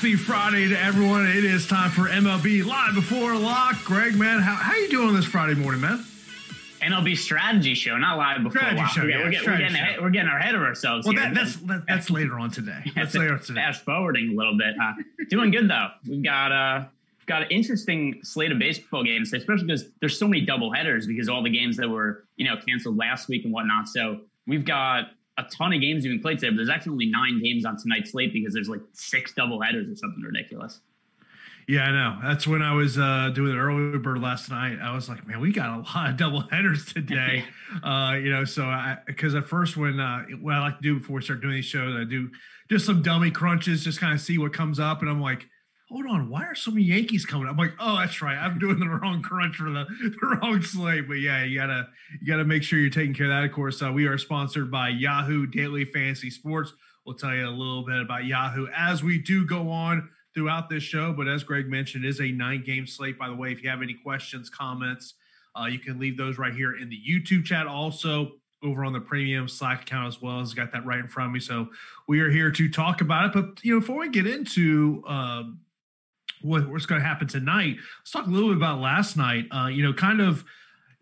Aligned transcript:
Happy 0.00 0.16
Friday 0.16 0.66
to 0.66 0.82
everyone. 0.82 1.26
It 1.26 1.44
is 1.44 1.66
time 1.66 1.90
for 1.90 2.08
MLB 2.08 2.64
Live 2.64 2.94
Before 2.94 3.36
Lock. 3.36 3.84
Greg, 3.84 4.16
man, 4.16 4.40
how, 4.40 4.54
how 4.54 4.74
you 4.74 4.88
doing 4.88 5.14
this 5.14 5.26
Friday 5.26 5.54
morning, 5.54 5.82
man? 5.82 6.02
MLB 6.80 7.14
strategy 7.18 7.74
show, 7.74 7.98
not 7.98 8.16
live 8.16 8.42
before. 8.42 8.62
Strategy 8.62 8.82
show, 8.94 9.02
We're, 9.02 9.10
yeah, 9.10 9.18
we're, 9.18 9.30
get- 9.30 9.46
we're 9.46 9.58
getting 9.58 9.76
ahead, 9.76 10.00
we're 10.00 10.08
getting 10.08 10.30
ahead 10.30 10.54
of 10.54 10.62
ourselves. 10.62 11.06
Well, 11.06 11.16
that, 11.16 11.34
that's 11.34 11.56
that, 11.56 11.82
that's 11.86 12.08
later 12.08 12.38
on 12.38 12.50
today. 12.50 12.80
That's 12.96 13.14
later 13.14 13.34
on 13.34 13.40
today. 13.40 13.60
Fast 13.60 13.84
forwarding 13.84 14.30
a 14.30 14.34
little 14.34 14.56
bit. 14.56 14.74
Uh, 14.82 14.94
doing 15.28 15.50
good 15.50 15.68
though. 15.68 15.88
We've 16.08 16.24
got 16.24 16.50
uh, 16.50 16.84
got 17.26 17.42
an 17.42 17.48
interesting 17.50 18.20
slate 18.22 18.52
of 18.52 18.58
baseball 18.58 19.04
games, 19.04 19.34
especially 19.34 19.66
because 19.66 19.84
there's 20.00 20.18
so 20.18 20.26
many 20.26 20.46
double 20.46 20.72
headers 20.72 21.06
because 21.06 21.28
all 21.28 21.42
the 21.42 21.50
games 21.50 21.76
that 21.76 21.90
were 21.90 22.24
you 22.36 22.46
know 22.48 22.56
canceled 22.66 22.96
last 22.96 23.28
week 23.28 23.44
and 23.44 23.52
whatnot. 23.52 23.86
So 23.86 24.22
we've 24.46 24.64
got 24.64 25.10
a 25.40 25.48
ton 25.50 25.72
of 25.72 25.80
games 25.80 26.04
being 26.04 26.20
played 26.20 26.38
today, 26.38 26.50
but 26.50 26.56
there's 26.56 26.68
actually 26.68 26.92
only 26.92 27.06
nine 27.06 27.42
games 27.42 27.64
on 27.64 27.76
tonight's 27.76 28.12
slate 28.12 28.32
because 28.32 28.54
there's 28.54 28.68
like 28.68 28.80
six 28.92 29.32
double 29.32 29.60
headers 29.60 29.90
or 29.90 29.96
something 29.96 30.22
ridiculous. 30.22 30.80
Yeah, 31.68 31.84
I 31.84 31.92
know. 31.92 32.18
That's 32.22 32.46
when 32.48 32.62
I 32.62 32.74
was 32.74 32.98
uh, 32.98 33.30
doing 33.32 33.52
the 33.52 33.58
early 33.58 33.96
bird 33.98 34.20
last 34.20 34.50
night. 34.50 34.78
I 34.82 34.92
was 34.92 35.08
like, 35.08 35.24
man, 35.26 35.38
we 35.40 35.52
got 35.52 35.68
a 35.68 35.82
lot 35.82 36.10
of 36.10 36.16
double 36.16 36.40
headers 36.50 36.92
today. 36.92 37.44
uh, 37.84 38.16
you 38.20 38.30
know, 38.30 38.44
so 38.44 38.64
I 38.64 38.98
because 39.06 39.36
at 39.36 39.46
first 39.46 39.76
when 39.76 40.00
uh, 40.00 40.24
what 40.40 40.54
I 40.54 40.60
like 40.60 40.78
to 40.78 40.82
do 40.82 40.98
before 40.98 41.16
we 41.16 41.22
start 41.22 41.40
doing 41.40 41.54
these 41.54 41.64
shows, 41.64 41.94
I 41.94 42.04
do 42.04 42.30
just 42.68 42.86
some 42.86 43.02
dummy 43.02 43.30
crunches, 43.30 43.84
just 43.84 44.00
kind 44.00 44.12
of 44.12 44.20
see 44.20 44.36
what 44.36 44.52
comes 44.52 44.80
up, 44.80 45.00
and 45.00 45.10
I'm 45.10 45.20
like. 45.20 45.46
Hold 45.90 46.06
on, 46.06 46.28
why 46.30 46.44
are 46.44 46.54
so 46.54 46.70
many 46.70 46.84
Yankees 46.84 47.26
coming? 47.26 47.48
I'm 47.48 47.56
like, 47.56 47.72
oh, 47.80 47.98
that's 47.98 48.22
right. 48.22 48.36
I'm 48.36 48.60
doing 48.60 48.78
the 48.78 48.88
wrong 48.88 49.22
crunch 49.22 49.56
for 49.56 49.70
the, 49.70 49.86
the 50.20 50.36
wrong 50.36 50.62
slate. 50.62 51.08
But 51.08 51.14
yeah, 51.14 51.42
you 51.44 51.58
gotta 51.58 51.88
you 52.20 52.26
gotta 52.28 52.44
make 52.44 52.62
sure 52.62 52.78
you're 52.78 52.90
taking 52.90 53.12
care 53.12 53.26
of 53.26 53.30
that. 53.30 53.44
Of 53.44 53.52
course, 53.52 53.82
uh, 53.82 53.90
we 53.90 54.06
are 54.06 54.16
sponsored 54.16 54.70
by 54.70 54.90
Yahoo 54.90 55.46
Daily 55.46 55.84
Fantasy 55.84 56.30
Sports. 56.30 56.72
We'll 57.04 57.16
tell 57.16 57.34
you 57.34 57.48
a 57.48 57.50
little 57.50 57.84
bit 57.84 58.00
about 58.00 58.24
Yahoo 58.24 58.68
as 58.76 59.02
we 59.02 59.18
do 59.18 59.44
go 59.44 59.68
on 59.68 60.08
throughout 60.32 60.68
this 60.68 60.84
show. 60.84 61.12
But 61.12 61.26
as 61.26 61.42
Greg 61.42 61.66
mentioned, 61.66 62.04
is 62.04 62.20
a 62.20 62.30
nine 62.30 62.62
game 62.62 62.86
slate. 62.86 63.18
By 63.18 63.28
the 63.28 63.34
way, 63.34 63.50
if 63.50 63.60
you 63.60 63.68
have 63.68 63.82
any 63.82 63.94
questions, 63.94 64.48
comments, 64.48 65.14
uh, 65.60 65.64
you 65.64 65.80
can 65.80 65.98
leave 65.98 66.16
those 66.16 66.38
right 66.38 66.54
here 66.54 66.76
in 66.76 66.88
the 66.88 66.98
YouTube 66.98 67.44
chat. 67.44 67.66
Also, 67.66 68.34
over 68.62 68.84
on 68.84 68.92
the 68.92 69.00
premium 69.00 69.48
Slack 69.48 69.82
account 69.82 70.06
as 70.06 70.22
well. 70.22 70.38
Has 70.38 70.54
got 70.54 70.70
that 70.72 70.84
right 70.86 71.00
in 71.00 71.08
front 71.08 71.28
of 71.28 71.32
me. 71.32 71.40
So 71.40 71.70
we 72.06 72.20
are 72.20 72.30
here 72.30 72.50
to 72.52 72.70
talk 72.70 73.00
about 73.00 73.26
it. 73.26 73.32
But 73.32 73.64
you 73.64 73.74
know, 73.74 73.80
before 73.80 73.98
we 73.98 74.08
get 74.08 74.28
into 74.28 75.02
um, 75.08 75.58
what, 76.42 76.68
what's 76.68 76.86
going 76.86 77.00
to 77.00 77.06
happen 77.06 77.28
tonight, 77.28 77.76
let's 78.00 78.10
talk 78.10 78.26
a 78.26 78.30
little 78.30 78.48
bit 78.48 78.56
about 78.56 78.80
last 78.80 79.16
night. 79.16 79.46
Uh, 79.50 79.66
you 79.66 79.82
know, 79.82 79.92
kind 79.92 80.20
of 80.20 80.44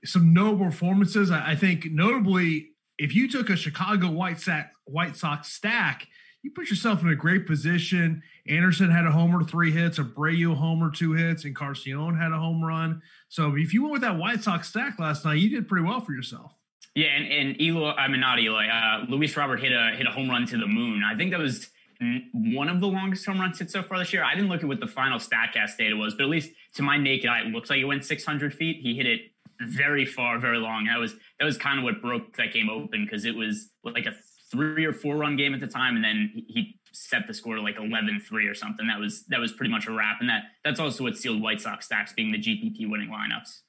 some 0.05 0.33
notable 0.33 0.67
performances. 0.67 1.31
I, 1.31 1.53
I 1.53 1.57
think 1.57 1.87
notably, 1.91 2.71
if 2.99 3.15
you 3.15 3.29
took 3.29 3.51
a 3.51 3.57
Chicago 3.57 4.11
White 4.11 4.41
Sox, 4.41 4.69
White 4.85 5.17
Sox 5.17 5.53
stack, 5.53 6.07
you 6.43 6.53
put 6.53 6.71
yourself 6.71 7.03
in 7.03 7.09
a 7.09 7.17
great 7.17 7.47
position. 7.47 8.23
Anderson 8.47 8.91
had 8.91 9.05
a 9.05 9.11
homer, 9.11 9.43
three 9.43 9.73
hits. 9.73 9.99
Abreu 9.99 10.55
homer, 10.55 10.91
two 10.91 11.13
hits, 11.13 11.45
and 11.45 11.55
Carcion 11.55 12.17
had 12.17 12.33
a 12.33 12.39
home 12.39 12.65
run. 12.65 13.03
So 13.29 13.57
if 13.57 13.75
you 13.75 13.83
went 13.83 13.93
with 13.93 14.03
that 14.03 14.17
White 14.17 14.43
Sox 14.43 14.69
stack 14.69 14.99
last 14.99 15.25
night, 15.25 15.39
you 15.39 15.51
did 15.51 15.69
pretty 15.69 15.85
well 15.85 16.01
for 16.01 16.13
yourself. 16.13 16.53
Yeah, 16.95 17.09
and, 17.09 17.31
and 17.31 17.61
Eloy, 17.61 17.91
I 17.93 18.09
mean 18.09 18.21
not 18.21 18.41
Eloy. 18.41 18.67
Uh, 18.67 19.05
Luis 19.09 19.37
Robert 19.37 19.61
hit 19.61 19.73
a 19.73 19.95
hit 19.97 20.07
a 20.07 20.11
home 20.11 20.29
run 20.31 20.47
to 20.47 20.57
the 20.57 20.67
moon. 20.67 21.03
I 21.05 21.17
think 21.17 21.33
that 21.33 21.41
was 21.41 21.69
one 22.33 22.69
of 22.69 22.81
the 22.81 22.87
longest 22.87 23.27
home 23.27 23.41
runs 23.41 23.59
hit 23.59 23.71
so 23.71 23.83
far 23.83 23.99
this 23.99 24.13
year. 24.13 24.23
I 24.23 24.35
didn't 24.35 24.49
look 24.49 24.63
at 24.63 24.69
what 24.69 24.81
the 24.81 24.87
final 24.87 25.19
Statcast 25.19 25.77
data 25.79 25.97
was, 25.97 26.15
but 26.15 26.25
at 26.25 26.29
least 26.29 26.53
to 26.75 26.83
my 26.83 26.97
naked 26.97 27.29
eye, 27.29 27.41
it 27.41 27.47
looks 27.49 27.71
like 27.71 27.81
it 27.81 27.85
went 27.85 28.05
600 28.05 28.55
feet. 28.55 28.79
He 28.81 28.95
hit 28.95 29.07
it 29.07 29.21
very 29.61 30.07
far, 30.07 30.39
very 30.39 30.59
long. 30.59 30.85
That 30.85 30.99
was 30.99 31.15
that 31.39 31.45
was 31.45 31.59
kind 31.59 31.79
of 31.79 31.85
what 31.85 32.01
broke 32.01 32.37
that 32.37 32.53
game 32.53 32.71
open 32.71 33.05
because 33.05 33.25
it 33.25 33.35
was 33.35 33.71
like 33.83 34.07
a 34.07 34.15
three 34.51 34.85
or 34.85 34.93
four 34.93 35.17
run 35.17 35.37
game 35.37 35.55
at 35.55 35.61
the 35.61 35.67
time, 35.67 35.97
and 35.97 36.05
then 36.05 36.33
he- 36.35 36.75
set 36.91 37.27
the 37.27 37.35
score 37.35 37.55
to 37.55 37.61
like 37.61 37.77
11-3 37.77 38.51
or 38.51 38.55
something. 38.55 38.87
That 38.87 38.99
was 38.99 39.25
that 39.27 39.39
was 39.39 39.53
pretty 39.53 39.71
much 39.71 39.87
a 39.87 39.93
wrap, 39.93 40.21
and 40.21 40.29
that 40.29 40.45
that's 40.65 40.81
also 40.81 41.05
what 41.05 41.17
sealed 41.17 41.41
White 41.41 41.61
Sox 41.61 41.85
stacks 41.87 42.13
being 42.13 42.33
the 42.33 42.39
GPP 42.39 42.89
winning 42.91 43.11
lineups. 43.11 43.61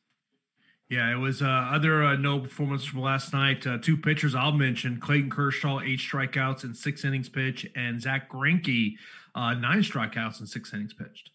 Yeah, 0.89 1.11
it 1.11 1.17
was 1.17 1.44
uh, 1.44 1.45
other 1.45 2.03
uh, 2.03 2.16
no 2.16 2.39
performance 2.39 2.83
from 2.83 3.01
last 3.01 3.31
night. 3.31 3.66
Uh, 3.67 3.77
two 3.77 3.95
pitchers 3.95 4.33
I'll 4.33 4.51
mention: 4.51 5.00
Clayton 5.00 5.29
Kershaw, 5.29 5.81
eight 5.81 6.00
strikeouts 6.00 6.63
and 6.63 6.75
six 6.75 7.05
innings 7.05 7.29
pitched, 7.29 7.67
and 7.75 8.01
Zach 8.01 8.31
Greinke, 8.31 8.95
uh, 9.35 9.53
nine 9.53 9.81
strikeouts 9.81 10.39
and 10.39 10.50
six 10.50 10.73
innings 10.73 10.94
pitched. 10.94 11.29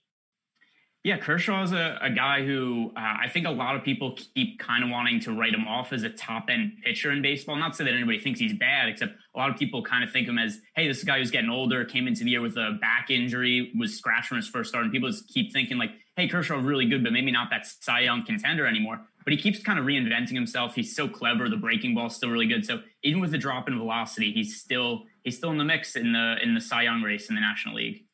Yeah, 1.04 1.19
Kershaw 1.19 1.62
is 1.62 1.72
a, 1.72 1.98
a 2.00 2.10
guy 2.10 2.47
who 2.47 2.91
uh, 2.97 3.00
I 3.00 3.28
think 3.28 3.47
a 3.47 3.50
lot 3.50 3.76
of 3.76 3.84
people 3.84 4.19
keep 4.34 4.59
kind 4.59 4.82
of 4.82 4.88
wanting 4.88 5.20
to 5.20 5.32
write 5.38 5.53
him 5.53 5.69
off 5.69 5.92
as 5.92 6.03
a 6.03 6.09
top 6.09 6.47
end 6.48 6.78
pitcher 6.82 7.12
in 7.12 7.21
baseball. 7.21 7.54
Not 7.56 7.76
say 7.76 7.84
that 7.84 7.92
anybody 7.92 8.19
thinks 8.19 8.41
he's 8.41 8.54
bad, 8.54 8.88
except 8.88 9.12
a 9.34 9.38
lot 9.38 9.50
of 9.50 9.56
people 9.56 9.82
kind 9.82 10.03
of 10.03 10.10
think 10.10 10.26
of 10.26 10.32
him 10.32 10.38
as, 10.38 10.59
hey, 10.75 10.88
this 10.88 11.04
guy 11.04 11.19
who's 11.19 11.31
getting 11.31 11.50
older, 11.50 11.84
came 11.84 12.09
into 12.09 12.25
the 12.25 12.31
year 12.31 12.41
with 12.41 12.56
a 12.56 12.78
back 12.81 13.10
injury, 13.10 13.71
was 13.78 13.94
scratched 13.97 14.28
from 14.28 14.38
his 14.38 14.48
first 14.48 14.71
start. 14.71 14.84
And 14.84 14.92
people 14.92 15.10
just 15.10 15.28
keep 15.28 15.53
thinking, 15.53 15.76
like, 15.76 15.91
hey, 16.16 16.26
Kershaw 16.26 16.56
really 16.56 16.86
good, 16.86 17.04
but 17.04 17.12
maybe 17.12 17.31
not 17.31 17.50
that 17.50 17.66
Cy 17.66 18.00
Young 18.00 18.25
contender 18.25 18.66
anymore. 18.66 19.03
But 19.24 19.32
he 19.32 19.38
keeps 19.38 19.62
kind 19.62 19.78
of 19.78 19.86
reinventing 19.86 20.34
himself. 20.34 20.74
He's 20.74 20.94
so 20.94 21.08
clever. 21.08 21.48
The 21.48 21.56
breaking 21.56 21.94
ball's 21.94 22.14
still 22.14 22.30
really 22.30 22.46
good. 22.46 22.64
So 22.64 22.82
even 23.02 23.20
with 23.20 23.30
the 23.30 23.38
drop 23.38 23.68
in 23.68 23.78
velocity, 23.78 24.32
he's 24.32 24.60
still 24.60 25.04
he's 25.22 25.36
still 25.36 25.50
in 25.50 25.58
the 25.58 25.64
mix 25.64 25.96
in 25.96 26.12
the 26.12 26.36
in 26.42 26.54
the 26.54 26.60
Cy 26.60 26.82
Young 26.82 27.02
race 27.02 27.28
in 27.28 27.34
the 27.34 27.40
National 27.40 27.76
League. 27.76 28.04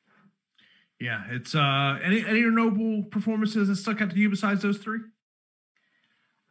Yeah, 1.00 1.22
it's 1.30 1.54
uh, 1.54 1.98
any 2.04 2.24
any 2.26 2.42
notable 2.42 3.04
performances 3.04 3.68
that 3.68 3.76
stuck 3.76 4.02
out 4.02 4.10
to 4.10 4.16
you 4.16 4.28
besides 4.28 4.62
those 4.62 4.78
three? 4.78 5.00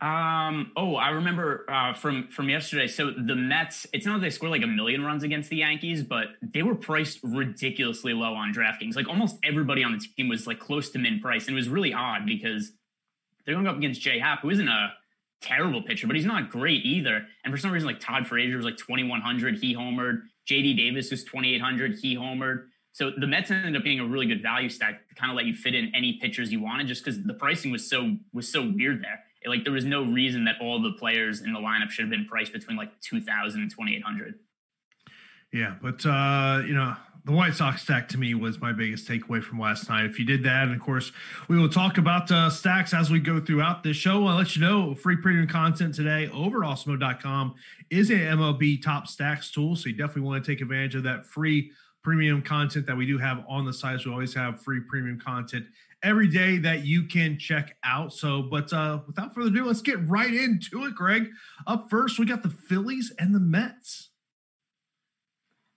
Um. 0.01 0.71
Oh, 0.75 0.95
I 0.95 1.09
remember 1.09 1.65
uh, 1.69 1.93
from 1.93 2.29
from 2.29 2.49
yesterday. 2.49 2.87
So 2.87 3.11
the 3.11 3.35
Mets. 3.35 3.85
It's 3.93 4.05
not 4.05 4.15
that 4.15 4.21
they 4.21 4.29
scored 4.29 4.51
like 4.51 4.63
a 4.63 4.67
million 4.67 5.03
runs 5.03 5.23
against 5.23 5.49
the 5.49 5.57
Yankees, 5.57 6.03
but 6.03 6.29
they 6.41 6.63
were 6.63 6.75
priced 6.75 7.19
ridiculously 7.21 8.13
low 8.13 8.33
on 8.33 8.53
DraftKings. 8.53 8.95
Like 8.95 9.07
almost 9.07 9.37
everybody 9.43 9.83
on 9.83 9.91
the 9.91 9.99
team 9.99 10.29
was 10.29 10.47
like 10.47 10.59
close 10.59 10.89
to 10.91 10.99
min 10.99 11.19
price, 11.19 11.47
and 11.47 11.55
it 11.55 11.59
was 11.59 11.69
really 11.69 11.93
odd 11.93 12.25
because 12.25 12.71
they're 13.45 13.55
going 13.55 13.67
up 13.67 13.77
against 13.77 14.01
Jay 14.01 14.19
Happ, 14.19 14.41
who 14.41 14.49
isn't 14.49 14.67
a 14.67 14.93
terrible 15.41 15.81
pitcher, 15.81 16.07
but 16.07 16.15
he's 16.15 16.25
not 16.25 16.49
great 16.49 16.85
either. 16.85 17.25
And 17.43 17.53
for 17.53 17.57
some 17.57 17.71
reason, 17.71 17.87
like 17.87 17.99
Todd 17.99 18.27
Frazier 18.27 18.57
was 18.57 18.65
like 18.65 18.77
twenty 18.77 19.03
one 19.03 19.21
hundred, 19.21 19.57
he 19.57 19.75
homered. 19.75 20.21
JD 20.49 20.77
Davis 20.77 21.11
was 21.11 21.23
twenty 21.23 21.55
eight 21.55 21.61
hundred, 21.61 21.97
he 21.99 22.15
homered. 22.15 22.65
So 22.91 23.11
the 23.15 23.27
Mets 23.27 23.51
ended 23.51 23.75
up 23.75 23.83
being 23.83 23.99
a 23.99 24.05
really 24.05 24.25
good 24.25 24.41
value 24.41 24.69
stack 24.69 25.07
to 25.09 25.15
kind 25.15 25.31
of 25.31 25.37
let 25.37 25.45
you 25.45 25.53
fit 25.53 25.75
in 25.75 25.91
any 25.95 26.19
pitchers 26.21 26.51
you 26.51 26.61
wanted, 26.61 26.87
just 26.87 27.03
because 27.03 27.23
the 27.23 27.33
pricing 27.33 27.71
was 27.71 27.89
so 27.89 28.17
was 28.33 28.51
so 28.51 28.61
weird 28.61 29.03
there. 29.03 29.21
It, 29.41 29.49
like 29.49 29.63
there 29.63 29.73
was 29.73 29.85
no 29.85 30.03
reason 30.03 30.45
that 30.45 30.55
all 30.61 30.81
the 30.81 30.91
players 30.93 31.41
in 31.41 31.53
the 31.53 31.59
lineup 31.59 31.91
should 31.91 32.03
have 32.03 32.11
been 32.11 32.25
priced 32.25 32.51
between 32.51 32.77
like 32.77 32.99
2000 33.01 33.61
and 33.61 33.71
2800 33.71 34.35
Yeah, 35.53 35.75
but 35.81 36.05
uh, 36.05 36.61
you 36.65 36.73
know, 36.73 36.95
the 37.29 37.35
White 37.35 37.53
Sox 37.53 37.83
stack 37.83 38.09
to 38.09 38.17
me 38.17 38.33
was 38.33 38.59
my 38.59 38.71
biggest 38.71 39.07
takeaway 39.07 39.43
from 39.43 39.59
last 39.59 39.87
night. 39.87 40.05
If 40.05 40.17
you 40.17 40.25
did 40.25 40.41
that, 40.45 40.63
and 40.63 40.73
of 40.73 40.81
course, 40.81 41.11
we 41.47 41.59
will 41.59 41.69
talk 41.69 41.99
about 41.99 42.31
uh, 42.31 42.49
stacks 42.49 42.91
as 42.91 43.11
we 43.11 43.19
go 43.19 43.39
throughout 43.39 43.83
this 43.83 43.95
show. 43.95 44.25
I'll 44.25 44.37
let 44.37 44.55
you 44.55 44.63
know 44.63 44.95
free 44.95 45.15
premium 45.15 45.47
content 45.47 45.93
today 45.93 46.27
over 46.33 46.61
awesemo.com 46.61 47.53
is 47.91 48.09
a 48.09 48.15
MLB 48.15 48.81
top 48.81 49.05
stacks 49.05 49.51
tool. 49.51 49.75
So 49.75 49.89
you 49.89 49.95
definitely 49.95 50.23
want 50.23 50.43
to 50.43 50.51
take 50.51 50.61
advantage 50.61 50.95
of 50.95 51.03
that 51.03 51.23
free 51.23 51.71
premium 52.01 52.41
content 52.41 52.87
that 52.87 52.97
we 52.97 53.05
do 53.05 53.19
have 53.19 53.45
on 53.47 53.63
the 53.63 53.73
site. 53.73 54.03
We 54.03 54.11
always 54.11 54.33
have 54.33 54.63
free 54.63 54.79
premium 54.89 55.19
content 55.19 55.67
every 56.01 56.29
day 56.29 56.57
that 56.57 56.83
you 56.83 57.03
can 57.03 57.37
check 57.37 57.75
out. 57.83 58.11
So, 58.11 58.41
but 58.41 58.73
uh, 58.73 59.01
without 59.05 59.35
further 59.35 59.49
ado, 59.49 59.65
let's 59.65 59.83
get 59.83 59.99
right 60.09 60.33
into 60.33 60.83
it, 60.85 60.95
Greg. 60.95 61.29
Up 61.67 61.91
first, 61.91 62.17
we 62.17 62.25
got 62.25 62.41
the 62.41 62.49
Phillies 62.49 63.13
and 63.19 63.35
the 63.35 63.39
Mets. 63.39 64.08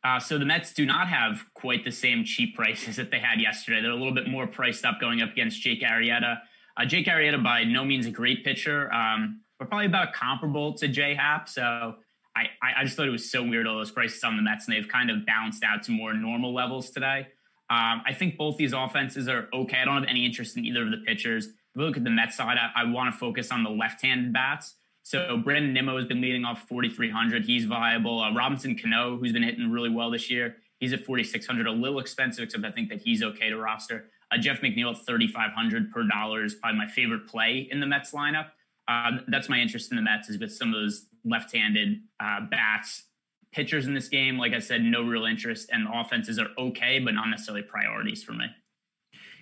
Uh, 0.04 0.19
so 0.19 0.37
the 0.38 0.44
Mets 0.44 0.72
do 0.72 0.84
not 0.84 1.08
have 1.08 1.44
quite 1.54 1.84
the 1.84 1.93
same 1.93 2.25
cheap 2.25 2.56
prices 2.56 2.96
that 2.96 3.10
they 3.10 3.19
had 3.19 3.40
yesterday. 3.40 3.81
They're 3.81 3.90
a 3.90 3.96
little 3.96 4.14
bit 4.14 4.28
more 4.28 4.46
priced 4.46 4.84
up 4.84 5.00
going 5.00 5.22
up 5.22 5.32
against 5.32 5.60
Jake 5.60 5.82
Arrieta. 5.82 6.38
Uh, 6.76 6.84
Jake 6.84 7.06
Arrieta, 7.06 7.43
by 7.43 7.64
no 7.64 7.84
means 7.84 8.06
a 8.06 8.10
great 8.10 8.44
pitcher, 8.44 8.93
um, 8.93 9.43
but 9.58 9.69
probably 9.69 9.87
about 9.87 10.12
comparable 10.12 10.72
to 10.75 10.88
J 10.88 11.14
Happ. 11.14 11.49
So 11.49 11.96
I, 12.34 12.46
I 12.62 12.84
just 12.84 12.96
thought 12.96 13.06
it 13.06 13.10
was 13.10 13.31
so 13.31 13.43
weird 13.43 13.66
all 13.66 13.76
those 13.76 13.90
prices 13.90 14.25
on 14.25 14.37
the 14.37 14.43
Mets, 14.43 14.66
and 14.66 14.76
they've 14.76 14.88
kind 14.88 15.10
of 15.10 15.26
bounced 15.26 15.62
out 15.64 15.82
to 15.84 15.93
more 15.93 16.14
normal 16.14 16.54
levels 16.54 16.90
today. 16.90 17.28
Um, 17.69 18.02
I 18.06 18.14
think 18.14 18.37
both 18.37 18.56
these 18.56 18.72
offenses 18.72 19.28
are 19.28 19.49
okay. 19.52 19.78
I 19.78 19.84
don't 19.84 19.94
have 19.94 20.08
any 20.08 20.25
interest 20.25 20.56
in 20.56 20.64
either 20.64 20.82
of 20.82 20.90
the 20.90 20.99
pitchers. 21.06 21.46
If 21.46 21.52
we 21.76 21.84
look 21.84 21.96
at 21.96 22.04
the 22.04 22.10
Mets 22.10 22.37
side, 22.37 22.58
I, 22.58 22.82
I 22.82 22.84
want 22.84 23.12
to 23.12 23.19
focus 23.19 23.50
on 23.50 23.64
the 23.64 23.70
left-handed 23.70 24.32
bats. 24.32 24.75
So 25.02 25.37
Brandon 25.37 25.72
Nimmo 25.72 25.96
has 25.96 26.06
been 26.06 26.20
leading 26.20 26.44
off 26.44 26.69
4,300. 26.69 27.44
He's 27.44 27.64
viable. 27.64 28.20
Uh, 28.20 28.32
Robinson 28.32 28.78
Cano, 28.78 29.16
who's 29.16 29.32
been 29.32 29.43
hitting 29.43 29.70
really 29.70 29.90
well 29.90 30.10
this 30.10 30.31
year, 30.31 30.56
he's 30.78 30.93
at 30.93 31.04
4,600. 31.04 31.66
A 31.66 31.72
little 31.72 31.99
expensive, 31.99 32.44
except 32.44 32.64
I 32.64 32.70
think 32.70 32.88
that 32.90 33.02
he's 33.02 33.22
okay 33.22 33.50
to 33.50 33.56
roster. 33.56 34.10
Uh, 34.31 34.38
Jeff 34.38 34.60
McNeil 34.60 34.94
at 34.94 35.04
3,500 35.04 35.90
per 35.90 36.04
dollar 36.04 36.44
is 36.44 36.54
probably 36.54 36.78
my 36.78 36.87
favorite 36.87 37.26
play 37.26 37.69
in 37.70 37.81
the 37.81 37.87
Mets 37.87 38.12
lineup. 38.12 38.46
Uh, 38.88 39.19
that's 39.28 39.49
my 39.49 39.58
interest 39.58 39.90
in 39.90 39.96
the 39.96 40.02
Mets 40.02 40.28
is 40.28 40.38
with 40.38 40.52
some 40.52 40.69
of 40.69 40.75
those 40.75 41.06
left-handed 41.25 42.00
uh, 42.20 42.40
bats. 42.50 43.04
Pitchers 43.52 43.87
in 43.87 43.94
this 43.94 44.08
game, 44.08 44.38
like 44.38 44.54
I 44.54 44.60
said, 44.60 44.82
no 44.82 45.02
real 45.02 45.25
interest, 45.25 45.69
and 45.72 45.87
the 45.87 45.90
offenses 45.93 46.38
are 46.38 46.49
okay, 46.58 46.99
but 46.99 47.12
not 47.12 47.28
necessarily 47.28 47.62
priorities 47.62 48.22
for 48.22 48.32
me. 48.32 48.46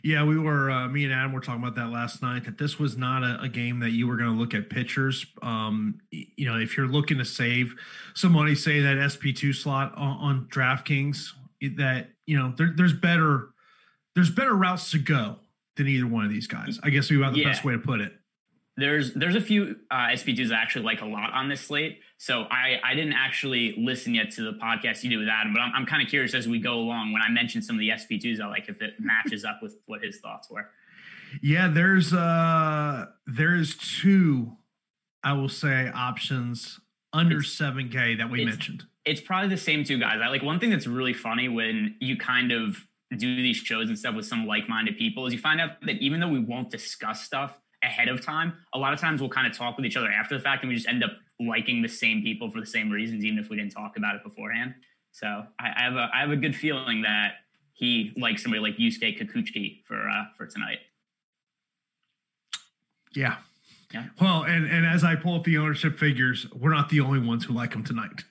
Yeah, 0.03 0.25
we 0.25 0.39
were. 0.39 0.71
Uh, 0.71 0.89
me 0.89 1.05
and 1.05 1.13
Adam 1.13 1.33
were 1.33 1.41
talking 1.41 1.63
about 1.63 1.75
that 1.77 1.91
last 1.91 2.23
night. 2.23 2.45
That 2.45 2.59
this 2.59 2.79
was 2.79 2.97
not 2.97 3.23
a, 3.23 3.41
a 3.43 3.49
game 3.49 3.81
that 3.81 3.91
you 3.91 4.07
were 4.07 4.17
going 4.17 4.33
to 4.33 4.39
look 4.39 4.55
at 4.55 4.71
pitchers. 4.71 5.27
Um, 5.43 6.01
you 6.11 6.47
know, 6.47 6.59
if 6.59 6.77
you're 6.77 6.89
looking 6.89 7.19
to 7.19 7.25
save 7.25 7.75
some 8.15 8.33
money, 8.33 8.55
say 8.55 8.81
that 8.81 9.11
SP 9.13 9.35
two 9.35 9.53
slot 9.53 9.93
on, 9.97 10.17
on 10.19 10.49
DraftKings, 10.51 11.33
that 11.77 12.11
you 12.27 12.39
know 12.39 12.55
there, 12.57 12.73
there's 12.75 12.95
better 12.95 13.51
there's 14.15 14.31
better 14.31 14.55
routes 14.55 14.91
to 14.93 14.99
go 14.99 15.37
than 15.77 15.89
either 15.89 16.07
one 16.07 16.25
of 16.25 16.31
these 16.31 16.47
guys. 16.47 16.79
I 16.83 16.91
guess 16.91 17.11
we 17.11 17.17
about 17.17 17.35
the 17.35 17.41
yeah. 17.41 17.49
best 17.49 17.65
way 17.65 17.73
to 17.73 17.79
put 17.79 18.01
it. 18.01 18.13
There's 18.81 19.13
there's 19.15 19.37
a 19.37 19.41
few 19.41 19.77
uh, 19.91 20.09
SP2s 20.09 20.51
I 20.51 20.61
actually 20.61 20.85
like 20.85 21.03
a 21.03 21.07
lot 21.07 21.33
on 21.33 21.49
this 21.49 21.61
slate. 21.61 22.01
So 22.17 22.43
I 22.45 22.81
I 22.83 22.95
didn't 22.95 23.13
actually 23.13 23.75
listen 23.79 24.15
yet 24.15 24.31
to 24.33 24.43
the 24.43 24.59
podcast 24.59 25.05
you 25.05 25.11
did 25.11 25.19
with 25.19 25.29
Adam, 25.29 25.53
but 25.53 25.61
I'm, 25.61 25.73
I'm 25.75 25.87
kind 25.87 26.03
of 26.03 26.09
curious 26.09 26.35
as 26.35 26.49
we 26.49 26.59
go 26.59 26.75
along 26.75 27.13
when 27.13 27.23
I 27.23 27.29
mention 27.29 27.63
some 27.63 27.77
of 27.77 27.81
the 27.81 27.91
SP2s 27.91 28.41
I 28.41 28.47
like 28.47 28.69
if 28.69 28.81
it 28.81 28.95
matches 28.99 29.45
up 29.45 29.61
with 29.63 29.77
what 29.87 30.03
his 30.03 30.19
thoughts 30.21 30.51
were. 30.51 30.71
Yeah, 31.43 31.69
there's 31.69 32.13
uh 32.13 33.07
there's 33.27 33.77
two 33.77 34.57
I 35.23 35.35
will 35.35 35.49
say 35.49 35.91
options 35.95 36.81
under 37.13 37.41
7k 37.41 38.19
that 38.19 38.31
we 38.31 38.43
it's, 38.43 38.49
mentioned. 38.49 38.85
It's 39.05 39.21
probably 39.21 39.51
the 39.51 39.57
same 39.57 39.85
two 39.85 39.99
guys. 39.99 40.21
I 40.23 40.29
like 40.29 40.43
one 40.43 40.59
thing 40.59 40.71
that's 40.71 40.87
really 40.87 41.13
funny 41.13 41.49
when 41.49 41.97
you 42.01 42.17
kind 42.17 42.53
of 42.53 42.87
do 43.17 43.37
these 43.37 43.57
shows 43.57 43.89
and 43.89 43.99
stuff 43.99 44.15
with 44.15 44.25
some 44.25 44.47
like-minded 44.47 44.97
people 44.97 45.27
is 45.27 45.33
you 45.33 45.39
find 45.39 45.61
out 45.61 45.81
that 45.83 45.97
even 45.97 46.21
though 46.21 46.29
we 46.29 46.39
won't 46.39 46.71
discuss 46.71 47.23
stuff 47.23 47.60
ahead 47.83 48.09
of 48.09 48.25
time. 48.25 48.55
A 48.75 48.79
lot 48.79 48.93
of 48.93 49.01
times 49.01 49.21
we'll 49.21 49.31
kind 49.31 49.47
of 49.47 49.57
talk 49.57 49.77
with 49.77 49.87
each 49.87 49.97
other 49.97 50.11
after 50.11 50.37
the 50.37 50.43
fact 50.43 50.63
and 50.63 50.69
we 50.69 50.77
just 50.77 50.89
end 50.89 51.03
up 51.03 51.13
liking 51.41 51.83
the 51.83 51.89
same 51.89 52.23
people 52.23 52.51
for 52.51 52.61
the 52.61 52.67
same 52.67 52.91
reasons, 52.91 53.25
even 53.25 53.39
if 53.39 53.49
we 53.49 53.57
didn't 53.57 53.73
talk 53.73 53.97
about 53.97 54.15
it 54.15 54.23
beforehand. 54.23 54.75
So 55.13 55.27
I, 55.59 55.71
I 55.77 55.83
have 55.83 55.95
a 55.95 56.11
I 56.15 56.21
have 56.21 56.31
a 56.31 56.37
good 56.37 56.55
feeling 56.55 57.03
that 57.03 57.33
he 57.73 58.13
likes 58.17 58.43
somebody 58.43 58.63
like 58.63 58.77
Yusuke 58.77 59.19
Kikuchi 59.19 59.85
for 59.87 60.09
uh, 60.09 60.25
for 60.37 60.47
tonight. 60.47 60.79
Yeah. 63.15 63.37
Yeah. 63.93 64.05
Well, 64.21 64.45
and 64.45 64.67
and 64.67 64.87
as 64.87 65.03
I 65.03 65.17
pull 65.17 65.35
up 65.35 65.45
the 65.45 65.59
ownership 65.59 65.99
figures, 65.99 66.47
we're 66.55 66.75
not 66.75 66.91
the 66.91 67.01
only 67.01 67.19
ones 67.19 67.45
who 67.45 67.55
like 67.55 67.75
him 67.75 67.83
tonight. 67.83 68.23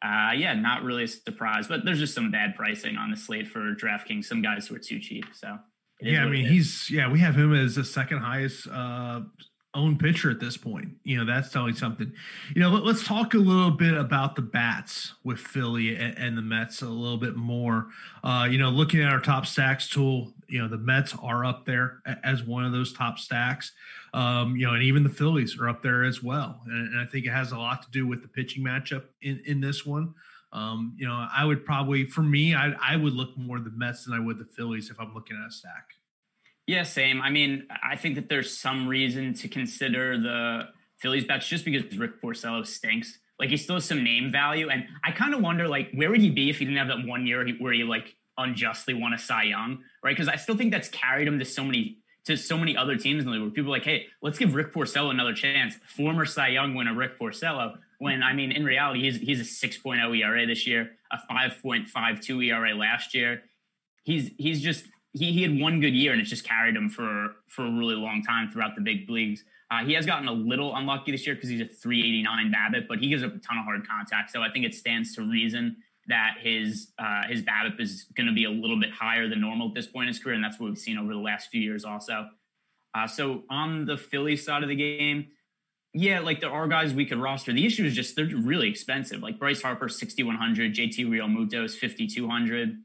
Uh, 0.00 0.30
yeah, 0.36 0.54
not 0.54 0.84
really 0.84 1.04
a 1.04 1.08
surprise, 1.08 1.66
but 1.66 1.84
there's 1.84 1.98
just 1.98 2.14
some 2.14 2.30
bad 2.30 2.54
pricing 2.54 2.96
on 2.96 3.10
the 3.10 3.16
slate 3.16 3.48
for 3.48 3.74
DraftKings. 3.74 4.26
Some 4.26 4.42
guys 4.42 4.68
who 4.68 4.76
are 4.76 4.78
too 4.78 5.00
cheap. 5.00 5.24
So 5.32 5.58
yeah, 6.00 6.24
I 6.24 6.28
mean, 6.28 6.46
he's 6.46 6.90
yeah, 6.90 7.10
we 7.10 7.20
have 7.20 7.36
him 7.36 7.54
as 7.54 7.74
the 7.74 7.84
second 7.84 8.18
highest 8.18 8.68
uh 8.68 9.20
owned 9.74 10.00
pitcher 10.00 10.30
at 10.30 10.40
this 10.40 10.56
point. 10.56 10.88
You 11.04 11.18
know, 11.18 11.24
that's 11.24 11.50
telling 11.50 11.74
something. 11.74 12.12
You 12.54 12.62
know, 12.62 12.70
let, 12.70 12.94
us 12.94 13.04
talk 13.04 13.34
a 13.34 13.38
little 13.38 13.70
bit 13.70 13.94
about 13.94 14.34
the 14.34 14.42
bats 14.42 15.14
with 15.24 15.38
Philly 15.38 15.96
and, 15.96 16.16
and, 16.18 16.38
the 16.38 16.42
Mets 16.42 16.82
a 16.82 16.88
little 16.88 17.18
bit 17.18 17.36
more. 17.36 17.88
Uh, 18.24 18.48
you 18.50 18.58
know, 18.58 18.70
looking 18.70 19.00
at 19.02 19.12
our 19.12 19.20
top 19.20 19.46
stacks 19.46 19.88
tool, 19.88 20.32
you 20.48 20.60
know, 20.60 20.68
the 20.68 20.78
Mets 20.78 21.14
are 21.22 21.44
up 21.44 21.66
there 21.66 22.02
as 22.24 22.42
one 22.42 22.64
of 22.64 22.72
those 22.72 22.92
top 22.92 23.18
stacks. 23.18 23.72
Um, 24.14 24.56
you 24.56 24.66
know, 24.66 24.72
and 24.72 24.82
even 24.82 25.02
the 25.02 25.10
Phillies 25.10 25.58
are 25.58 25.68
up 25.68 25.82
there 25.82 26.04
as 26.04 26.22
well. 26.22 26.62
And, 26.66 26.94
and 26.94 27.00
I 27.00 27.04
think 27.04 27.26
it 27.26 27.30
has 27.30 27.52
a 27.52 27.58
lot 27.58 27.82
to 27.82 27.90
do 27.90 28.06
with 28.06 28.22
the 28.22 28.28
pitching 28.28 28.64
matchup 28.64 29.04
in, 29.20 29.40
in 29.44 29.60
this 29.60 29.84
one. 29.84 30.14
Um, 30.52 30.94
you 30.98 31.06
know, 31.06 31.26
I 31.34 31.44
would 31.44 31.64
probably, 31.64 32.06
for 32.06 32.22
me, 32.22 32.54
I, 32.54 32.72
I 32.80 32.96
would 32.96 33.12
look 33.12 33.36
more 33.36 33.60
the 33.60 33.70
Mets 33.70 34.04
than 34.04 34.14
I 34.14 34.20
would 34.20 34.38
the 34.38 34.46
Phillies 34.46 34.90
if 34.90 34.98
I'm 34.98 35.14
looking 35.14 35.36
at 35.36 35.48
a 35.48 35.52
stack. 35.52 35.90
Yeah, 36.66 36.82
same. 36.82 37.20
I 37.22 37.30
mean, 37.30 37.66
I 37.82 37.96
think 37.96 38.14
that 38.14 38.28
there's 38.28 38.56
some 38.56 38.88
reason 38.88 39.34
to 39.34 39.48
consider 39.48 40.18
the 40.18 40.68
Phillies 40.98 41.24
bets 41.24 41.48
just 41.48 41.64
because 41.64 41.96
Rick 41.96 42.22
Porcello 42.22 42.66
stinks. 42.66 43.18
Like 43.38 43.50
he 43.50 43.56
still 43.56 43.76
has 43.76 43.84
some 43.84 44.02
name 44.02 44.32
value, 44.32 44.68
and 44.68 44.84
I 45.04 45.12
kind 45.12 45.32
of 45.32 45.40
wonder, 45.40 45.68
like, 45.68 45.90
where 45.94 46.10
would 46.10 46.20
he 46.20 46.30
be 46.30 46.50
if 46.50 46.58
he 46.58 46.64
didn't 46.64 46.78
have 46.78 46.88
that 46.88 47.06
one 47.06 47.26
year 47.26 47.46
where 47.60 47.72
he 47.72 47.84
like 47.84 48.16
unjustly 48.36 48.94
won 48.94 49.12
a 49.12 49.18
Cy 49.18 49.44
Young, 49.44 49.84
right? 50.02 50.16
Because 50.16 50.28
I 50.28 50.36
still 50.36 50.56
think 50.56 50.72
that's 50.72 50.88
carried 50.88 51.28
him 51.28 51.38
to 51.38 51.44
so 51.44 51.62
many 51.62 51.98
to 52.24 52.36
so 52.36 52.58
many 52.58 52.76
other 52.76 52.96
teams 52.96 53.22
in 53.22 53.26
the 53.26 53.32
league 53.32 53.42
where 53.42 53.50
people 53.50 53.72
are 53.72 53.76
like, 53.76 53.84
hey, 53.84 54.06
let's 54.22 54.38
give 54.38 54.54
Rick 54.54 54.74
Porcello 54.74 55.10
another 55.10 55.32
chance. 55.32 55.76
Former 55.86 56.26
Cy 56.26 56.48
Young 56.48 56.74
winner 56.74 56.94
Rick 56.94 57.18
Porcello 57.18 57.78
when 57.98 58.22
I 58.22 58.32
mean, 58.32 58.52
in 58.52 58.64
reality, 58.64 59.02
he's 59.02 59.16
he's 59.16 59.40
a 59.40 59.66
6.0 59.66 60.18
ERA 60.18 60.46
this 60.46 60.66
year, 60.66 60.90
a 61.12 61.18
5.52 61.30 62.46
ERA 62.46 62.74
last 62.74 63.14
year. 63.14 63.42
He's 64.04 64.30
he's 64.38 64.62
just 64.62 64.86
he 65.12 65.32
he 65.32 65.42
had 65.42 65.60
one 65.60 65.80
good 65.80 65.94
year 65.94 66.12
and 66.12 66.20
it's 66.20 66.30
just 66.30 66.44
carried 66.44 66.76
him 66.76 66.88
for 66.88 67.34
for 67.48 67.66
a 67.66 67.70
really 67.70 67.96
long 67.96 68.22
time 68.22 68.50
throughout 68.50 68.74
the 68.76 68.80
big 68.80 69.08
leagues. 69.10 69.44
Uh, 69.70 69.84
he 69.84 69.92
has 69.92 70.06
gotten 70.06 70.28
a 70.28 70.32
little 70.32 70.74
unlucky 70.76 71.12
this 71.12 71.26
year 71.26 71.34
because 71.34 71.50
he's 71.50 71.60
a 71.60 71.66
389 71.66 72.52
BABIP, 72.52 72.88
but 72.88 72.98
he 72.98 73.10
gives 73.10 73.22
up 73.22 73.34
a 73.34 73.38
ton 73.38 73.58
of 73.58 73.64
hard 73.64 73.86
contact. 73.86 74.30
So 74.30 74.40
I 74.40 74.50
think 74.50 74.64
it 74.64 74.74
stands 74.74 75.14
to 75.16 75.22
reason 75.22 75.76
that 76.06 76.36
his 76.40 76.92
uh, 76.98 77.24
his 77.28 77.42
BABIP 77.42 77.80
is 77.80 78.06
going 78.16 78.28
to 78.28 78.32
be 78.32 78.44
a 78.44 78.50
little 78.50 78.78
bit 78.80 78.90
higher 78.92 79.28
than 79.28 79.40
normal 79.40 79.68
at 79.68 79.74
this 79.74 79.86
point 79.86 80.04
in 80.04 80.08
his 80.08 80.22
career, 80.22 80.34
and 80.34 80.44
that's 80.44 80.58
what 80.58 80.68
we've 80.70 80.78
seen 80.78 80.98
over 80.98 81.12
the 81.12 81.18
last 81.18 81.50
few 81.50 81.60
years 81.60 81.84
also. 81.84 82.28
Uh, 82.94 83.06
so 83.06 83.42
on 83.50 83.84
the 83.84 83.96
Philly 83.96 84.36
side 84.36 84.62
of 84.62 84.68
the 84.68 84.76
game, 84.76 85.26
yeah, 85.94 86.20
like 86.20 86.40
there 86.40 86.50
are 86.50 86.68
guys 86.68 86.92
we 86.92 87.06
could 87.06 87.18
roster. 87.18 87.52
The 87.52 87.64
issue 87.64 87.84
is 87.84 87.94
just 87.94 88.14
they're 88.14 88.26
really 88.26 88.68
expensive. 88.68 89.20
Like 89.20 89.38
Bryce 89.38 89.62
Harper, 89.62 89.88
6,100, 89.88 90.74
JT 90.74 91.06
Realmuto 91.06 91.64
is 91.64 91.76
5,200. 91.78 92.76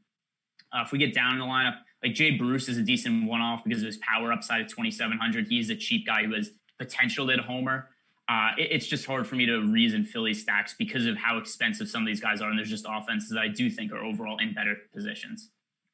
Uh, 0.72 0.82
if 0.84 0.92
we 0.92 0.98
get 0.98 1.14
down 1.14 1.34
in 1.34 1.38
the 1.38 1.44
lineup, 1.44 1.76
like 2.02 2.14
Jay 2.14 2.32
Bruce 2.32 2.68
is 2.68 2.78
a 2.78 2.82
decent 2.82 3.26
one 3.26 3.40
off 3.40 3.62
because 3.64 3.82
of 3.82 3.86
his 3.86 3.98
power 3.98 4.32
upside 4.32 4.62
at 4.62 4.68
2,700. 4.68 5.46
He's 5.48 5.70
a 5.70 5.76
cheap 5.76 6.06
guy 6.06 6.24
who 6.24 6.34
has 6.34 6.50
potential 6.78 7.30
at 7.30 7.40
homer. 7.40 7.90
Uh, 8.26 8.50
it, 8.58 8.72
it's 8.72 8.86
just 8.86 9.04
hard 9.04 9.26
for 9.26 9.36
me 9.36 9.44
to 9.46 9.58
reason 9.60 10.04
Philly 10.04 10.32
stacks 10.32 10.74
because 10.78 11.06
of 11.06 11.16
how 11.16 11.36
expensive 11.36 11.88
some 11.88 12.02
of 12.02 12.06
these 12.06 12.20
guys 12.20 12.40
are. 12.40 12.48
And 12.48 12.58
there's 12.58 12.70
just 12.70 12.86
offenses 12.88 13.30
that 13.30 13.38
I 13.38 13.48
do 13.48 13.70
think 13.70 13.92
are 13.92 14.02
overall 14.02 14.38
in 14.38 14.54
better 14.54 14.76
positions. 14.94 15.50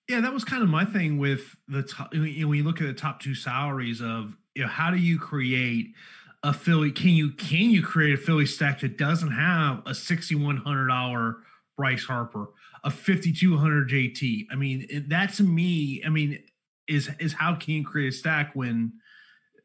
Yeah, 0.09 0.21
that 0.21 0.33
was 0.33 0.45
kind 0.45 0.63
of 0.63 0.69
my 0.69 0.85
thing 0.85 1.19
with 1.19 1.55
the 1.69 1.83
top. 1.83 2.15
You 2.15 2.43
know, 2.43 2.49
when 2.49 2.59
you 2.59 2.65
look 2.65 2.81
at 2.81 2.87
the 2.87 2.95
top 2.95 3.21
two 3.21 3.35
salaries 3.35 4.01
of, 4.01 4.37
you 4.55 4.63
know, 4.63 4.69
how 4.69 4.91
do 4.93 4.97
you 4.97 5.19
create– 5.19 5.89
a 6.43 6.53
Philly? 6.53 6.91
Can 6.91 7.11
you 7.11 7.33
can 7.33 7.71
you 7.71 7.83
create 7.83 8.15
a 8.15 8.17
Philly 8.17 8.47
stack 8.47 8.81
that 8.81 8.97
doesn't 8.97 9.33
have 9.33 9.83
a 9.87 9.95
sixty 9.95 10.35
one 10.35 10.59
hundred 10.59 10.89
dollar 10.89 11.37
Bryce 11.77 12.05
Harper, 12.05 12.49
a 12.85 12.91
fifty 12.91 13.33
two 13.33 13.57
hundred 13.57 13.89
JT? 13.89 14.47
I 14.51 14.55
mean, 14.55 15.07
that 15.09 15.35
to 15.35 15.43
me, 15.43 16.03
I 16.05 16.09
mean, 16.09 16.43
is 16.89 17.11
is 17.19 17.35
how 17.35 17.55
can 17.55 17.75
you 17.75 17.85
create 17.85 18.09
a 18.09 18.17
stack 18.17 18.53
when 18.55 18.93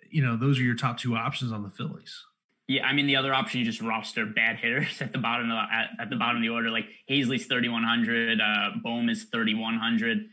you 0.10 0.24
know 0.24 0.38
those 0.38 0.60
are 0.60 0.64
your 0.64 0.76
top 0.76 0.98
two 0.98 1.16
options 1.16 1.52
on 1.52 1.64
the 1.64 1.70
Phillies? 1.70 2.24
Yeah, 2.68 2.86
I 2.86 2.94
mean 2.94 3.06
the 3.06 3.16
other 3.16 3.34
option 3.34 3.60
you 3.60 3.66
just 3.66 3.82
roster 3.82 4.26
bad 4.26 4.58
hitters 4.58 5.00
at 5.02 5.12
the 5.12 5.20
bottom 5.20 5.52
of 5.52 5.56
the, 5.56 5.76
at, 5.76 5.90
at 6.00 6.10
the 6.10 6.16
bottom 6.16 6.38
of 6.38 6.42
the 6.42 6.50
order. 6.50 6.70
Like 6.70 6.86
Haseley's 7.10 7.46
thirty 7.46 7.70
one 7.70 7.84
hundred, 7.84 8.42
uh, 8.42 8.72
Bohm 8.84 9.10
is 9.10 9.26
thirty 9.26 9.54
one 9.54 9.78
hundred, 9.78 10.26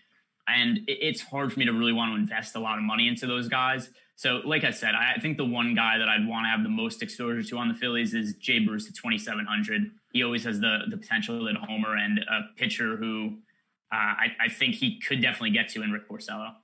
and 0.48 0.78
it, 0.88 0.98
it's 1.00 1.20
hard 1.22 1.52
for 1.52 1.58
me 1.58 1.66
to 1.66 1.72
really 1.72 1.92
want 1.92 2.12
to 2.12 2.16
invest 2.16 2.56
a 2.56 2.60
lot 2.60 2.78
of 2.78 2.84
money 2.84 3.08
into 3.08 3.26
those 3.26 3.48
guys. 3.48 3.90
So, 4.14 4.40
like 4.44 4.62
I 4.62 4.70
said, 4.70 4.94
I 4.94 5.18
think 5.20 5.36
the 5.36 5.44
one 5.44 5.74
guy 5.74 5.98
that 5.98 6.08
I'd 6.08 6.26
want 6.28 6.44
to 6.44 6.50
have 6.50 6.62
the 6.62 6.68
most 6.68 7.02
exposure 7.02 7.42
to 7.42 7.58
on 7.58 7.68
the 7.68 7.74
Phillies 7.74 8.14
is 8.14 8.34
Jay 8.34 8.58
Bruce 8.60 8.86
at 8.86 8.94
2,700. 8.94 9.90
He 10.12 10.22
always 10.22 10.44
has 10.44 10.60
the 10.60 10.80
the 10.88 10.96
potential 10.96 11.48
at 11.48 11.56
homer 11.56 11.96
and 11.96 12.18
a 12.18 12.56
pitcher 12.56 12.96
who 12.96 13.38
I, 13.92 14.28
I, 14.40 14.48
think 14.48 14.76
he 14.76 14.98
could 15.00 15.20
definitely 15.20 15.50
get 15.50 15.68
to 15.70 15.82
in 15.82 15.92
Rick 15.92 16.08
Porcello. 16.08 16.54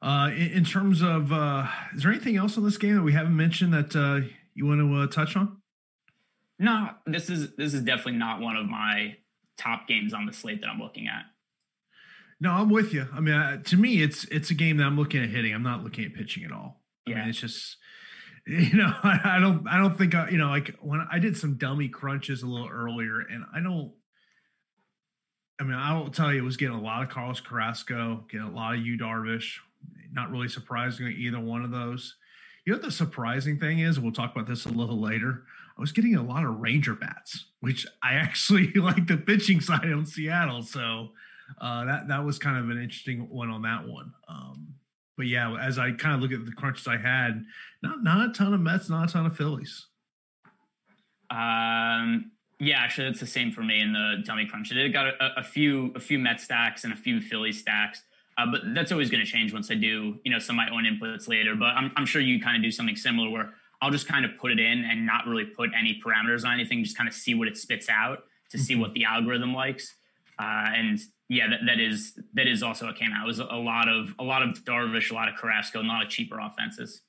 Uh, 0.00 0.30
in, 0.32 0.48
in, 0.48 0.64
terms 0.64 1.00
of, 1.00 1.32
uh, 1.32 1.68
is 1.94 2.02
there 2.02 2.10
anything 2.10 2.36
else 2.36 2.58
on 2.58 2.64
this 2.64 2.76
game 2.76 2.96
that 2.96 3.02
we 3.02 3.12
haven't 3.12 3.36
mentioned 3.36 3.72
that 3.72 3.94
uh, 3.94 4.26
you 4.54 4.66
want 4.66 4.80
to 4.80 4.94
uh, 4.96 5.06
touch 5.06 5.36
on? 5.36 5.58
No, 6.58 6.90
this 7.06 7.30
is 7.30 7.54
this 7.56 7.74
is 7.74 7.82
definitely 7.82 8.18
not 8.18 8.40
one 8.40 8.56
of 8.56 8.66
my 8.66 9.16
top 9.56 9.86
games 9.88 10.12
on 10.12 10.26
the 10.26 10.32
slate 10.32 10.60
that 10.60 10.68
I'm 10.68 10.80
looking 10.80 11.08
at. 11.08 11.24
No, 12.42 12.50
I'm 12.50 12.70
with 12.70 12.92
you. 12.92 13.06
I 13.14 13.20
mean, 13.20 13.34
uh, 13.34 13.62
to 13.62 13.76
me, 13.76 14.02
it's 14.02 14.24
it's 14.24 14.50
a 14.50 14.54
game 14.54 14.78
that 14.78 14.84
I'm 14.84 14.96
looking 14.96 15.22
at 15.22 15.28
hitting. 15.28 15.54
I'm 15.54 15.62
not 15.62 15.84
looking 15.84 16.04
at 16.04 16.12
pitching 16.12 16.42
at 16.42 16.50
all. 16.50 16.82
Yeah. 17.06 17.14
I 17.14 17.18
mean, 17.20 17.28
it's 17.28 17.38
just 17.38 17.76
you 18.48 18.76
know, 18.76 18.92
I, 19.04 19.36
I 19.36 19.38
don't 19.38 19.64
I 19.68 19.78
don't 19.78 19.96
think 19.96 20.16
I, 20.16 20.28
you 20.28 20.38
know 20.38 20.48
like 20.48 20.74
when 20.80 21.06
I 21.10 21.20
did 21.20 21.36
some 21.36 21.54
dummy 21.54 21.88
crunches 21.88 22.42
a 22.42 22.48
little 22.48 22.68
earlier, 22.68 23.20
and 23.20 23.44
I 23.54 23.60
don't. 23.60 23.92
I 25.60 25.64
mean, 25.64 25.74
I 25.74 25.96
will 25.96 26.10
tell 26.10 26.32
you, 26.32 26.40
it 26.40 26.44
was 26.44 26.56
getting 26.56 26.74
a 26.74 26.82
lot 26.82 27.04
of 27.04 27.10
Carlos 27.10 27.40
Carrasco, 27.40 28.24
getting 28.28 28.48
a 28.48 28.50
lot 28.50 28.74
of 28.74 28.80
Yu 28.80 28.98
Darvish. 28.98 29.58
Not 30.10 30.32
really 30.32 30.48
surprising 30.48 31.06
either 31.06 31.38
one 31.38 31.64
of 31.64 31.70
those. 31.70 32.16
You 32.66 32.72
know 32.72 32.78
what 32.78 32.86
the 32.86 32.90
surprising 32.90 33.60
thing 33.60 33.78
is? 33.78 34.00
We'll 34.00 34.10
talk 34.10 34.32
about 34.34 34.48
this 34.48 34.66
a 34.66 34.70
little 34.70 35.00
later. 35.00 35.44
I 35.78 35.80
was 35.80 35.92
getting 35.92 36.16
a 36.16 36.24
lot 36.24 36.44
of 36.44 36.58
Ranger 36.58 36.96
bats, 36.96 37.46
which 37.60 37.86
I 38.02 38.14
actually 38.14 38.72
like 38.72 39.06
the 39.06 39.16
pitching 39.16 39.60
side 39.60 39.92
on 39.92 40.06
Seattle. 40.06 40.62
So 40.62 41.10
uh, 41.60 41.84
that 41.84 42.08
that 42.08 42.24
was 42.24 42.38
kind 42.38 42.58
of 42.58 42.70
an 42.70 42.82
interesting 42.82 43.28
one 43.28 43.50
on 43.50 43.62
that 43.62 43.86
one. 43.86 44.12
Um, 44.28 44.74
but 45.16 45.26
yeah, 45.26 45.54
as 45.56 45.78
I 45.78 45.92
kind 45.92 46.14
of 46.14 46.20
look 46.20 46.32
at 46.32 46.46
the 46.46 46.52
crunches 46.52 46.86
I 46.86 46.96
had, 46.96 47.44
not 47.82 48.02
not 48.02 48.30
a 48.30 48.32
ton 48.32 48.54
of 48.54 48.60
Mets, 48.60 48.88
not 48.88 49.08
a 49.08 49.12
ton 49.12 49.26
of 49.26 49.36
Phillies. 49.36 49.86
Um, 51.30 52.32
yeah, 52.58 52.78
actually, 52.78 53.08
it's 53.08 53.20
the 53.20 53.26
same 53.26 53.52
for 53.52 53.62
me 53.62 53.80
in 53.80 53.92
the 53.92 54.22
dummy 54.24 54.46
crunch. 54.46 54.70
I 54.70 54.74
did 54.74 54.92
got 54.92 55.06
a, 55.06 55.40
a 55.40 55.42
few 55.42 55.92
a 55.94 56.00
few 56.00 56.18
Met 56.18 56.40
stacks 56.40 56.84
and 56.84 56.92
a 56.92 56.96
few 56.96 57.20
Philly 57.20 57.52
stacks. 57.52 58.02
Uh, 58.38 58.46
but 58.50 58.62
that's 58.74 58.90
always 58.92 59.10
going 59.10 59.24
to 59.24 59.30
change 59.30 59.52
once 59.52 59.70
I 59.70 59.74
do, 59.74 60.18
you 60.24 60.32
know, 60.32 60.38
some 60.38 60.58
of 60.58 60.64
my 60.66 60.74
own 60.74 60.84
inputs 60.84 61.28
later. 61.28 61.54
But 61.54 61.66
I'm, 61.66 61.92
I'm 61.96 62.06
sure 62.06 62.22
you 62.22 62.40
kind 62.40 62.56
of 62.56 62.62
do 62.62 62.70
something 62.70 62.96
similar 62.96 63.28
where 63.28 63.52
I'll 63.82 63.90
just 63.90 64.08
kind 64.08 64.24
of 64.24 64.38
put 64.38 64.52
it 64.52 64.58
in 64.58 64.84
and 64.84 65.04
not 65.04 65.26
really 65.26 65.44
put 65.44 65.70
any 65.78 66.00
parameters 66.04 66.44
on 66.44 66.54
anything, 66.54 66.82
just 66.82 66.96
kind 66.96 67.08
of 67.08 67.14
see 67.14 67.34
what 67.34 67.48
it 67.48 67.58
spits 67.58 67.88
out 67.90 68.24
to 68.50 68.58
see 68.58 68.74
what 68.74 68.94
the 68.94 69.04
algorithm 69.04 69.52
likes. 69.52 69.94
Uh, 70.38 70.70
and 70.74 71.00
yeah, 71.32 71.48
that, 71.48 71.60
that 71.66 71.80
is 71.80 72.18
that 72.34 72.46
is 72.46 72.62
also 72.62 72.86
what 72.86 72.96
came 72.96 73.10
out. 73.12 73.24
It 73.24 73.26
was 73.26 73.38
a 73.38 73.44
lot 73.44 73.88
of 73.88 74.14
a 74.18 74.22
lot 74.22 74.42
of 74.42 74.50
Darvish, 74.64 75.10
a 75.10 75.14
lot 75.14 75.28
of 75.28 75.34
Carrasco, 75.36 75.80
and 75.80 75.88
a 75.88 75.92
lot 75.92 76.04
of 76.04 76.10
cheaper 76.10 76.38
offenses. 76.38 77.00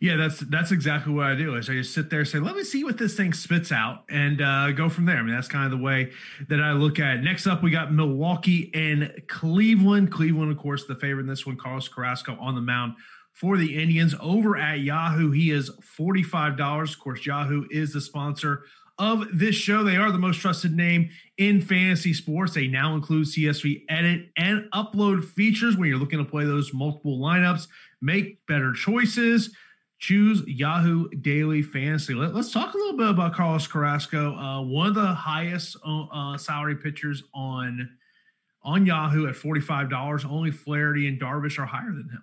Yeah, 0.00 0.16
that's 0.16 0.40
that's 0.40 0.72
exactly 0.72 1.12
what 1.12 1.26
I 1.26 1.36
do. 1.36 1.54
Is 1.54 1.70
I 1.70 1.74
just 1.74 1.94
sit 1.94 2.10
there, 2.10 2.20
and 2.20 2.28
say, 2.28 2.40
"Let 2.40 2.56
me 2.56 2.64
see 2.64 2.82
what 2.82 2.98
this 2.98 3.16
thing 3.16 3.32
spits 3.32 3.70
out," 3.70 4.04
and 4.08 4.42
uh, 4.42 4.72
go 4.72 4.88
from 4.88 5.06
there. 5.06 5.18
I 5.18 5.22
mean, 5.22 5.34
that's 5.34 5.46
kind 5.46 5.64
of 5.64 5.70
the 5.70 5.82
way 5.82 6.10
that 6.48 6.60
I 6.60 6.72
look 6.72 6.98
at 6.98 7.18
it. 7.18 7.22
Next 7.22 7.46
up, 7.46 7.62
we 7.62 7.70
got 7.70 7.92
Milwaukee 7.92 8.72
and 8.74 9.22
Cleveland. 9.28 10.10
Cleveland, 10.10 10.50
of 10.50 10.58
course, 10.58 10.84
the 10.86 10.96
favorite 10.96 11.22
in 11.22 11.28
this 11.28 11.46
one. 11.46 11.56
Carlos 11.56 11.86
Carrasco 11.86 12.36
on 12.40 12.56
the 12.56 12.60
mound 12.60 12.94
for 13.32 13.56
the 13.56 13.80
Indians. 13.80 14.16
Over 14.20 14.56
at 14.56 14.80
Yahoo, 14.80 15.30
he 15.30 15.52
is 15.52 15.70
forty 15.80 16.24
five 16.24 16.56
dollars. 16.56 16.94
Of 16.94 16.98
course, 16.98 17.24
Yahoo 17.24 17.66
is 17.70 17.92
the 17.92 18.00
sponsor 18.00 18.64
of 18.98 19.26
this 19.32 19.54
show. 19.54 19.82
They 19.82 19.96
are 19.96 20.12
the 20.12 20.18
most 20.18 20.40
trusted 20.40 20.74
name 20.74 21.10
in 21.36 21.60
fantasy 21.60 22.12
sports. 22.12 22.54
They 22.54 22.68
now 22.68 22.94
include 22.94 23.26
CSV 23.26 23.84
edit 23.88 24.30
and 24.36 24.68
upload 24.72 25.24
features 25.24 25.76
when 25.76 25.88
you're 25.88 25.98
looking 25.98 26.18
to 26.18 26.24
play 26.24 26.44
those 26.44 26.72
multiple 26.72 27.18
lineups, 27.18 27.66
make 28.00 28.46
better 28.46 28.72
choices. 28.72 29.54
Choose 29.98 30.42
Yahoo 30.46 31.08
Daily 31.08 31.62
Fantasy. 31.62 32.14
Let, 32.14 32.34
us 32.34 32.52
talk 32.52 32.74
a 32.74 32.76
little 32.76 32.96
bit 32.96 33.08
about 33.08 33.32
Carlos 33.32 33.66
Carrasco, 33.66 34.34
uh, 34.36 34.60
one 34.60 34.88
of 34.88 34.94
the 34.94 35.06
highest 35.06 35.76
uh, 35.86 36.02
uh 36.04 36.36
salary 36.36 36.76
pitchers 36.76 37.22
on 37.32 37.88
on 38.62 38.84
Yahoo 38.84 39.26
at 39.28 39.36
forty 39.36 39.62
five 39.62 39.88
dollars. 39.88 40.24
Only 40.24 40.50
Flaherty 40.50 41.08
and 41.08 41.18
Darvish 41.18 41.58
are 41.58 41.64
higher 41.64 41.86
than 41.86 42.10
him. 42.10 42.22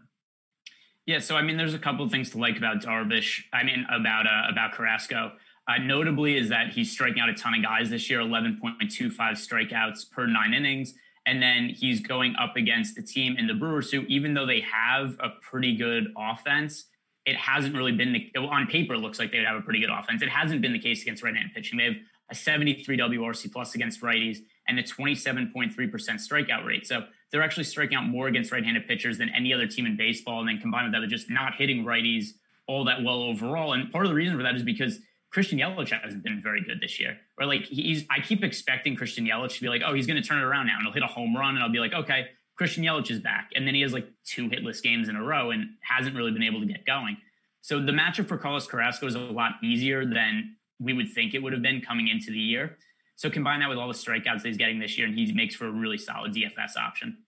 Yeah, 1.07 1.19
so 1.19 1.35
I 1.35 1.41
mean, 1.41 1.57
there's 1.57 1.73
a 1.73 1.79
couple 1.79 2.05
of 2.05 2.11
things 2.11 2.29
to 2.31 2.37
like 2.37 2.57
about 2.57 2.83
Darvish. 2.83 3.41
I 3.51 3.63
mean, 3.63 3.85
about 3.89 4.27
uh, 4.27 4.51
about 4.51 4.73
Carrasco. 4.73 5.31
Uh, 5.71 5.77
notably, 5.77 6.35
is 6.35 6.49
that 6.49 6.73
he's 6.73 6.91
striking 6.91 7.21
out 7.21 7.29
a 7.29 7.33
ton 7.33 7.53
of 7.53 7.63
guys 7.63 7.89
this 7.89 8.09
year, 8.09 8.19
11.25 8.19 8.81
strikeouts 9.17 10.11
per 10.11 10.27
nine 10.27 10.53
innings. 10.53 10.93
And 11.25 11.41
then 11.41 11.69
he's 11.69 12.01
going 12.01 12.35
up 12.37 12.57
against 12.57 12.97
a 12.97 13.01
team 13.01 13.37
in 13.37 13.47
the 13.47 13.53
Brewers 13.53 13.89
who, 13.91 14.01
even 14.01 14.33
though 14.33 14.45
they 14.45 14.61
have 14.61 15.15
a 15.19 15.29
pretty 15.41 15.77
good 15.77 16.07
offense, 16.17 16.85
it 17.25 17.37
hasn't 17.37 17.75
really 17.75 17.91
been 17.91 18.11
the, 18.11 18.39
on 18.39 18.67
paper, 18.67 18.97
looks 18.97 19.19
like 19.19 19.31
they 19.31 19.37
would 19.37 19.47
have 19.47 19.57
a 19.57 19.61
pretty 19.61 19.79
good 19.79 19.91
offense. 19.91 20.21
It 20.21 20.29
hasn't 20.29 20.61
been 20.61 20.73
the 20.73 20.79
case 20.79 21.03
against 21.03 21.23
right 21.23 21.33
handed 21.33 21.53
pitching. 21.53 21.77
They 21.77 21.85
have 21.85 21.95
a 22.31 22.35
73 22.35 22.97
WRC 22.97 23.53
plus 23.53 23.75
against 23.75 24.01
righties 24.01 24.39
and 24.67 24.77
a 24.79 24.83
27.3% 24.83 25.73
strikeout 25.73 26.65
rate. 26.65 26.85
So 26.87 27.05
they're 27.31 27.43
actually 27.43 27.65
striking 27.65 27.97
out 27.97 28.07
more 28.07 28.27
against 28.27 28.51
right 28.51 28.63
handed 28.63 28.87
pitchers 28.87 29.19
than 29.19 29.29
any 29.29 29.53
other 29.53 29.67
team 29.67 29.85
in 29.85 29.95
baseball. 29.95 30.39
And 30.39 30.49
then 30.49 30.57
combined 30.57 30.87
with 30.87 30.93
that, 30.93 30.99
they're 30.99 31.07
just 31.07 31.29
not 31.29 31.55
hitting 31.55 31.85
righties 31.85 32.31
all 32.67 32.85
that 32.85 33.03
well 33.03 33.21
overall. 33.21 33.73
And 33.73 33.91
part 33.91 34.05
of 34.05 34.09
the 34.09 34.15
reason 34.15 34.35
for 34.35 34.43
that 34.43 34.55
is 34.55 34.63
because 34.63 34.99
Christian 35.31 35.59
Yelich 35.59 35.89
hasn't 35.89 36.23
been 36.23 36.41
very 36.41 36.61
good 36.61 36.79
this 36.81 37.00
year. 37.00 37.17
Or 37.39 37.45
like 37.45 37.63
he's, 37.63 38.05
I 38.09 38.19
keep 38.19 38.43
expecting 38.43 38.95
Christian 38.95 39.25
Yelich 39.25 39.55
to 39.55 39.61
be 39.61 39.69
like, 39.69 39.81
oh, 39.85 39.93
he's 39.93 40.05
going 40.05 40.21
to 40.21 40.27
turn 40.27 40.39
it 40.39 40.43
around 40.43 40.67
now, 40.67 40.75
and 40.77 40.85
he'll 40.85 40.93
hit 40.93 41.03
a 41.03 41.07
home 41.07 41.35
run, 41.35 41.55
and 41.55 41.63
I'll 41.63 41.71
be 41.71 41.79
like, 41.79 41.93
okay, 41.93 42.27
Christian 42.57 42.83
Yelich 42.83 43.09
is 43.09 43.19
back, 43.19 43.50
and 43.55 43.65
then 43.65 43.73
he 43.73 43.81
has 43.81 43.93
like 43.93 44.07
two 44.25 44.50
hitless 44.50 44.83
games 44.83 45.09
in 45.09 45.15
a 45.15 45.23
row 45.23 45.51
and 45.51 45.69
hasn't 45.81 46.15
really 46.15 46.31
been 46.31 46.43
able 46.43 46.59
to 46.59 46.65
get 46.65 46.85
going. 46.85 47.17
So 47.61 47.79
the 47.79 47.91
matchup 47.91 48.27
for 48.27 48.38
Carlos 48.38 48.67
Carrasco 48.67 49.07
is 49.07 49.15
a 49.15 49.19
lot 49.19 49.53
easier 49.63 50.05
than 50.05 50.57
we 50.79 50.93
would 50.93 51.11
think 51.11 51.33
it 51.33 51.41
would 51.41 51.53
have 51.53 51.61
been 51.61 51.81
coming 51.81 52.07
into 52.07 52.31
the 52.31 52.39
year. 52.39 52.77
So 53.15 53.29
combine 53.29 53.59
that 53.61 53.69
with 53.69 53.77
all 53.77 53.88
the 53.88 53.93
strikeouts 53.93 54.41
that 54.41 54.45
he's 54.45 54.57
getting 54.57 54.79
this 54.79 54.97
year, 54.97 55.07
and 55.07 55.17
he 55.17 55.31
makes 55.31 55.55
for 55.55 55.67
a 55.67 55.71
really 55.71 55.97
solid 55.97 56.33
DFS 56.33 56.75
option. 56.75 57.19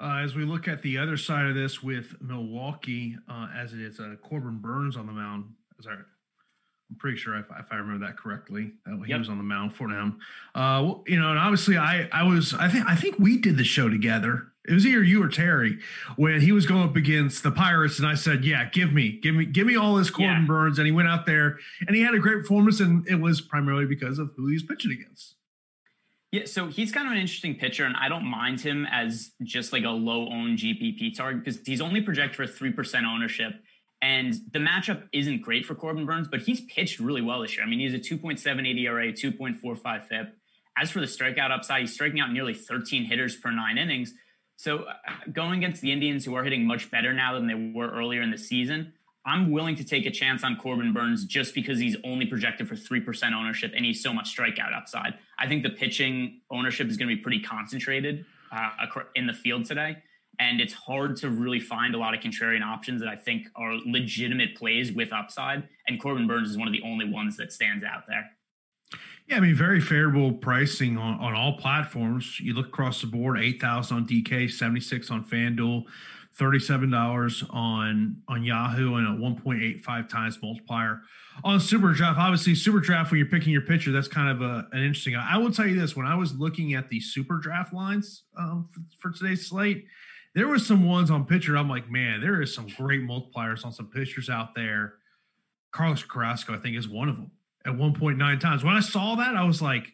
Uh, 0.00 0.20
as 0.22 0.34
we 0.34 0.44
look 0.44 0.68
at 0.68 0.82
the 0.82 0.96
other 0.96 1.16
side 1.16 1.46
of 1.46 1.54
this 1.54 1.82
with 1.82 2.14
Milwaukee, 2.20 3.16
uh, 3.28 3.48
as 3.54 3.72
it 3.72 3.80
is 3.80 4.00
uh, 4.00 4.14
Corbin 4.22 4.58
Burnes 4.58 4.96
on 4.96 5.06
the 5.06 5.12
mound, 5.12 5.52
as 5.78 5.86
our 5.86 6.06
I'm 6.90 6.96
pretty 6.96 7.18
sure 7.18 7.36
if, 7.36 7.46
if 7.58 7.66
I 7.70 7.76
remember 7.76 8.06
that 8.06 8.16
correctly, 8.16 8.72
that 8.86 8.98
he 9.04 9.10
yep. 9.10 9.18
was 9.18 9.28
on 9.28 9.36
the 9.36 9.44
mound 9.44 9.74
for 9.74 9.88
them. 9.88 10.20
Uh, 10.54 10.94
you 11.06 11.20
know, 11.20 11.30
and 11.30 11.38
obviously 11.38 11.76
I, 11.76 12.08
I 12.12 12.22
was, 12.22 12.54
I 12.54 12.68
think, 12.68 12.86
I 12.88 12.94
think 12.94 13.18
we 13.18 13.38
did 13.38 13.58
the 13.58 13.64
show 13.64 13.88
together. 13.88 14.48
It 14.66 14.72
was 14.74 14.86
either 14.86 15.02
you 15.02 15.22
or 15.22 15.28
Terry 15.28 15.78
when 16.16 16.40
he 16.40 16.52
was 16.52 16.66
going 16.66 16.82
up 16.82 16.96
against 16.96 17.42
the 17.42 17.50
Pirates, 17.50 17.98
and 17.98 18.06
I 18.06 18.14
said, 18.14 18.44
"Yeah, 18.44 18.68
give 18.68 18.92
me, 18.92 19.18
give 19.22 19.34
me, 19.34 19.46
give 19.46 19.66
me 19.66 19.76
all 19.76 19.94
this 19.94 20.10
Corbin 20.10 20.42
yeah. 20.42 20.46
Burnes." 20.46 20.78
And 20.78 20.86
he 20.86 20.92
went 20.92 21.08
out 21.08 21.24
there 21.24 21.58
and 21.86 21.96
he 21.96 22.02
had 22.02 22.14
a 22.14 22.18
great 22.18 22.40
performance, 22.40 22.78
and 22.80 23.06
it 23.08 23.14
was 23.14 23.40
primarily 23.40 23.86
because 23.86 24.18
of 24.18 24.30
who 24.36 24.48
he's 24.48 24.62
pitching 24.62 24.92
against. 24.92 25.36
Yeah, 26.32 26.44
so 26.44 26.66
he's 26.66 26.92
kind 26.92 27.06
of 27.06 27.12
an 27.12 27.18
interesting 27.18 27.54
pitcher, 27.54 27.84
and 27.84 27.96
I 27.96 28.10
don't 28.10 28.26
mind 28.26 28.60
him 28.60 28.86
as 28.92 29.30
just 29.42 29.72
like 29.72 29.84
a 29.84 29.90
low 29.90 30.28
owned 30.28 30.58
GPP 30.58 31.16
target 31.16 31.42
because 31.42 31.66
he's 31.66 31.80
only 31.80 32.02
projected 32.02 32.36
for 32.36 32.46
three 32.46 32.72
percent 32.72 33.06
ownership 33.06 33.54
and 34.00 34.34
the 34.52 34.58
matchup 34.58 35.08
isn't 35.12 35.42
great 35.42 35.66
for 35.66 35.74
Corbin 35.74 36.06
Burnes, 36.06 36.28
but 36.28 36.40
he's 36.40 36.60
pitched 36.60 37.00
really 37.00 37.22
well 37.22 37.42
this 37.42 37.56
year. 37.56 37.64
I 37.64 37.68
mean, 37.68 37.80
he's 37.80 37.94
a 37.94 37.98
2.78 37.98 38.80
ERA, 38.80 39.12
2.45 39.12 40.04
FIP. 40.04 40.34
As 40.76 40.90
for 40.90 41.00
the 41.00 41.06
strikeout 41.06 41.50
upside, 41.50 41.80
he's 41.80 41.92
striking 41.92 42.20
out 42.20 42.32
nearly 42.32 42.54
13 42.54 43.04
hitters 43.04 43.34
per 43.34 43.50
nine 43.50 43.76
innings. 43.76 44.14
So 44.56 44.84
uh, 44.84 44.92
going 45.32 45.58
against 45.58 45.82
the 45.82 45.90
Indians, 45.90 46.24
who 46.24 46.34
are 46.36 46.44
hitting 46.44 46.64
much 46.64 46.90
better 46.90 47.12
now 47.12 47.34
than 47.34 47.48
they 47.48 47.72
were 47.74 47.90
earlier 47.90 48.22
in 48.22 48.30
the 48.30 48.38
season, 48.38 48.92
I'm 49.26 49.50
willing 49.50 49.74
to 49.76 49.84
take 49.84 50.06
a 50.06 50.10
chance 50.10 50.44
on 50.44 50.56
Corbin 50.56 50.92
Burnes 50.92 51.24
just 51.24 51.54
because 51.54 51.80
he's 51.80 51.96
only 52.04 52.26
projected 52.26 52.68
for 52.68 52.76
3% 52.76 53.32
ownership 53.32 53.72
and 53.74 53.84
he's 53.84 54.00
so 54.00 54.12
much 54.12 54.34
strikeout 54.34 54.74
upside. 54.74 55.14
I 55.38 55.48
think 55.48 55.64
the 55.64 55.70
pitching 55.70 56.40
ownership 56.50 56.88
is 56.88 56.96
going 56.96 57.08
to 57.08 57.16
be 57.16 57.20
pretty 57.20 57.40
concentrated 57.40 58.24
uh, 58.52 58.70
in 59.16 59.26
the 59.26 59.34
field 59.34 59.64
today 59.64 59.98
and 60.38 60.60
it's 60.60 60.72
hard 60.72 61.16
to 61.16 61.30
really 61.30 61.60
find 61.60 61.94
a 61.94 61.98
lot 61.98 62.14
of 62.14 62.20
contrarian 62.20 62.62
options 62.62 63.00
that 63.00 63.08
I 63.08 63.16
think 63.16 63.48
are 63.56 63.74
legitimate 63.84 64.56
plays 64.56 64.92
with 64.92 65.12
upside. 65.12 65.68
And 65.86 66.00
Corbin 66.00 66.26
Burnes 66.26 66.50
is 66.50 66.58
one 66.58 66.68
of 66.68 66.72
the 66.72 66.82
only 66.84 67.10
ones 67.10 67.36
that 67.38 67.52
stands 67.52 67.84
out 67.84 68.04
there. 68.06 68.30
Yeah, 69.26 69.36
I 69.36 69.40
mean, 69.40 69.54
very 69.54 69.80
favorable 69.80 70.32
pricing 70.32 70.96
on, 70.96 71.20
on 71.20 71.34
all 71.34 71.58
platforms. 71.58 72.40
You 72.40 72.54
look 72.54 72.68
across 72.68 73.02
the 73.02 73.08
board, 73.08 73.38
8,000 73.38 73.96
on 73.96 74.06
DK, 74.06 74.50
76 74.50 75.10
on 75.10 75.24
FanDuel, 75.24 75.84
$37 76.38 77.54
on, 77.54 78.16
on 78.26 78.44
Yahoo, 78.44 78.94
and 78.94 79.06
a 79.06 79.20
1.85 79.20 80.08
times 80.08 80.38
multiplier 80.42 81.02
on 81.44 81.60
Super 81.60 81.92
Draft. 81.92 82.18
Obviously, 82.18 82.54
Super 82.54 82.80
Draft, 82.80 83.10
when 83.10 83.18
you're 83.18 83.28
picking 83.28 83.52
your 83.52 83.62
pitcher, 83.62 83.92
that's 83.92 84.08
kind 84.08 84.30
of 84.30 84.40
a, 84.40 84.66
an 84.72 84.82
interesting. 84.82 85.14
I 85.14 85.36
will 85.36 85.52
tell 85.52 85.66
you 85.66 85.78
this 85.78 85.94
when 85.94 86.06
I 86.06 86.14
was 86.14 86.34
looking 86.34 86.74
at 86.74 86.88
the 86.88 87.00
Super 87.00 87.38
Draft 87.38 87.74
lines 87.74 88.24
um, 88.38 88.68
for, 88.72 89.10
for 89.10 89.18
today's 89.18 89.46
slate, 89.46 89.84
there 90.34 90.48
were 90.48 90.58
some 90.58 90.86
ones 90.86 91.10
on 91.10 91.24
pitcher. 91.24 91.56
I'm 91.56 91.68
like, 91.68 91.90
man, 91.90 92.20
there 92.20 92.40
is 92.40 92.54
some 92.54 92.66
great 92.76 93.02
multipliers 93.02 93.64
on 93.64 93.72
some 93.72 93.86
pitchers 93.86 94.28
out 94.28 94.54
there. 94.54 94.94
Carlos 95.70 96.02
Carrasco, 96.02 96.54
I 96.54 96.58
think, 96.58 96.76
is 96.76 96.88
one 96.88 97.08
of 97.08 97.16
them 97.16 97.30
at 97.66 97.72
1.9 97.74 98.40
times. 98.40 98.64
When 98.64 98.74
I 98.74 98.80
saw 98.80 99.14
that, 99.16 99.36
I 99.36 99.44
was 99.44 99.60
like, 99.60 99.92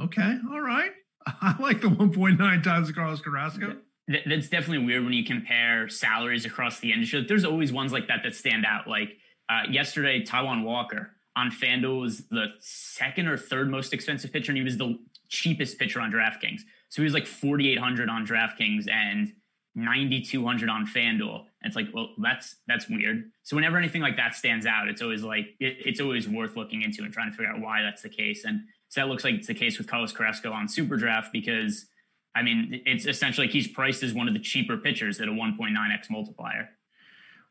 okay, 0.00 0.38
all 0.50 0.60
right. 0.60 0.90
I 1.26 1.56
like 1.60 1.80
the 1.80 1.88
1.9 1.88 2.62
times 2.62 2.92
Carlos 2.92 3.20
Carrasco. 3.20 3.76
That's 4.08 4.48
definitely 4.48 4.84
weird 4.84 5.04
when 5.04 5.12
you 5.12 5.24
compare 5.24 5.88
salaries 5.88 6.44
across 6.44 6.80
the 6.80 6.92
industry. 6.92 7.24
There's 7.28 7.44
always 7.44 7.72
ones 7.72 7.92
like 7.92 8.08
that 8.08 8.20
that 8.24 8.34
stand 8.34 8.66
out. 8.66 8.88
Like 8.88 9.10
uh, 9.48 9.62
yesterday, 9.70 10.24
Taijuan 10.24 10.64
Walker. 10.64 11.12
on 11.36 11.50
FanDuel 11.50 12.00
was 12.00 12.26
the 12.28 12.46
second 12.58 13.28
or 13.28 13.36
third 13.36 13.70
most 13.70 13.92
expensive 13.92 14.32
pitcher, 14.32 14.50
and 14.50 14.58
he 14.58 14.64
was 14.64 14.78
the 14.78 14.98
cheapest 15.28 15.78
pitcher 15.78 16.00
on 16.00 16.10
DraftKings. 16.10 16.60
So 16.88 17.02
he 17.02 17.04
was 17.04 17.14
like 17.14 17.26
4,800 17.26 18.08
on 18.08 18.26
DraftKings 18.26 18.90
and 18.90 19.32
9,200 19.74 20.68
on 20.68 20.86
FanDuel. 20.86 21.40
And 21.62 21.66
it's 21.66 21.76
like, 21.76 21.88
well, 21.92 22.10
that's 22.18 22.56
that's 22.66 22.88
weird. 22.88 23.30
So 23.42 23.56
whenever 23.56 23.76
anything 23.76 24.02
like 24.02 24.16
that 24.16 24.34
stands 24.34 24.66
out, 24.66 24.88
it's 24.88 25.02
always 25.02 25.22
like 25.22 25.46
it, 25.60 25.76
it's 25.84 26.00
always 26.00 26.28
worth 26.28 26.56
looking 26.56 26.82
into 26.82 27.02
and 27.02 27.12
trying 27.12 27.30
to 27.30 27.36
figure 27.36 27.52
out 27.52 27.60
why 27.60 27.82
that's 27.82 28.02
the 28.02 28.08
case. 28.08 28.44
And 28.44 28.62
so 28.88 29.00
that 29.00 29.08
looks 29.08 29.24
like 29.24 29.34
it's 29.34 29.46
the 29.46 29.54
case 29.54 29.78
with 29.78 29.86
Carlos 29.86 30.12
Carrasco 30.12 30.52
on 30.52 30.66
SuperDraft 30.66 31.32
because 31.32 31.86
I 32.34 32.42
mean, 32.42 32.82
it's 32.86 33.06
essentially 33.06 33.46
like 33.46 33.52
he's 33.52 33.68
priced 33.68 34.02
as 34.02 34.14
one 34.14 34.28
of 34.28 34.34
the 34.34 34.40
cheaper 34.40 34.76
pitchers 34.76 35.20
at 35.20 35.28
a 35.28 35.32
1.9x 35.32 36.10
multiplier. 36.10 36.70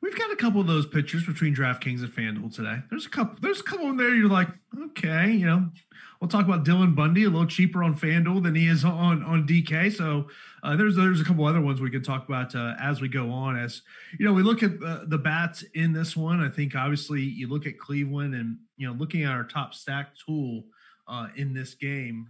We've 0.01 0.18
got 0.18 0.32
a 0.32 0.36
couple 0.36 0.62
of 0.62 0.68
those 0.68 0.86
pitchers 0.86 1.25
between 1.25 1.53
DraftKings 1.53 2.00
and 2.00 2.10
FanDuel 2.10 2.56
today. 2.56 2.79
There's 2.89 3.06
a 3.06 3.10
couple. 3.10 3.38
There's 3.41 3.60
a 3.60 3.63
couple 3.63 3.89
in 3.89 3.98
there. 3.98 4.15
You're 4.15 4.29
like, 4.29 4.48
okay, 4.86 5.32
you 5.32 5.46
know, 5.46 5.70
we'll 6.20 6.29
talk 6.29 6.46
about 6.46 6.63
Dylan 6.63 6.96
Bundy 6.96 7.25
a 7.25 7.29
little 7.29 7.46
cheaper 7.46 7.84
on 7.84 7.98
FanDuel 7.98 8.44
than 8.44 8.56
he 8.56 8.68
is 8.68 8.86
on 8.86 9.24
on 9.24 9.46
DK. 9.46 9.91
So 9.91 10.27
uh, 10.63 10.75
there's 10.77 10.96
there's 10.96 11.20
a 11.20 11.25
couple 11.25 11.46
other 11.46 11.62
ones 11.62 11.82
we 11.82 11.89
can 11.89 12.01
talk 12.01 12.27
about 12.27 12.56
uh, 12.56 12.75
as 12.79 13.01
we 13.01 13.10
go 13.10 13.29
on. 13.29 13.58
As 13.58 13.82
you 14.18 14.25
know, 14.25 14.34
we 14.34 14.41
look 14.41 14.63
at 14.63 14.79
the, 14.79 15.03
the 15.08 15.18
bats 15.18 15.63
in 15.74 15.91
this 15.91 16.15
one. 16.15 16.41
I 16.41 16.50
think 16.50 16.75
obviously 16.75 17.22
you 17.22 17.48
look 17.50 17.65
at 17.65 17.77
Cleveland 17.77 18.34
and 18.34 18.58
you 18.77 18.88
know 18.88 18.94
looking 18.94 19.24
at 19.24 19.32
our 19.32 19.44
top 19.44 19.74
stack 19.74 20.13
tool 20.25 20.63
uh, 21.08 21.27
in 21.36 21.53
this 21.53 21.74
game. 21.74 22.29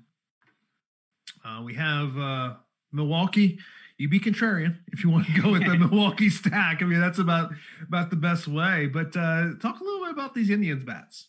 Uh, 1.46 1.62
we 1.64 1.76
have 1.76 2.18
uh, 2.18 2.54
Milwaukee 2.92 3.60
you 4.00 4.08
be 4.08 4.20
contrarian 4.20 4.78
if 4.88 5.04
you 5.04 5.10
want 5.10 5.28
to 5.28 5.42
go 5.42 5.52
with 5.52 5.66
the 5.66 5.78
Milwaukee 5.78 6.30
stack. 6.30 6.82
I 6.82 6.86
mean, 6.86 7.02
that's 7.02 7.20
about 7.20 7.52
about 7.86 8.10
the 8.10 8.16
best 8.16 8.48
way. 8.48 8.88
But 8.88 9.16
uh, 9.16 9.50
talk 9.62 9.80
a 9.80 9.84
little 9.84 10.06
bit 10.06 10.12
about 10.12 10.34
these 10.34 10.50
Indians 10.50 10.84
bats. 10.84 11.28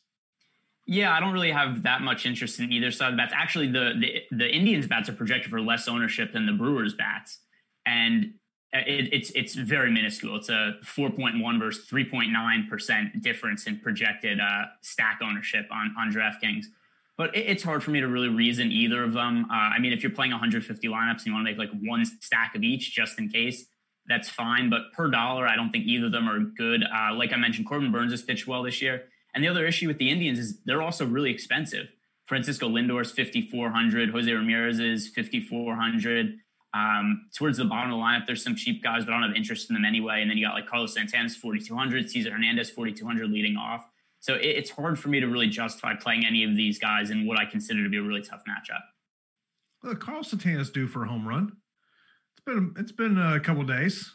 Yeah, 0.87 1.13
I 1.13 1.21
don't 1.21 1.33
really 1.33 1.51
have 1.51 1.83
that 1.83 2.01
much 2.01 2.25
interest 2.25 2.59
in 2.61 2.73
either 2.73 2.91
side 2.93 3.09
of 3.09 3.13
the 3.15 3.17
bats. 3.17 3.33
Actually, 3.37 3.67
the, 3.67 3.93
the 3.99 4.37
the 4.37 4.49
Indians 4.49 4.87
bats 4.87 5.09
are 5.09 5.13
projected 5.13 5.51
for 5.51 5.61
less 5.61 5.89
ownership 5.89 6.33
than 6.33 6.47
the 6.47 6.53
Brewers 6.53 6.95
bats, 6.95 7.41
and 7.85 8.35
it, 8.73 9.13
it's 9.13 9.31
it's 9.31 9.55
very 9.57 9.91
minuscule. 9.91 10.37
It's 10.37 10.49
a 10.49 10.77
4.1 10.85 11.59
versus 11.59 11.87
3.9 11.91 12.69
percent 12.69 13.21
difference 13.21 13.67
in 13.67 13.81
projected 13.81 14.39
uh, 14.39 14.67
stack 14.81 15.19
ownership 15.23 15.67
on 15.73 15.93
on 15.99 16.13
DraftKings 16.13 16.67
but 17.21 17.37
it's 17.37 17.63
hard 17.63 17.85
for 17.85 17.91
me 17.91 18.01
to 18.01 18.09
really 18.09 18.29
reason 18.29 18.73
either 18.73 19.05
of 19.05 19.13
them. 19.13 19.45
Uh, 19.51 19.55
I 19.55 19.79
mean, 19.79 19.93
if 19.93 20.03
you're 20.03 20.11
playing 20.11 20.31
150 20.31 20.89
lineups 20.89 21.19
and 21.19 21.27
you 21.27 21.35
want 21.35 21.47
to 21.47 21.53
make 21.53 21.59
like 21.59 21.69
one 21.83 22.03
stack 22.07 22.55
of 22.55 22.63
each 22.63 22.95
just 22.95 23.19
in 23.19 23.29
case, 23.29 23.67
that's 24.07 24.31
fine. 24.31 24.71
But 24.71 24.91
per 24.95 25.11
dollar, 25.11 25.47
I 25.47 25.55
don't 25.55 25.71
think 25.71 25.85
either 25.85 26.07
of 26.07 26.13
them 26.13 26.27
are 26.27 26.39
good. 26.39 26.83
Uh, 26.83 27.13
like 27.13 27.35
I 27.35 27.37
mentioned, 27.37 27.67
Corbin 27.69 27.93
Burnes 27.93 28.13
has 28.13 28.23
pitched 28.23 28.47
well 28.47 28.63
this 28.63 28.81
year. 28.81 29.03
And 29.35 29.45
the 29.45 29.49
other 29.49 29.67
issue 29.67 29.87
with 29.87 29.99
the 29.99 30.09
Indians 30.09 30.39
is 30.39 30.61
they're 30.65 30.81
also 30.81 31.05
really 31.05 31.31
expensive. 31.31 31.89
Francisco 32.27 32.69
Lindor's 32.69 33.11
5,400, 33.11 34.13
Jose 34.13 34.33
Ramirez 34.33 34.79
is 34.79 35.09
5,400. 35.09 36.39
Um, 36.73 37.29
towards 37.37 37.59
the 37.59 37.67
bottom 37.67 37.93
of 37.93 37.99
the 37.99 38.03
lineup, 38.03 38.27
there's 38.27 38.43
some 38.43 38.57
cheap 38.57 38.83
guys, 38.83 39.05
but 39.05 39.13
I 39.13 39.21
don't 39.21 39.29
have 39.29 39.37
interest 39.37 39.69
in 39.69 39.75
them 39.75 39.85
anyway. 39.85 40.23
And 40.23 40.31
then 40.31 40.39
you 40.39 40.47
got 40.47 40.55
like 40.55 40.69
Carlos 40.69 40.95
Santana's 40.95 41.37
4,200, 41.37 42.09
Cesar 42.09 42.31
Hernandez 42.31 42.71
4,200 42.71 43.29
leading 43.29 43.59
off. 43.59 43.85
So 44.21 44.35
it, 44.35 44.45
it's 44.45 44.71
hard 44.71 44.99
for 44.99 45.09
me 45.09 45.19
to 45.21 45.27
really 45.27 45.49
justify 45.49 45.95
playing 45.95 46.25
any 46.25 46.45
of 46.45 46.55
these 46.55 46.79
guys 46.79 47.11
in 47.11 47.27
what 47.27 47.39
I 47.39 47.47
consider 47.47 47.83
to 47.83 47.89
be 47.89 47.97
a 47.97 48.03
really 48.03 48.23
tough 48.23 48.43
matchup. 48.49 48.81
Well, 49.83 49.95
Carl 49.97 50.23
Santana's 50.23 50.71
due 50.71 50.87
for 50.87 51.05
a 51.05 51.09
home 51.09 51.27
run. 51.27 51.57
It's 52.37 52.45
been 52.45 52.75
it's 52.79 52.93
been 52.93 53.19
a 53.19 53.41
couple 53.41 53.65
days. 53.65 54.13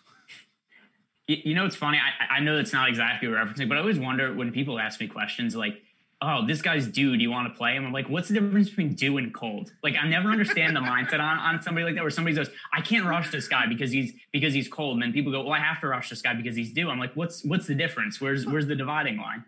You, 1.27 1.37
you, 1.43 1.55
know, 1.55 1.65
it's 1.65 1.75
funny. 1.75 1.97
I, 1.97 2.35
I 2.35 2.39
know 2.39 2.55
that's 2.55 2.73
not 2.73 2.87
exactly 2.87 3.27
referencing, 3.27 3.67
but 3.67 3.77
I 3.77 3.81
always 3.81 3.97
wonder 3.97 4.31
when 4.33 4.51
people 4.51 4.77
ask 4.79 4.99
me 4.99 5.07
questions 5.07 5.55
like, 5.55 5.81
"Oh, 6.21 6.45
this 6.45 6.61
guy's 6.61 6.87
due. 6.87 7.17
Do 7.17 7.23
you 7.23 7.31
want 7.31 7.51
to 7.51 7.57
play 7.57 7.75
him?" 7.75 7.83
I'm 7.83 7.91
like, 7.91 8.09
"What's 8.09 8.27
the 8.27 8.35
difference 8.35 8.69
between 8.69 8.93
due 8.93 9.17
and 9.17 9.33
cold?" 9.33 9.71
Like, 9.81 9.95
I 9.99 10.07
never 10.07 10.29
understand 10.29 10.75
the 10.75 10.79
mindset 10.81 11.19
on, 11.19 11.39
on 11.39 11.61
somebody 11.63 11.83
like 11.83 11.95
that, 11.95 12.01
where 12.01 12.11
somebody 12.11 12.35
goes, 12.35 12.49
"I 12.71 12.81
can't 12.81 13.05
rush 13.05 13.31
this 13.31 13.47
guy 13.47 13.65
because 13.67 13.89
he's 13.89 14.13
because 14.31 14.53
he's 14.53 14.67
cold," 14.67 14.93
and 14.93 15.01
then 15.01 15.13
people 15.13 15.31
go, 15.31 15.41
"Well, 15.41 15.53
I 15.53 15.59
have 15.59 15.81
to 15.81 15.87
rush 15.87 16.11
this 16.11 16.21
guy 16.21 16.35
because 16.35 16.55
he's 16.55 16.71
due." 16.71 16.91
I'm 16.91 16.99
like, 16.99 17.15
"What's 17.15 17.43
what's 17.43 17.65
the 17.65 17.75
difference? 17.75 18.21
Where's 18.21 18.45
where's 18.45 18.67
the 18.67 18.75
dividing 18.75 19.17
line?" 19.17 19.45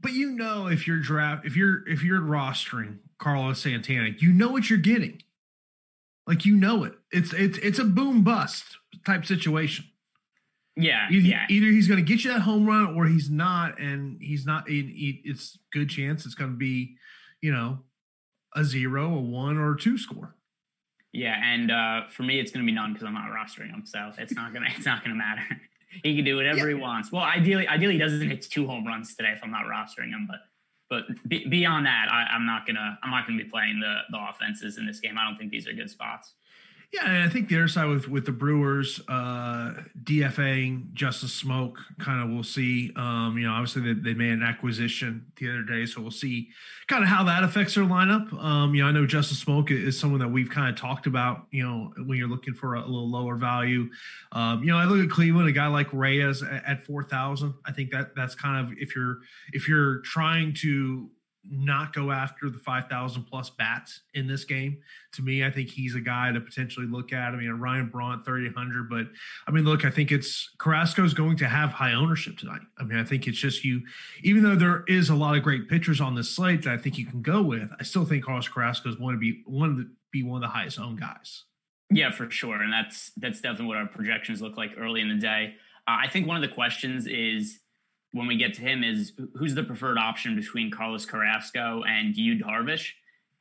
But 0.00 0.12
you 0.12 0.30
know 0.30 0.66
if 0.66 0.86
you're 0.86 1.00
draft 1.00 1.46
if 1.46 1.56
you're 1.56 1.86
if 1.88 2.02
you're 2.02 2.20
rostering 2.20 2.98
Carlos 3.18 3.60
Santana, 3.60 4.10
you 4.18 4.32
know 4.32 4.48
what 4.48 4.68
you're 4.68 4.78
getting. 4.78 5.22
Like 6.26 6.44
you 6.44 6.56
know 6.56 6.84
it. 6.84 6.94
It's 7.10 7.32
it's 7.32 7.58
it's 7.58 7.78
a 7.78 7.84
boom 7.84 8.22
bust 8.22 8.78
type 9.04 9.24
situation. 9.24 9.86
Yeah, 10.76 11.06
either, 11.10 11.26
yeah. 11.26 11.46
Either 11.48 11.66
he's 11.66 11.88
going 11.88 12.04
to 12.04 12.06
get 12.06 12.22
you 12.22 12.32
that 12.32 12.40
home 12.40 12.66
run, 12.66 12.96
or 12.96 13.06
he's 13.06 13.30
not, 13.30 13.80
and 13.80 14.20
he's 14.20 14.44
not. 14.44 14.68
He, 14.68 15.22
it's 15.24 15.58
good 15.72 15.88
chance 15.88 16.26
it's 16.26 16.34
going 16.34 16.50
to 16.50 16.56
be, 16.56 16.96
you 17.40 17.50
know, 17.50 17.78
a 18.54 18.62
zero, 18.62 19.06
a 19.14 19.20
one, 19.20 19.56
or 19.56 19.72
a 19.72 19.78
two 19.78 19.96
score. 19.96 20.34
Yeah, 21.12 21.40
and 21.42 21.70
uh, 21.70 22.08
for 22.10 22.24
me, 22.24 22.38
it's 22.38 22.50
going 22.50 22.62
to 22.62 22.70
be 22.70 22.74
none 22.74 22.92
because 22.92 23.06
I'm 23.06 23.14
not 23.14 23.30
rostering 23.30 23.70
him, 23.70 23.84
so 23.86 24.12
it's 24.18 24.34
not 24.34 24.52
gonna 24.52 24.66
it's 24.76 24.84
not 24.84 25.02
gonna 25.02 25.16
matter. 25.16 25.42
He 26.02 26.16
can 26.16 26.24
do 26.24 26.36
whatever 26.36 26.68
yeah. 26.68 26.68
he 26.68 26.74
wants. 26.74 27.12
Well, 27.12 27.22
ideally, 27.22 27.66
ideally 27.66 27.94
he 27.94 27.98
doesn't 27.98 28.20
hit 28.20 28.42
two 28.42 28.66
home 28.66 28.86
runs 28.86 29.14
today 29.14 29.32
if 29.34 29.42
I'm 29.42 29.50
not 29.50 29.64
rostering 29.64 30.10
him. 30.10 30.28
But 30.28 30.40
but 30.88 31.04
beyond 31.28 31.86
that, 31.86 32.08
I, 32.10 32.26
I'm 32.32 32.46
not 32.46 32.66
gonna 32.66 32.98
I'm 33.02 33.10
not 33.10 33.26
gonna 33.26 33.42
be 33.42 33.48
playing 33.48 33.80
the 33.80 34.00
the 34.10 34.18
offenses 34.30 34.78
in 34.78 34.86
this 34.86 35.00
game. 35.00 35.18
I 35.18 35.24
don't 35.24 35.36
think 35.36 35.50
these 35.50 35.66
are 35.66 35.72
good 35.72 35.90
spots. 35.90 36.34
Yeah, 36.92 37.10
and 37.10 37.24
I 37.24 37.28
think 37.28 37.48
the 37.48 37.56
other 37.56 37.68
side 37.68 37.88
with 37.88 38.08
with 38.08 38.26
the 38.26 38.32
Brewers 38.32 39.00
uh, 39.08 39.74
DFAing 40.04 40.94
Justin 40.94 41.28
Smoak, 41.28 41.74
kind 41.98 42.22
of 42.22 42.30
we'll 42.30 42.44
see. 42.44 42.92
Um, 42.96 43.36
you 43.36 43.46
know, 43.46 43.52
obviously 43.52 43.82
they, 43.82 44.00
they, 44.00 44.14
made 44.14 44.30
an 44.30 44.42
acquisition 44.42 45.26
the 45.36 45.50
other 45.50 45.62
day, 45.62 45.84
so 45.84 46.00
we'll 46.00 46.10
see 46.12 46.48
kind 46.86 47.02
of 47.02 47.08
how 47.08 47.24
that 47.24 47.42
affects 47.42 47.74
their 47.74 47.84
lineup. 47.84 48.32
Um, 48.42 48.74
you 48.74 48.82
know, 48.82 48.88
I 48.88 48.92
know 48.92 49.04
Justin 49.04 49.36
Smoak 49.36 49.70
is 49.70 49.98
someone 49.98 50.20
that 50.20 50.28
we've 50.28 50.48
kind 50.48 50.70
of 50.70 50.80
talked 50.80 51.06
about. 51.06 51.46
You 51.50 51.64
know, 51.64 51.92
when 52.04 52.18
you're 52.18 52.28
looking 52.28 52.54
for 52.54 52.76
a, 52.76 52.80
a 52.80 52.86
little 52.86 53.10
lower 53.10 53.36
value. 53.36 53.90
Um, 54.32 54.62
you 54.62 54.70
know, 54.70 54.78
I 54.78 54.84
look 54.84 55.04
at 55.04 55.10
Cleveland, 55.10 55.48
a 55.48 55.52
guy 55.52 55.66
like 55.66 55.92
Reyes 55.92 56.42
at, 56.42 56.64
at 56.64 56.86
four 56.86 57.02
thousand. 57.02 57.54
I 57.66 57.72
think 57.72 57.90
that 57.90 58.14
that's 58.14 58.36
kind 58.36 58.64
of 58.64 58.78
if 58.78 58.94
you're 58.94 59.18
if 59.52 59.68
you're 59.68 59.98
trying 60.02 60.54
to 60.62 61.10
not 61.50 61.94
go 61.94 62.10
after 62.10 62.50
the 62.50 62.58
5,000 62.58 63.24
plus 63.24 63.50
bats 63.50 64.00
in 64.14 64.26
this 64.26 64.44
game. 64.44 64.78
To 65.12 65.22
me, 65.22 65.44
I 65.44 65.50
think 65.50 65.68
he's 65.68 65.94
a 65.94 66.00
guy 66.00 66.32
to 66.32 66.40
potentially 66.40 66.86
look 66.86 67.12
at. 67.12 67.32
I 67.32 67.36
mean, 67.36 67.50
Ryan 67.50 67.88
Braun, 67.88 68.22
3,800. 68.24 68.88
But 68.88 69.06
I 69.46 69.50
mean, 69.50 69.64
look, 69.64 69.84
I 69.84 69.90
think 69.90 70.12
it's 70.12 70.50
Carrasco's 70.58 71.14
going 71.14 71.36
to 71.38 71.48
have 71.48 71.70
high 71.70 71.92
ownership 71.92 72.38
tonight. 72.38 72.62
I 72.78 72.84
mean, 72.84 72.98
I 72.98 73.04
think 73.04 73.26
it's 73.26 73.38
just 73.38 73.64
you, 73.64 73.82
even 74.22 74.42
though 74.42 74.56
there 74.56 74.84
is 74.88 75.08
a 75.08 75.14
lot 75.14 75.36
of 75.36 75.42
great 75.42 75.68
pitchers 75.68 76.00
on 76.00 76.14
this 76.14 76.30
slate 76.30 76.64
that 76.64 76.72
I 76.72 76.78
think 76.78 76.98
you 76.98 77.06
can 77.06 77.22
go 77.22 77.42
with, 77.42 77.70
I 77.78 77.82
still 77.82 78.04
think 78.04 78.24
Carlos 78.24 78.48
Carrasco 78.48 78.88
is 78.88 78.98
one 78.98 79.14
to 79.14 79.18
be 79.18 79.42
one 79.46 79.70
of 79.70 79.76
the, 79.76 79.90
be 80.10 80.22
one 80.22 80.42
of 80.42 80.48
the 80.48 80.54
highest 80.54 80.78
owned 80.78 81.00
guys. 81.00 81.44
Yeah, 81.90 82.10
for 82.10 82.30
sure. 82.30 82.60
And 82.60 82.72
that's, 82.72 83.12
that's 83.16 83.40
definitely 83.40 83.66
what 83.66 83.76
our 83.76 83.86
projections 83.86 84.42
look 84.42 84.56
like 84.56 84.72
early 84.76 85.00
in 85.00 85.08
the 85.08 85.14
day. 85.14 85.54
Uh, 85.86 85.98
I 86.02 86.08
think 86.08 86.26
one 86.26 86.36
of 86.36 86.42
the 86.42 86.54
questions 86.54 87.06
is, 87.06 87.60
when 88.16 88.26
we 88.26 88.36
get 88.36 88.54
to 88.54 88.62
him 88.62 88.82
is 88.82 89.12
who's 89.36 89.54
the 89.54 89.62
preferred 89.62 89.98
option 89.98 90.34
between 90.34 90.70
Carlos 90.70 91.04
Carrasco 91.04 91.82
and 91.86 92.16
Yu 92.16 92.42
Darvish. 92.42 92.92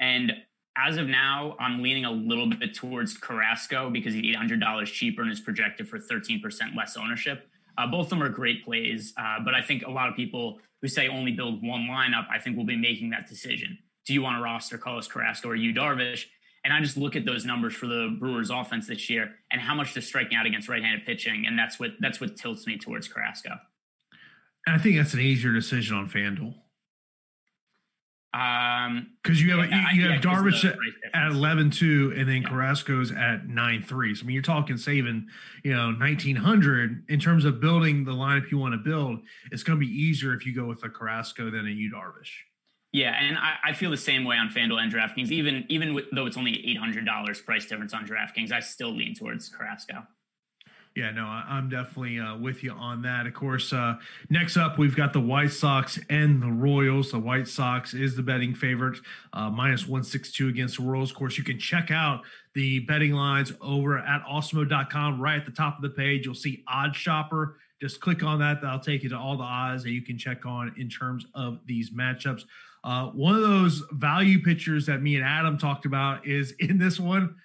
And 0.02 0.34
as 0.78 0.98
of 0.98 1.08
now, 1.08 1.56
I'm 1.60 1.82
leaning 1.82 2.04
a 2.04 2.12
little 2.12 2.48
bit 2.48 2.76
towards 2.76 3.18
Carrasco 3.18 3.90
because 3.90 4.14
he's 4.14 4.36
$800 4.36 4.86
cheaper 4.88 5.22
and 5.22 5.32
is 5.32 5.40
projected 5.40 5.88
for 5.88 5.98
13% 5.98 6.42
less 6.76 6.98
ownership. 6.98 7.48
Uh, 7.78 7.88
both 7.88 8.08
of 8.08 8.10
them 8.10 8.24
are 8.24 8.30
great 8.30 8.66
plays, 8.66 9.14
uh, 9.18 9.38
but 9.46 9.54
I 9.54 9.62
think 9.62 9.84
a 9.84 9.90
lot 9.90 10.10
of 10.10 10.16
people 10.16 10.60
who 10.82 10.90
say 10.90 11.08
only 11.08 11.32
build 11.32 11.66
one 11.66 11.88
lineup, 11.90 12.26
I 12.30 12.40
think 12.40 12.58
will 12.58 12.66
be 12.66 12.76
making 12.76 13.12
that 13.12 13.30
decision. 13.30 13.78
Do 14.06 14.14
you 14.14 14.22
want 14.22 14.38
to 14.38 14.44
roster 14.44 14.78
Carlos 14.78 15.08
Carrasco 15.08 15.50
or 15.50 15.56
Yu 15.56 15.74
Darvish? 15.74 16.26
And 16.66 16.74
I 16.74 16.82
just 16.82 16.98
look 16.98 17.16
at 17.16 17.26
those 17.26 17.46
numbers 17.46 17.74
for 17.74 17.88
the 17.88 18.14
Brewers 18.20 18.50
offense 18.50 18.88
this 18.88 19.10
year 19.10 19.36
and 19.52 19.62
how 19.62 19.74
much 19.74 19.94
they're 19.94 20.04
striking 20.04 20.38
out 20.38 20.46
against 20.46 20.68
right-handed 20.68 21.06
pitching, 21.06 21.46
and 21.48 21.58
that's 21.58 21.80
what 21.80 21.92
that's 22.02 22.20
what 22.20 22.36
tilts 22.36 22.68
me 22.68 22.78
towards 22.78 23.08
Carrasco. 23.08 23.52
I 24.68 24.78
think 24.78 24.98
that's 24.98 25.14
an 25.14 25.20
easier 25.20 25.54
decision 25.54 25.96
on 25.96 26.10
FanDuel. 26.10 26.56
Um, 28.36 29.12
because 29.24 29.42
you 29.42 29.58
have 29.58 29.70
yeah, 29.70 29.92
you, 29.94 30.02
you 30.02 30.10
have 30.12 30.24
yeah, 30.24 30.30
Darvish 30.30 30.66
at, 30.66 30.76
at 31.14 31.32
eleven 31.32 31.70
two, 31.70 32.14
and 32.18 32.28
then 32.28 32.42
yeah. 32.42 32.50
Carrasco's 32.50 33.12
at 33.14 33.48
nine 33.48 33.82
three. 33.82 34.14
So 34.14 34.24
I 34.24 34.28
mean, 34.28 34.34
you're 34.34 34.44
talking 34.44 34.76
saving, 34.76 35.28
you 35.64 35.74
know, 35.74 35.92
nineteen 35.92 36.36
hundred 36.36 37.06
in 37.08 37.18
terms 37.18 37.46
of 37.46 37.62
building 37.62 38.04
the 38.04 38.12
lineup 38.12 38.52
you 38.52 38.58
want 38.58 38.74
to 38.74 38.78
build. 38.78 39.20
It's 39.54 39.64
going 39.64 39.80
to 39.80 39.86
be 39.86 39.92
easier 39.92 40.34
if 40.34 40.46
you 40.46 40.54
go 40.54 40.66
with 40.66 40.84
a 40.84 40.90
Carrasco 40.90 41.50
than 41.50 41.66
a 41.66 41.70
Yu 41.70 41.90
Darvish. 41.90 42.32
Yeah, 42.92 43.16
and 43.18 43.38
I, 43.38 43.56
I, 43.64 43.74
feel 43.74 43.92
the 43.92 43.98
same 43.98 44.24
way 44.24 44.38
on 44.38 44.50
FanDuel 44.50 44.82
and 44.82 44.92
DraftKings. 44.92 45.30
Even 45.30 45.66
even 45.70 45.94
with, 45.94 46.06
though 46.12 46.26
it's 46.26 46.38
only 46.38 46.62
eight 46.70 46.78
hundred 46.78 47.06
dollars 47.06 47.42
price 47.42 47.66
difference 47.66 47.94
on 47.94 48.06
DraftKings, 48.06 48.52
I 48.52 48.60
still 48.60 48.94
lean 48.94 49.16
towards 49.16 49.48
Carrasco. 49.48 50.06
Yeah, 50.96 51.12
no, 51.12 51.26
I'm 51.26 51.68
definitely 51.68 52.20
uh, 52.20 52.38
with 52.38 52.64
you 52.64 52.72
on 52.72 53.02
that. 53.02 53.28
Of 53.28 53.34
course, 53.34 53.74
uh, 53.74 53.96
next 54.30 54.56
up, 54.56 54.78
we've 54.78 54.96
got 54.96 55.12
the 55.12 55.20
White 55.20 55.52
Sox 55.52 56.00
and 56.10 56.42
the 56.42 56.48
Royals. 56.48 57.12
The 57.12 57.20
White 57.20 57.50
Sox 57.50 57.94
is 57.94 58.16
the 58.16 58.24
betting 58.24 58.56
favorite, 58.56 59.00
uh, 59.34 59.50
minus 59.50 59.82
162 59.82 60.48
against 60.48 60.78
the 60.78 60.84
Royals. 60.84 61.12
Of 61.12 61.18
course, 61.18 61.38
you 61.38 61.44
can 61.44 61.60
check 61.60 61.92
out 61.92 62.22
the 62.54 62.80
betting 62.80 63.12
lines 63.12 63.52
over 63.60 63.98
at 63.98 64.24
awesemo.com. 64.24 65.20
Right 65.20 65.38
at 65.38 65.46
the 65.46 65.52
top 65.52 65.76
of 65.76 65.82
the 65.82 65.90
page, 65.90 66.26
you'll 66.26 66.34
see 66.34 66.64
Odd 66.66 66.96
Shopper. 66.96 67.58
Just 67.82 68.00
click 68.00 68.24
on 68.24 68.40
that. 68.40 68.62
That'll 68.62 68.80
take 68.80 69.04
you 69.04 69.10
to 69.10 69.18
all 69.18 69.36
the 69.36 69.44
odds 69.44 69.84
that 69.84 69.92
you 69.92 70.02
can 70.02 70.18
check 70.18 70.46
on 70.46 70.74
in 70.78 70.88
terms 70.88 71.26
of 71.36 71.60
these 71.66 71.92
matchups. 71.92 72.46
Uh, 72.86 73.08
one 73.08 73.36
of 73.36 73.42
those 73.42 73.84
value 73.92 74.42
pitchers 74.42 74.86
that 74.86 75.02
me 75.02 75.18
and 75.18 75.26
Adam 75.26 75.58
talked 75.58 75.86
about 75.86 76.26
is 76.26 76.52
in 76.60 76.78
this 76.78 77.02
one. 77.02 77.36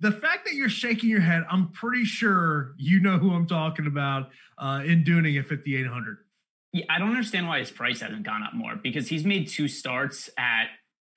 The 0.00 0.12
fact 0.12 0.44
that 0.44 0.54
you're 0.54 0.68
shaking 0.68 1.10
your 1.10 1.20
head, 1.20 1.44
I'm 1.50 1.70
pretty 1.70 2.04
sure 2.04 2.74
you 2.78 3.00
know 3.00 3.18
who 3.18 3.32
I'm 3.32 3.46
talking 3.46 3.86
about 3.86 4.30
uh, 4.56 4.82
in 4.84 5.02
Dunning 5.02 5.36
at 5.36 5.48
5,800. 5.48 6.18
Yeah, 6.72 6.84
I 6.88 6.98
don't 6.98 7.10
understand 7.10 7.48
why 7.48 7.58
his 7.60 7.70
price 7.70 8.00
hasn't 8.00 8.24
gone 8.24 8.42
up 8.42 8.54
more 8.54 8.76
because 8.76 9.08
he's 9.08 9.24
made 9.24 9.48
two 9.48 9.68
starts 9.68 10.28
at 10.38 10.66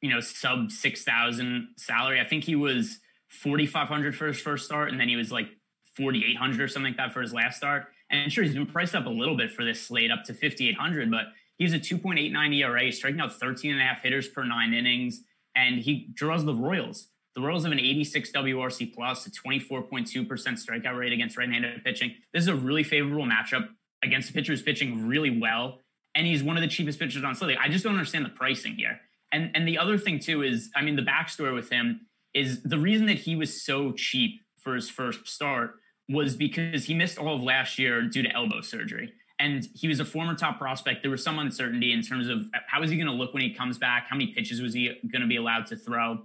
you 0.02 0.10
know 0.10 0.20
sub 0.20 0.72
six 0.72 1.04
thousand 1.04 1.70
salary. 1.78 2.20
I 2.20 2.24
think 2.24 2.44
he 2.44 2.56
was 2.56 3.00
forty 3.30 3.66
five 3.66 3.88
hundred 3.88 4.16
for 4.16 4.28
his 4.28 4.40
first 4.40 4.66
start, 4.66 4.90
and 4.90 5.00
then 5.00 5.10
he 5.10 5.16
was 5.16 5.32
like 5.32 5.48
forty 5.96 6.24
eight 6.26 6.38
hundred 6.38 6.62
or 6.62 6.68
something 6.68 6.94
like 6.94 6.98
that 6.98 7.14
for 7.14 7.22
his 7.22 7.34
last 7.34 7.58
start. 7.58 7.88
And 8.10 8.32
sure, 8.32 8.44
he's 8.44 8.56
been 8.56 8.66
priced 8.66 8.96
up 8.96 9.06
a 9.06 9.10
little 9.10 9.38
bit 9.38 9.52
for 9.52 9.64
this 9.64 9.86
slate 9.86 10.10
up 10.10 10.24
to 10.26 10.34
fifty 10.34 10.70
eight 10.70 10.78
hundred, 10.78 11.12
but 11.12 11.26
he's 11.58 11.74
a 11.74 11.80
two 11.80 11.98
point 11.98 12.18
eight 12.18 12.32
nine 12.32 12.54
ERA, 12.54 12.92
striking 12.92 13.20
out 13.20 13.34
13 13.34 13.72
and 13.72 13.82
a 13.82 13.84
half 13.84 14.02
hitters 14.02 14.28
per 14.28 14.44
nine 14.44 14.74
innings, 14.74 15.22
and 15.56 15.82
he 15.82 16.10
draws 16.14 16.46
the 16.46 16.56
Royals. 16.56 17.08
The 17.36 17.42
Royals 17.42 17.64
have 17.64 17.72
an 17.72 17.80
86 17.80 18.32
WRC 18.32 18.94
plus, 18.94 19.26
a 19.26 19.32
24.2% 19.32 20.28
strikeout 20.28 20.98
rate 20.98 21.14
against 21.14 21.38
right-handed 21.38 21.84
pitching. 21.84 22.16
This 22.34 22.44
is 22.44 22.50
a 22.50 22.56
really 22.56 22.84
favorable 22.84 23.26
matchup 23.26 23.70
against 24.04 24.30
a 24.30 24.34
pitcher 24.34 24.52
who's 24.52 24.62
pitching 24.62 25.08
really 25.08 25.40
well, 25.40 25.80
and 26.14 26.28
he's 26.28 26.44
one 26.44 26.58
of 26.58 26.62
the 26.62 26.68
cheapest 26.68 27.00
pitchers 27.00 27.24
on 27.24 27.36
slate. 27.36 27.58
I 27.60 27.70
just 27.70 27.84
don't 27.84 27.94
understand 27.94 28.26
the 28.26 28.30
pricing 28.30 28.76
here. 28.76 29.00
And 29.32 29.52
and 29.56 29.68
the 29.68 29.78
other 29.78 29.98
thing 29.98 30.20
too 30.20 30.44
is, 30.44 30.70
I 30.76 30.82
mean, 30.82 30.96
the 30.96 31.02
backstory 31.04 31.54
with 31.54 31.70
him 31.70 32.02
is 32.34 32.62
the 32.64 32.78
reason 32.78 33.08
that 33.08 33.20
he 33.20 33.36
was 33.36 33.64
so 33.64 33.94
cheap 33.94 34.42
for 34.58 34.76
his 34.76 34.90
first 34.90 35.28
start 35.28 35.76
was 36.10 36.36
because 36.36 36.86
he 36.86 36.94
missed 36.94 37.18
all 37.18 37.36
of 37.36 37.42
last 37.42 37.80
year 37.80 38.02
due 38.02 38.24
to 38.24 38.32
elbow 38.32 38.62
surgery. 38.62 39.14
And 39.40 39.68
he 39.74 39.88
was 39.88 40.00
a 40.00 40.06
former 40.06 40.36
top 40.36 40.60
prospect. 40.60 41.02
There 41.02 41.10
was 41.10 41.24
some 41.24 41.40
uncertainty 41.40 41.94
in 41.94 42.04
terms 42.04 42.28
of 42.28 42.46
how 42.68 42.84
is 42.84 42.92
he 42.92 42.98
going 42.98 43.08
to 43.08 43.14
look 43.14 43.34
when 43.34 43.42
he 43.42 43.54
comes 43.54 43.78
back? 43.78 44.08
How 44.08 44.16
many 44.16 44.34
pitches 44.34 44.62
was 44.62 44.74
he 44.74 44.94
going 45.12 45.22
to 45.22 45.28
be 45.28 45.38
allowed 45.38 45.66
to 45.68 45.76
throw? 45.76 46.20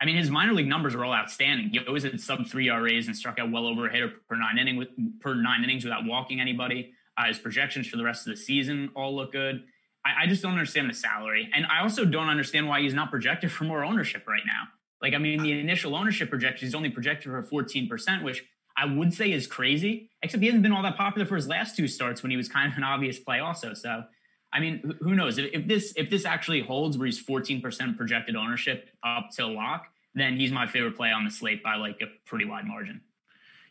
I 0.00 0.04
mean, 0.04 0.16
his 0.16 0.30
minor 0.30 0.52
league 0.52 0.66
numbers 0.66 0.94
are 0.94 1.04
all 1.04 1.12
outstanding. 1.12 1.70
He 1.70 1.78
always 1.86 2.02
had 2.02 2.20
sub 2.20 2.46
three 2.46 2.68
RAs 2.68 3.06
and 3.06 3.16
struck 3.16 3.38
out 3.38 3.50
well 3.50 3.66
over 3.66 3.86
a 3.86 3.92
hitter 3.92 4.12
per 4.28 4.36
nine 4.36 4.58
inning 4.58 4.76
with, 4.76 4.88
per 5.20 5.34
nine 5.34 5.64
innings 5.64 5.84
without 5.84 6.04
walking 6.04 6.40
anybody. 6.40 6.92
Uh, 7.16 7.28
his 7.28 7.38
projections 7.38 7.86
for 7.86 7.96
the 7.96 8.04
rest 8.04 8.26
of 8.26 8.32
the 8.32 8.36
season 8.36 8.90
all 8.94 9.16
look 9.16 9.32
good. 9.32 9.64
I, 10.04 10.24
I, 10.24 10.26
just 10.26 10.42
don't 10.42 10.52
understand 10.52 10.90
the 10.90 10.94
salary. 10.94 11.48
And 11.54 11.64
I 11.66 11.80
also 11.80 12.04
don't 12.04 12.28
understand 12.28 12.68
why 12.68 12.82
he's 12.82 12.92
not 12.92 13.10
projected 13.10 13.50
for 13.52 13.64
more 13.64 13.84
ownership 13.84 14.26
right 14.28 14.42
now. 14.46 14.68
Like, 15.00 15.14
I 15.14 15.18
mean, 15.18 15.42
the 15.42 15.58
initial 15.58 15.94
ownership 15.94 16.28
projection, 16.30 16.66
he's 16.66 16.74
only 16.74 16.90
projected 16.90 17.30
for 17.30 17.42
14%, 17.42 18.22
which 18.22 18.44
I 18.76 18.84
would 18.84 19.14
say 19.14 19.32
is 19.32 19.46
crazy, 19.46 20.10
except 20.22 20.42
he 20.42 20.48
hasn't 20.48 20.62
been 20.62 20.72
all 20.72 20.82
that 20.82 20.96
popular 20.96 21.26
for 21.26 21.36
his 21.36 21.48
last 21.48 21.76
two 21.76 21.88
starts 21.88 22.22
when 22.22 22.30
he 22.30 22.36
was 22.36 22.48
kind 22.48 22.70
of 22.70 22.76
an 22.76 22.84
obvious 22.84 23.18
play 23.18 23.40
also. 23.40 23.72
So, 23.72 24.04
I 24.52 24.60
mean, 24.60 24.94
who 25.00 25.14
knows 25.14 25.38
if, 25.38 25.50
if 25.52 25.66
this 25.66 25.92
if 25.96 26.08
this 26.08 26.24
actually 26.24 26.60
holds 26.60 26.96
where 26.96 27.06
he's 27.06 27.22
14% 27.22 27.96
projected 27.96 28.36
ownership 28.36 28.90
up 29.02 29.30
to 29.36 29.46
lock, 29.46 29.88
then 30.14 30.36
he's 30.36 30.52
my 30.52 30.66
favorite 30.66 30.96
play 30.96 31.10
on 31.10 31.24
the 31.24 31.30
slate 31.30 31.62
by 31.62 31.76
like 31.76 32.00
a 32.00 32.06
pretty 32.24 32.44
wide 32.44 32.66
margin. 32.66 33.00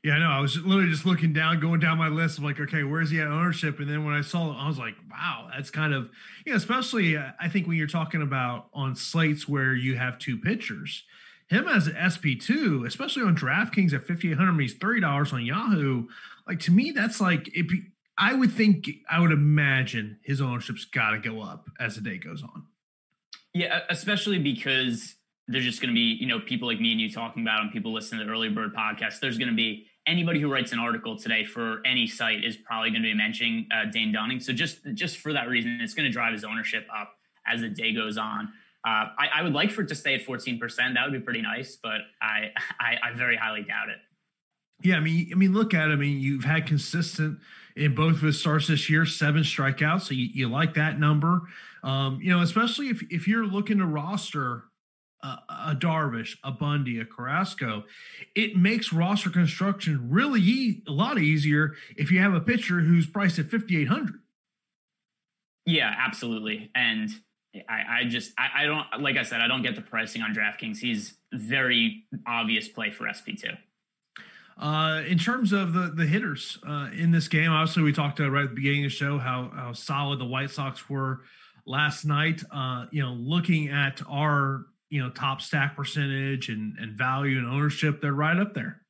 Yeah, 0.05 0.13
I 0.13 0.19
know. 0.19 0.29
I 0.29 0.39
was 0.39 0.55
literally 0.57 0.91
just 0.91 1.07
looking 1.07 1.33
down, 1.33 1.59
going 1.59 1.79
down 1.79 1.97
my 1.97 2.09
list 2.09 2.37
of 2.37 2.43
like, 2.43 2.59
okay, 2.59 2.83
where's 2.83 3.09
he 3.09 3.19
at 3.19 3.27
ownership? 3.27 3.79
And 3.79 3.89
then 3.89 4.05
when 4.05 4.13
I 4.13 4.21
saw 4.21 4.51
it, 4.51 4.55
I 4.55 4.67
was 4.67 4.77
like, 4.77 4.93
wow, 5.09 5.49
that's 5.51 5.71
kind 5.71 5.95
of, 5.95 6.11
you 6.45 6.51
know, 6.51 6.57
especially 6.57 7.17
uh, 7.17 7.31
I 7.39 7.49
think 7.49 7.65
when 7.65 7.75
you're 7.75 7.87
talking 7.87 8.21
about 8.21 8.67
on 8.71 8.95
slates 8.95 9.49
where 9.49 9.73
you 9.73 9.97
have 9.97 10.19
two 10.19 10.37
pitchers, 10.37 11.05
him 11.47 11.67
as 11.67 11.87
an 11.87 11.93
SP2, 11.93 12.85
especially 12.85 13.23
on 13.23 13.35
DraftKings 13.35 13.93
at 13.93 14.05
5,800, 14.05 14.61
he's 14.61 14.77
$30 14.77 15.33
on 15.33 15.43
Yahoo. 15.43 16.05
Like 16.47 16.59
to 16.59 16.71
me, 16.71 16.91
that's 16.91 17.19
like, 17.19 17.49
if 17.55 17.71
I 18.17 18.33
would 18.33 18.51
think, 18.51 18.89
I 19.09 19.19
would 19.19 19.31
imagine 19.31 20.19
his 20.23 20.41
ownership's 20.41 20.85
got 20.85 21.11
to 21.11 21.19
go 21.19 21.41
up 21.41 21.69
as 21.79 21.95
the 21.95 22.01
day 22.01 22.17
goes 22.17 22.43
on. 22.43 22.65
Yeah, 23.53 23.81
especially 23.89 24.39
because 24.39 25.15
there's 25.47 25.63
just 25.63 25.81
going 25.81 25.89
to 25.89 25.95
be, 25.95 26.17
you 26.19 26.27
know, 26.27 26.39
people 26.39 26.67
like 26.67 26.79
me 26.79 26.91
and 26.91 26.99
you 26.99 27.11
talking 27.11 27.43
about 27.43 27.61
and 27.61 27.71
people 27.71 27.93
listening 27.93 28.19
to 28.19 28.25
the 28.25 28.31
Early 28.31 28.49
Bird 28.49 28.73
podcast. 28.75 29.19
There's 29.19 29.37
going 29.37 29.49
to 29.49 29.55
be 29.55 29.85
anybody 30.07 30.39
who 30.39 30.51
writes 30.51 30.71
an 30.71 30.79
article 30.79 31.17
today 31.17 31.43
for 31.45 31.81
any 31.85 32.07
site 32.07 32.43
is 32.43 32.57
probably 32.57 32.89
going 32.89 33.03
to 33.03 33.07
be 33.07 33.13
mentioning 33.13 33.67
uh, 33.73 33.89
Dane 33.91 34.11
Dunning. 34.11 34.39
So 34.39 34.53
just 34.53 34.79
just 34.93 35.17
for 35.17 35.33
that 35.33 35.47
reason, 35.47 35.79
it's 35.81 35.93
going 35.93 36.05
to 36.05 36.11
drive 36.11 36.33
his 36.33 36.43
ownership 36.43 36.87
up 36.95 37.13
as 37.47 37.61
the 37.61 37.69
day 37.69 37.93
goes 37.93 38.17
on. 38.17 38.49
Uh, 38.85 39.09
I, 39.17 39.27
I, 39.37 39.41
would 39.41 39.53
like 39.53 39.71
for 39.71 39.81
it 39.81 39.87
to 39.87 39.95
stay 39.95 40.13
at 40.13 40.21
14%. 40.21 40.59
That 40.59 41.05
would 41.05 41.11
be 41.11 41.19
pretty 41.19 41.41
nice, 41.41 41.75
but 41.75 42.01
I, 42.21 42.51
I, 42.79 42.97
I 43.03 43.13
very 43.15 43.35
highly 43.35 43.63
doubt 43.63 43.89
it. 43.89 43.97
Yeah, 44.87 44.97
I 44.97 44.99
mean, 44.99 45.29
I 45.31 45.35
mean, 45.35 45.53
look 45.53 45.73
at. 45.73 45.89
It. 45.89 45.93
I 45.93 45.95
mean, 45.95 46.19
you've 46.19 46.43
had 46.43 46.67
consistent 46.67 47.39
in 47.75 47.93
both 47.93 48.15
of 48.15 48.21
his 48.21 48.39
starts 48.39 48.67
this 48.67 48.89
year, 48.89 49.05
seven 49.05 49.43
strikeouts. 49.43 50.03
So 50.03 50.13
you, 50.13 50.29
you 50.33 50.49
like 50.49 50.73
that 50.75 50.99
number, 50.99 51.41
um, 51.83 52.19
you 52.21 52.31
know, 52.31 52.41
especially 52.41 52.87
if 52.87 53.03
if 53.11 53.27
you're 53.27 53.45
looking 53.45 53.77
to 53.79 53.85
roster 53.85 54.63
a, 55.21 55.37
a 55.49 55.75
Darvish, 55.77 56.37
a 56.43 56.51
Bundy, 56.51 56.99
a 56.99 57.05
Carrasco, 57.05 57.83
it 58.35 58.55
makes 58.55 58.93
roster 58.93 59.29
construction 59.29 60.09
really 60.09 60.41
e- 60.41 60.83
a 60.87 60.91
lot 60.91 61.17
easier 61.19 61.73
if 61.97 62.11
you 62.11 62.19
have 62.19 62.33
a 62.33 62.41
pitcher 62.41 62.79
who's 62.79 63.05
priced 63.05 63.39
at 63.39 63.49
5,800. 63.49 64.19
Yeah, 65.65 65.93
absolutely. 65.97 66.69
And 66.75 67.09
I, 67.67 68.01
I 68.01 68.03
just, 68.05 68.33
I, 68.37 68.63
I, 68.63 68.65
don't, 68.65 68.85
like 69.01 69.17
I 69.17 69.23
said, 69.23 69.41
I 69.41 69.47
don't 69.47 69.63
get 69.63 69.75
the 69.75 69.81
pricing 69.81 70.21
on 70.21 70.33
DraftKings. 70.33 70.77
He's 70.77 71.15
very 71.33 72.03
obvious 72.27 72.67
play 72.67 72.91
for 72.91 73.05
SP2. 73.05 73.57
Uh, 74.57 75.01
in 75.07 75.17
terms 75.17 75.51
of 75.51 75.73
the 75.73 75.91
the 75.93 76.05
hitters 76.05 76.57
uh, 76.67 76.89
in 76.97 77.11
this 77.11 77.27
game, 77.27 77.51
obviously 77.51 77.83
we 77.83 77.91
talked 77.91 78.19
uh, 78.19 78.29
right 78.29 78.43
at 78.43 78.49
the 78.49 78.55
beginning 78.55 78.85
of 78.85 78.91
the 78.91 78.95
show 78.95 79.17
how 79.17 79.51
how 79.53 79.73
solid 79.73 80.19
the 80.19 80.25
White 80.25 80.49
Sox 80.49 80.89
were 80.89 81.21
last 81.65 82.05
night. 82.05 82.41
Uh, 82.51 82.85
you 82.91 83.01
know, 83.01 83.11
looking 83.13 83.67
at 83.67 84.01
our 84.09 84.65
you 84.89 85.03
know 85.03 85.09
top 85.09 85.41
stack 85.41 85.75
percentage 85.75 86.47
and 86.47 86.77
and 86.79 86.97
value 86.97 87.37
and 87.37 87.47
ownership, 87.47 88.01
they're 88.01 88.13
right 88.13 88.37
up 88.37 88.53
there. 88.53 88.81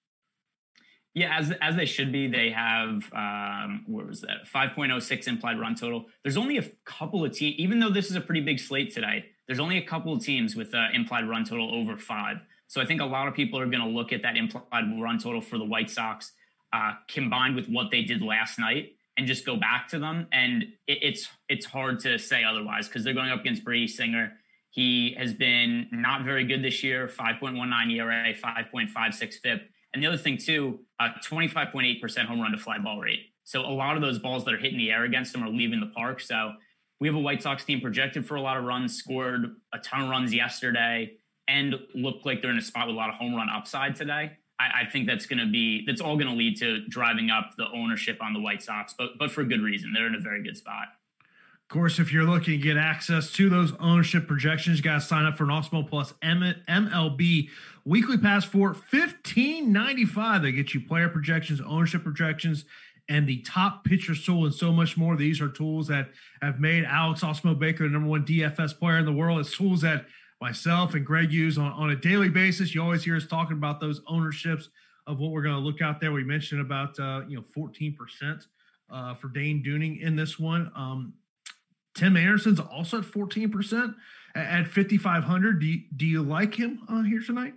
Yeah, 1.15 1.35
as 1.35 1.51
as 1.61 1.75
they 1.75 1.85
should 1.85 2.11
be. 2.11 2.27
They 2.27 2.51
have 2.51 3.11
um, 3.13 3.85
where 3.87 4.05
was 4.05 4.21
that? 4.21 4.47
Five 4.47 4.73
point 4.75 4.91
oh 4.91 4.99
six 4.99 5.25
implied 5.27 5.59
run 5.59 5.73
total. 5.73 6.05
There's 6.23 6.37
only 6.37 6.57
a 6.57 6.69
couple 6.83 7.25
of 7.25 7.31
teams, 7.31 7.55
even 7.57 7.79
though 7.79 7.89
this 7.89 8.11
is 8.11 8.15
a 8.15 8.21
pretty 8.21 8.41
big 8.41 8.59
slate 8.59 8.93
today. 8.93 9.25
There's 9.47 9.59
only 9.59 9.77
a 9.77 9.85
couple 9.85 10.13
of 10.13 10.23
teams 10.23 10.55
with 10.55 10.75
uh, 10.75 10.87
implied 10.93 11.27
run 11.27 11.45
total 11.45 11.73
over 11.73 11.97
five. 11.97 12.37
So 12.67 12.81
I 12.81 12.85
think 12.85 13.01
a 13.01 13.05
lot 13.05 13.27
of 13.27 13.33
people 13.33 13.59
are 13.59 13.67
going 13.67 13.83
to 13.83 13.89
look 13.89 14.11
at 14.11 14.21
that 14.23 14.37
implied 14.37 14.85
run 14.99 15.19
total 15.19 15.41
for 15.41 15.57
the 15.57 15.65
White 15.65 15.89
Sox 15.89 16.31
uh, 16.73 16.93
combined 17.07 17.55
with 17.55 17.67
what 17.67 17.91
they 17.91 18.01
did 18.01 18.21
last 18.21 18.59
night 18.59 18.93
and 19.17 19.27
just 19.27 19.45
go 19.45 19.55
back 19.55 19.87
to 19.89 19.99
them. 19.99 20.27
And 20.31 20.63
it, 20.87 20.99
it's 21.01 21.29
it's 21.47 21.65
hard 21.65 21.99
to 22.01 22.17
say 22.17 22.43
otherwise 22.43 22.87
because 22.87 23.03
they're 23.03 23.13
going 23.13 23.29
up 23.29 23.41
against 23.41 23.63
Brady 23.63 23.87
Singer 23.87 24.33
he 24.75 25.15
has 25.17 25.33
been 25.33 25.87
not 25.93 26.25
very 26.25 26.43
good 26.43 26.61
this 26.61 26.83
year 26.83 27.07
5.19 27.07 27.95
ERA, 27.95 28.33
5.56 28.33 29.35
FIP. 29.35 29.69
And 29.93 30.03
the 30.03 30.07
other 30.07 30.17
thing, 30.17 30.37
too, 30.37 30.81
uh, 30.99 31.11
25.8% 31.25 32.25
home 32.25 32.41
run 32.41 32.51
to 32.51 32.57
fly 32.57 32.77
ball 32.77 32.99
rate. 32.99 33.21
So 33.45 33.61
a 33.61 33.71
lot 33.71 33.95
of 33.95 34.01
those 34.01 34.19
balls 34.19 34.43
that 34.43 34.53
are 34.53 34.57
hitting 34.57 34.77
the 34.77 34.91
air 34.91 35.05
against 35.05 35.33
him 35.33 35.43
are 35.43 35.49
leaving 35.49 35.79
the 35.79 35.93
park. 35.95 36.19
So 36.19 36.55
we 36.99 37.07
have 37.07 37.15
a 37.15 37.21
White 37.21 37.41
Sox 37.41 37.63
team 37.63 37.79
projected 37.79 38.27
for 38.27 38.35
a 38.35 38.41
lot 38.41 38.57
of 38.57 38.65
runs, 38.65 38.97
scored 38.97 39.55
a 39.73 39.79
ton 39.79 40.01
of 40.01 40.09
runs 40.09 40.33
yesterday, 40.33 41.13
and 41.47 41.75
look 41.93 42.25
like 42.25 42.41
they're 42.41 42.51
in 42.51 42.57
a 42.57 42.61
spot 42.61 42.87
with 42.87 42.95
a 42.95 42.97
lot 42.97 43.09
of 43.09 43.15
home 43.15 43.35
run 43.35 43.49
upside 43.49 43.95
today. 43.95 44.37
I, 44.59 44.81
I 44.81 44.89
think 44.91 45.07
that's 45.07 45.25
going 45.25 45.39
to 45.39 45.51
be 45.51 45.85
that's 45.85 46.01
all 46.01 46.15
going 46.15 46.29
to 46.29 46.35
lead 46.35 46.57
to 46.59 46.87
driving 46.87 47.29
up 47.29 47.51
the 47.57 47.67
ownership 47.73 48.21
on 48.21 48.33
the 48.33 48.39
White 48.39 48.63
Sox, 48.63 48.93
but 48.97 49.17
but 49.17 49.31
for 49.31 49.43
good 49.43 49.61
reason. 49.61 49.93
They're 49.93 50.07
in 50.07 50.15
a 50.15 50.19
very 50.19 50.41
good 50.43 50.57
spot. 50.57 50.87
Of 51.65 51.69
course, 51.69 51.97
if 51.97 52.13
you're 52.13 52.25
looking 52.25 52.59
to 52.59 52.63
get 52.63 52.77
access 52.77 53.31
to 53.33 53.49
those 53.49 53.73
ownership 53.79 54.27
projections, 54.27 54.77
you 54.77 54.83
got 54.83 54.95
to 54.95 55.01
sign 55.01 55.25
up 55.25 55.35
for 55.35 55.45
an 55.45 55.49
Awesemo 55.49 55.89
Plus 55.89 56.13
MLB 56.21 57.49
weekly 57.85 58.19
pass 58.19 58.45
for 58.45 58.75
$15.95. 58.75 60.43
They 60.43 60.51
get 60.51 60.75
you 60.75 60.81
player 60.81 61.09
projections, 61.09 61.61
ownership 61.61 62.03
projections, 62.03 62.65
and 63.09 63.27
the 63.27 63.41
top 63.41 63.83
pitcher 63.83 64.13
tool 64.13 64.45
and 64.45 64.53
so 64.53 64.71
much 64.71 64.95
more. 64.95 65.15
These 65.15 65.41
are 65.41 65.49
tools 65.49 65.87
that 65.87 66.09
have 66.39 66.59
made 66.59 66.85
Alex 66.85 67.21
Awesemo 67.21 67.57
Baker 67.57 67.85
the 67.85 67.89
number 67.89 68.09
one 68.09 68.25
DFS 68.25 68.77
player 68.77 68.99
in 68.99 69.05
the 69.05 69.13
world. 69.13 69.39
It's 69.39 69.57
tools 69.57 69.81
that 69.81 70.05
myself 70.41 70.93
and 70.93 71.05
Greg 71.05 71.31
use 71.31 71.57
on, 71.57 71.71
on 71.71 71.89
a 71.91 71.95
daily 71.95 72.29
basis. 72.29 72.75
You 72.75 72.81
always 72.81 73.03
hear 73.03 73.15
us 73.15 73.25
talking 73.25 73.57
about 73.57 73.79
those 73.79 74.01
ownerships 74.07 74.69
of 75.07 75.19
what 75.19 75.31
we're 75.31 75.43
going 75.43 75.55
to 75.55 75.61
look 75.61 75.81
out 75.81 75.99
there. 76.01 76.11
We 76.11 76.23
mentioned 76.23 76.61
about, 76.61 76.99
uh, 76.99 77.21
you 77.27 77.37
know, 77.37 77.43
14% 77.55 78.45
uh, 78.89 79.15
for 79.15 79.29
Dane 79.29 79.63
Dunning 79.63 79.97
in 79.97 80.15
this 80.15 80.39
one. 80.39 80.71
Um, 80.75 81.13
Tim 81.95 82.17
Anderson's 82.17 82.59
also 82.59 82.99
at 82.99 83.05
14% 83.05 83.95
at 84.35 84.67
5,500. 84.67 85.59
Do 85.59 85.65
you, 85.65 85.81
do 85.95 86.05
you 86.05 86.21
like 86.21 86.55
him 86.55 86.81
uh, 86.89 87.03
here 87.03 87.21
tonight? 87.21 87.53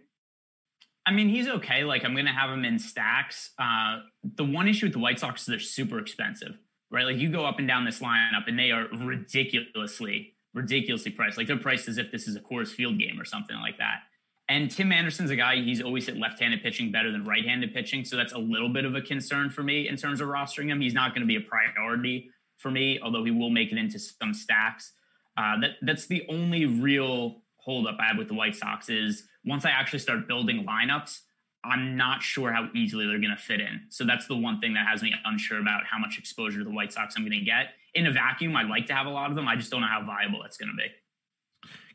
I 1.05 1.11
mean, 1.11 1.29
he's 1.29 1.49
okay. 1.49 1.85
Like, 1.85 2.05
I'm 2.05 2.13
going 2.13 2.27
to 2.27 2.33
have 2.33 2.51
him 2.51 2.65
in 2.65 2.79
stacks. 2.79 3.51
Uh, 3.59 4.01
the 4.23 4.45
one 4.45 4.69
issue 4.69 4.87
with 4.87 4.93
the 4.93 4.99
White 4.99 5.19
Sox 5.19 5.41
is 5.43 5.47
they're 5.47 5.59
super 5.59 5.99
expensive, 5.99 6.59
right? 6.91 7.07
Like, 7.07 7.17
you 7.17 7.31
go 7.31 7.47
up 7.47 7.59
and 7.59 7.67
down 7.67 7.85
this 7.85 8.01
lineup, 8.01 8.47
and 8.47 8.59
they 8.59 8.71
are 8.71 8.87
ridiculously, 8.93 10.35
ridiculously 10.55 11.13
priced. 11.13 11.37
Like, 11.37 11.47
they're 11.47 11.59
priced 11.59 11.89
as 11.89 11.99
if 11.99 12.11
this 12.11 12.27
is 12.27 12.37
a 12.37 12.41
Coors 12.41 12.69
Field 12.69 12.99
game 12.99 13.21
or 13.21 13.25
something 13.25 13.57
like 13.57 13.79
that. 13.79 14.01
And 14.49 14.71
Tim 14.71 14.93
Anderson's 14.93 15.31
a 15.31 15.37
guy, 15.37 15.57
he's 15.57 15.83
always 15.83 16.07
hit 16.07 16.17
left 16.17 16.41
handed 16.41 16.63
pitching 16.63 16.91
better 16.91 17.13
than 17.13 17.25
right 17.25 17.45
handed 17.45 17.75
pitching. 17.75 18.05
So 18.05 18.17
that's 18.17 18.33
a 18.33 18.39
little 18.39 18.71
bit 18.71 18.87
of 18.87 18.95
a 18.95 19.03
concern 19.03 19.51
for 19.51 19.63
me 19.63 19.89
in 19.89 19.97
terms 19.97 20.21
of 20.23 20.29
rostering 20.29 20.69
him. 20.69 20.81
He's 20.81 20.95
not 20.95 21.15
going 21.15 21.21
to 21.21 21.27
be 21.27 21.37
a 21.37 21.41
priority 21.41 22.31
for 22.57 22.71
me, 22.71 22.99
although 23.03 23.25
he 23.25 23.31
will 23.31 23.51
make 23.51 23.73
it 23.73 23.79
into 23.79 23.99
some 23.99 24.33
stacks. 24.33 24.93
Uh, 25.37 25.61
that 25.61 25.71
That's 25.83 26.07
the 26.07 26.25
only 26.31 26.65
real 26.65 27.43
holdup 27.59 27.99
I 28.01 28.07
have 28.07 28.17
with 28.17 28.29
the 28.29 28.35
White 28.35 28.57
Sox 28.57 28.89
is 28.89 29.25
once 29.45 29.67
I 29.67 29.71
actually 29.71 29.99
start 29.99 30.27
building 30.27 30.67
lineups, 30.67 31.21
I'm 31.63 31.97
not 31.97 32.23
sure 32.23 32.51
how 32.51 32.69
easily 32.75 33.07
they're 33.07 33.19
going 33.19 33.37
to 33.37 33.43
fit 33.43 33.61
in. 33.61 33.83
So 33.91 34.05
that's 34.05 34.27
the 34.27 34.37
one 34.37 34.61
thing 34.61 34.75
that 34.75 34.87
has 34.87 35.03
me 35.03 35.13
unsure 35.27 35.61
about 35.61 35.85
how 35.85 35.99
much 35.99 36.19
exposure 36.19 36.59
to 36.59 36.65
the 36.65 36.71
White 36.71 36.93
Sox 36.93 37.15
I'm 37.17 37.23
going 37.23 37.39
to 37.39 37.45
get. 37.45 37.75
In 37.95 38.07
a 38.07 38.13
vacuum, 38.13 38.55
I'd 38.57 38.69
like 38.69 38.87
to 38.87 38.95
have 38.95 39.07
a 39.07 39.11
lot 39.11 39.31
of 39.31 39.37
them. 39.37 39.49
I 39.49 39.57
just 39.57 39.71
don't 39.71 39.81
know 39.81 39.87
how 39.87 40.05
viable 40.05 40.41
that's 40.43 40.57
going 40.57 40.71
to 40.71 40.77
be. 40.77 40.91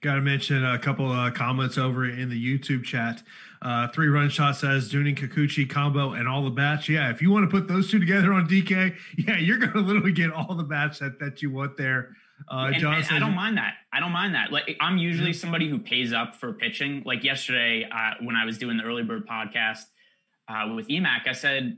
Got 0.02 0.16
to 0.16 0.22
mention 0.22 0.66
a 0.66 0.78
couple 0.78 1.10
of 1.10 1.34
comments 1.34 1.78
over 1.78 2.06
in 2.06 2.30
the 2.30 2.36
YouTube 2.36 2.84
chat. 2.84 3.24
Uh, 3.62 3.88
three 3.88 4.10
run 4.10 4.30
shot 4.30 4.58
says 4.58 4.92
Dunning 4.92 5.16
Kikuchi 5.16 5.70
combo 5.70 6.12
and 6.12 6.28
all 6.28 6.44
the 6.44 6.50
bats. 6.50 6.90
Yeah, 6.90 7.10
if 7.10 7.22
you 7.22 7.32
want 7.32 7.50
to 7.50 7.60
put 7.60 7.70
those 7.70 7.90
two 7.90 8.00
together 8.00 8.34
on 8.34 8.46
DK, 8.46 8.96
yeah, 9.18 9.38
you're 9.38 9.58
going 9.58 9.72
to 9.72 9.80
literally 9.80 10.12
get 10.12 10.32
all 10.32 10.56
the 10.56 10.64
bats 10.64 11.00
that, 11.00 11.20
that 11.20 11.42
you 11.42 11.52
want 11.52 11.78
there. 11.78 12.18
Uh, 12.52 12.72
and, 12.74 12.76
John 12.76 12.96
and 12.96 13.06
I 13.12 13.20
don't 13.20 13.36
mind 13.36 13.58
that. 13.58 13.76
I 13.94 14.00
don't 14.00 14.12
mind 14.12 14.36
that. 14.36 14.52
Like 14.52 14.76
I'm 14.82 14.98
usually 14.98 15.34
somebody 15.34 15.70
who 15.70 15.80
pays 15.80 16.12
up 16.12 16.36
for 16.36 16.54
pitching. 16.54 17.04
Like 17.06 17.24
yesterday, 17.24 17.88
uh, 17.90 18.16
when 18.22 18.36
I 18.36 18.46
was 18.46 18.58
doing 18.58 18.78
the 18.78 18.84
early 18.84 19.04
bird 19.04 19.28
podcast 19.28 19.84
uh, 20.50 20.74
with 20.76 20.88
Emac, 20.90 21.28
I 21.28 21.34
said 21.34 21.78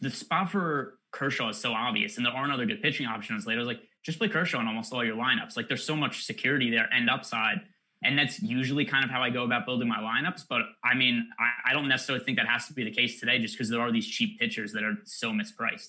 the 0.00 0.10
spot 0.10 0.50
for 0.50 0.97
Kershaw 1.10 1.48
is 1.48 1.56
so 1.56 1.72
obvious, 1.72 2.16
and 2.16 2.26
there 2.26 2.32
aren't 2.32 2.52
other 2.52 2.66
good 2.66 2.82
pitching 2.82 3.06
options 3.06 3.46
later. 3.46 3.60
I 3.60 3.62
was 3.62 3.68
like, 3.68 3.80
just 4.02 4.18
play 4.18 4.28
Kershaw 4.28 4.60
in 4.60 4.66
almost 4.66 4.92
all 4.92 5.04
your 5.04 5.16
lineups. 5.16 5.56
Like 5.56 5.68
there's 5.68 5.84
so 5.84 5.96
much 5.96 6.24
security 6.24 6.70
there 6.70 6.88
and 6.92 7.10
upside. 7.10 7.60
And 8.02 8.16
that's 8.16 8.40
usually 8.40 8.84
kind 8.84 9.04
of 9.04 9.10
how 9.10 9.22
I 9.22 9.30
go 9.30 9.42
about 9.42 9.66
building 9.66 9.88
my 9.88 9.98
lineups. 9.98 10.44
But 10.48 10.62
I 10.84 10.94
mean, 10.94 11.28
I, 11.38 11.70
I 11.70 11.72
don't 11.72 11.88
necessarily 11.88 12.24
think 12.24 12.38
that 12.38 12.46
has 12.46 12.66
to 12.68 12.72
be 12.72 12.84
the 12.84 12.92
case 12.92 13.18
today 13.18 13.40
just 13.40 13.54
because 13.54 13.68
there 13.68 13.80
are 13.80 13.90
these 13.90 14.06
cheap 14.06 14.38
pitchers 14.38 14.72
that 14.72 14.84
are 14.84 14.94
so 15.04 15.32
mispriced. 15.32 15.88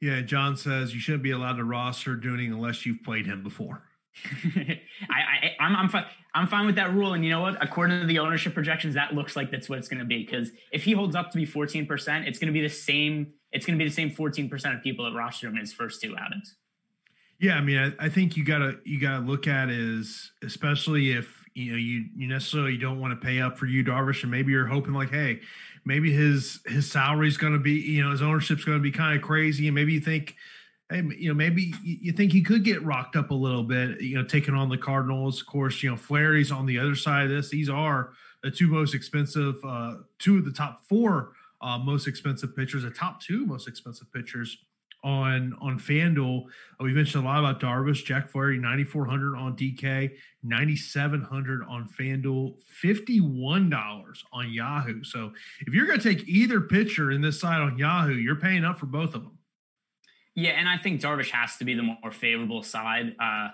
Yeah, 0.00 0.20
John 0.22 0.56
says 0.56 0.92
you 0.94 1.00
shouldn't 1.00 1.22
be 1.22 1.30
allowed 1.30 1.58
to 1.58 1.64
roster 1.64 2.16
Dunning 2.16 2.52
unless 2.52 2.84
you've 2.84 3.04
played 3.04 3.26
him 3.26 3.44
before. 3.44 3.84
I, 4.44 4.76
I 5.10 5.50
I'm, 5.60 5.76
I'm 5.76 5.88
fine 5.88 6.04
I'm 6.34 6.46
fine 6.46 6.66
with 6.66 6.76
that 6.76 6.94
rule. 6.94 7.12
And 7.12 7.24
you 7.24 7.30
know 7.30 7.40
what? 7.40 7.62
According 7.62 8.00
to 8.00 8.06
the 8.06 8.18
ownership 8.18 8.54
projections, 8.54 8.94
that 8.94 9.14
looks 9.14 9.36
like 9.36 9.50
that's 9.50 9.68
what 9.68 9.78
it's 9.78 9.88
to 9.98 10.04
be. 10.04 10.24
Because 10.24 10.50
if 10.72 10.84
he 10.84 10.92
holds 10.92 11.14
up 11.14 11.30
to 11.32 11.38
be 11.38 11.46
14%, 11.46 12.26
it's 12.26 12.38
to 12.48 12.52
be 12.52 12.62
the 12.62 12.68
same. 12.68 13.34
It's 13.52 13.66
to 13.76 13.82
be 13.82 13.88
the 13.88 13.94
same 13.94 14.10
14% 14.10 14.76
of 14.76 14.82
people 14.82 15.04
that 15.04 15.16
roster 15.16 15.46
him 15.46 15.54
in 15.54 15.60
his 15.60 15.72
first 15.72 16.00
two 16.00 16.16
outings. 16.16 16.56
Yeah, 17.38 17.56
I 17.56 17.60
mean, 17.60 17.76
I, 17.76 18.06
I 18.06 18.08
think 18.08 18.36
you 18.36 18.44
gotta 18.44 18.78
you 18.84 19.00
gotta 19.00 19.24
look 19.24 19.48
at 19.48 19.68
is 19.68 20.30
especially 20.44 21.10
if 21.10 21.42
you 21.54 21.72
know 21.72 21.76
you 21.76 22.04
you 22.14 22.28
necessarily 22.28 22.76
don't 22.76 23.00
want 23.00 23.20
to 23.20 23.26
pay 23.26 23.40
up 23.40 23.58
for 23.58 23.66
Yu 23.66 23.82
Darvish, 23.82 24.22
and 24.22 24.30
maybe 24.30 24.52
you're 24.52 24.66
hoping 24.66 24.94
like, 24.94 25.10
hey, 25.10 25.40
maybe 25.84 26.12
his 26.12 26.60
his 26.66 26.90
salary 26.90 27.26
is 27.26 27.36
going 27.36 27.52
to 27.52 27.58
be 27.58 27.72
you 27.72 28.04
know 28.04 28.12
his 28.12 28.22
ownership's 28.22 28.64
to 28.64 28.78
be 28.78 28.92
kind 28.92 29.16
of 29.16 29.24
crazy, 29.24 29.66
and 29.66 29.74
maybe 29.74 29.92
you 29.92 30.00
think, 30.00 30.36
you 30.92 31.28
know, 31.28 31.34
maybe 31.34 31.74
you 31.82 32.12
think 32.12 32.32
he 32.32 32.42
could 32.42 32.64
get 32.64 32.84
rocked 32.84 33.16
up 33.16 33.30
a 33.30 33.34
little 33.34 33.62
bit, 33.62 34.00
you 34.00 34.16
know, 34.16 34.24
taking 34.24 34.54
on 34.54 34.68
the 34.68 34.78
Cardinals. 34.78 35.40
Of 35.40 35.46
course, 35.46 35.82
you 35.82 35.90
know, 35.90 35.96
Flaherty's 35.96 36.52
on 36.52 36.66
the 36.66 36.78
other 36.78 36.94
side 36.94 37.24
of 37.24 37.30
this. 37.30 37.50
These 37.50 37.68
are 37.68 38.12
the 38.42 38.50
two 38.50 38.68
most 38.68 38.94
expensive, 38.94 39.56
uh, 39.64 39.94
two 40.18 40.38
of 40.38 40.44
the 40.44 40.52
top 40.52 40.84
four 40.88 41.32
uh, 41.62 41.78
most 41.78 42.06
expensive 42.06 42.54
pitchers, 42.56 42.82
the 42.82 42.90
top 42.90 43.20
two 43.20 43.46
most 43.46 43.68
expensive 43.68 44.12
pitchers 44.12 44.58
on 45.04 45.56
on 45.60 45.78
FanDuel. 45.78 46.44
Uh, 46.44 46.84
we 46.84 46.92
mentioned 46.92 47.24
a 47.24 47.26
lot 47.26 47.38
about 47.38 47.60
Darvish, 47.60 48.04
Jack 48.04 48.28
Flaherty, 48.28 48.58
9,400 48.58 49.36
on 49.36 49.56
DK, 49.56 50.12
9,700 50.42 51.62
on 51.68 51.88
FanDuel, 51.88 52.56
$51 52.84 54.18
on 54.32 54.52
Yahoo. 54.52 55.02
So 55.02 55.32
if 55.60 55.74
you're 55.74 55.86
going 55.86 56.00
to 56.00 56.14
take 56.14 56.28
either 56.28 56.60
pitcher 56.60 57.10
in 57.10 57.20
this 57.20 57.40
side 57.40 57.60
on 57.60 57.78
Yahoo, 57.78 58.14
you're 58.14 58.36
paying 58.36 58.64
up 58.64 58.78
for 58.78 58.86
both 58.86 59.14
of 59.14 59.22
them. 59.22 59.38
Yeah, 60.34 60.52
and 60.52 60.68
I 60.68 60.78
think 60.78 61.00
Darvish 61.00 61.30
has 61.30 61.56
to 61.58 61.64
be 61.64 61.74
the 61.74 61.82
more 61.82 62.10
favorable 62.10 62.62
side. 62.62 63.14
Uh, 63.20 63.48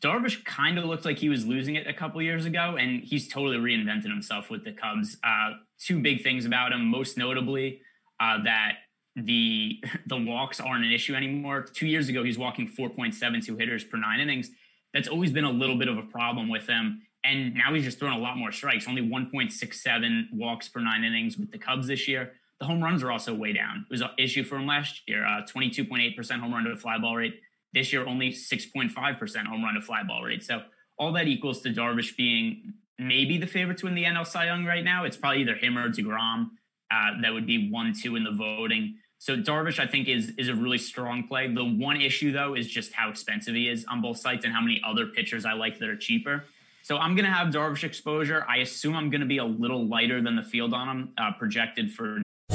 Darvish 0.00 0.44
kind 0.44 0.78
of 0.78 0.84
looked 0.84 1.04
like 1.04 1.18
he 1.18 1.28
was 1.28 1.46
losing 1.46 1.74
it 1.74 1.86
a 1.86 1.92
couple 1.92 2.20
years 2.22 2.44
ago, 2.44 2.76
and 2.78 3.02
he's 3.02 3.28
totally 3.28 3.56
reinvented 3.56 4.08
himself 4.08 4.50
with 4.50 4.64
the 4.64 4.72
Cubs. 4.72 5.16
Uh, 5.24 5.52
two 5.78 6.00
big 6.00 6.22
things 6.22 6.44
about 6.44 6.72
him, 6.72 6.86
most 6.86 7.16
notably 7.16 7.80
uh, 8.20 8.42
that 8.44 8.74
the 9.16 9.82
the 10.06 10.16
walks 10.16 10.60
aren't 10.60 10.84
an 10.84 10.92
issue 10.92 11.14
anymore. 11.14 11.62
Two 11.62 11.86
years 11.86 12.08
ago, 12.08 12.22
he's 12.22 12.38
walking 12.38 12.68
4.72 12.68 13.58
hitters 13.58 13.84
per 13.84 13.96
nine 13.96 14.20
innings. 14.20 14.50
That's 14.94 15.08
always 15.08 15.32
been 15.32 15.44
a 15.44 15.50
little 15.50 15.76
bit 15.76 15.88
of 15.88 15.96
a 15.96 16.02
problem 16.02 16.48
with 16.48 16.66
him. 16.66 17.02
And 17.24 17.54
now 17.54 17.72
he's 17.72 17.84
just 17.84 17.98
throwing 17.98 18.14
a 18.14 18.20
lot 18.20 18.36
more 18.36 18.50
strikes, 18.50 18.88
only 18.88 19.02
1.67 19.02 20.24
walks 20.32 20.68
per 20.68 20.80
nine 20.80 21.04
innings 21.04 21.38
with 21.38 21.52
the 21.52 21.58
Cubs 21.58 21.86
this 21.86 22.08
year. 22.08 22.32
The 22.62 22.68
home 22.68 22.80
runs 22.80 23.02
are 23.02 23.10
also 23.10 23.34
way 23.34 23.52
down. 23.52 23.86
It 23.90 23.92
was 23.92 24.02
an 24.02 24.10
issue 24.16 24.44
for 24.44 24.54
him 24.54 24.68
last 24.68 25.02
year, 25.08 25.26
uh, 25.26 25.42
22.8% 25.52 26.38
home 26.38 26.54
run 26.54 26.62
to 26.62 26.76
fly 26.76 26.96
ball 26.96 27.16
rate. 27.16 27.40
This 27.72 27.92
year, 27.92 28.06
only 28.06 28.30
6.5% 28.30 29.46
home 29.46 29.64
run 29.64 29.74
to 29.74 29.80
fly 29.80 30.04
ball 30.04 30.22
rate. 30.22 30.44
So 30.44 30.62
all 30.96 31.10
that 31.14 31.26
equals 31.26 31.60
to 31.62 31.70
Darvish 31.70 32.16
being 32.16 32.74
maybe 33.00 33.36
the 33.36 33.48
favorite 33.48 33.78
to 33.78 33.86
win 33.86 33.96
the 33.96 34.04
NL 34.04 34.24
Cy 34.24 34.44
Young 34.44 34.64
right 34.64 34.84
now. 34.84 35.02
It's 35.02 35.16
probably 35.16 35.40
either 35.40 35.56
him 35.56 35.76
or 35.76 35.90
DeGrom. 35.90 36.50
Uh, 36.88 37.20
that 37.20 37.32
would 37.32 37.48
be 37.48 37.68
one, 37.68 37.94
two 38.00 38.14
in 38.14 38.22
the 38.22 38.30
voting. 38.30 38.94
So 39.18 39.36
Darvish, 39.36 39.80
I 39.80 39.88
think, 39.88 40.06
is 40.06 40.30
is 40.38 40.48
a 40.48 40.54
really 40.54 40.78
strong 40.78 41.26
play. 41.26 41.52
The 41.52 41.64
one 41.64 42.00
issue 42.00 42.30
though 42.30 42.54
is 42.54 42.68
just 42.68 42.92
how 42.92 43.10
expensive 43.10 43.56
he 43.56 43.68
is 43.68 43.84
on 43.86 44.00
both 44.00 44.18
sites 44.18 44.44
and 44.44 44.54
how 44.54 44.60
many 44.60 44.80
other 44.86 45.06
pitchers 45.06 45.44
I 45.44 45.54
like 45.54 45.80
that 45.80 45.88
are 45.88 45.96
cheaper. 45.96 46.44
So 46.82 46.96
I'm 46.98 47.16
going 47.16 47.24
to 47.24 47.32
have 47.32 47.52
Darvish 47.52 47.82
exposure. 47.82 48.46
I 48.48 48.58
assume 48.58 48.94
I'm 48.94 49.10
going 49.10 49.20
to 49.20 49.26
be 49.26 49.38
a 49.38 49.44
little 49.44 49.84
lighter 49.84 50.22
than 50.22 50.36
the 50.36 50.44
field 50.44 50.72
on 50.72 50.88
him, 50.88 51.12
uh, 51.18 51.32
projected 51.32 51.92
for. 51.92 52.21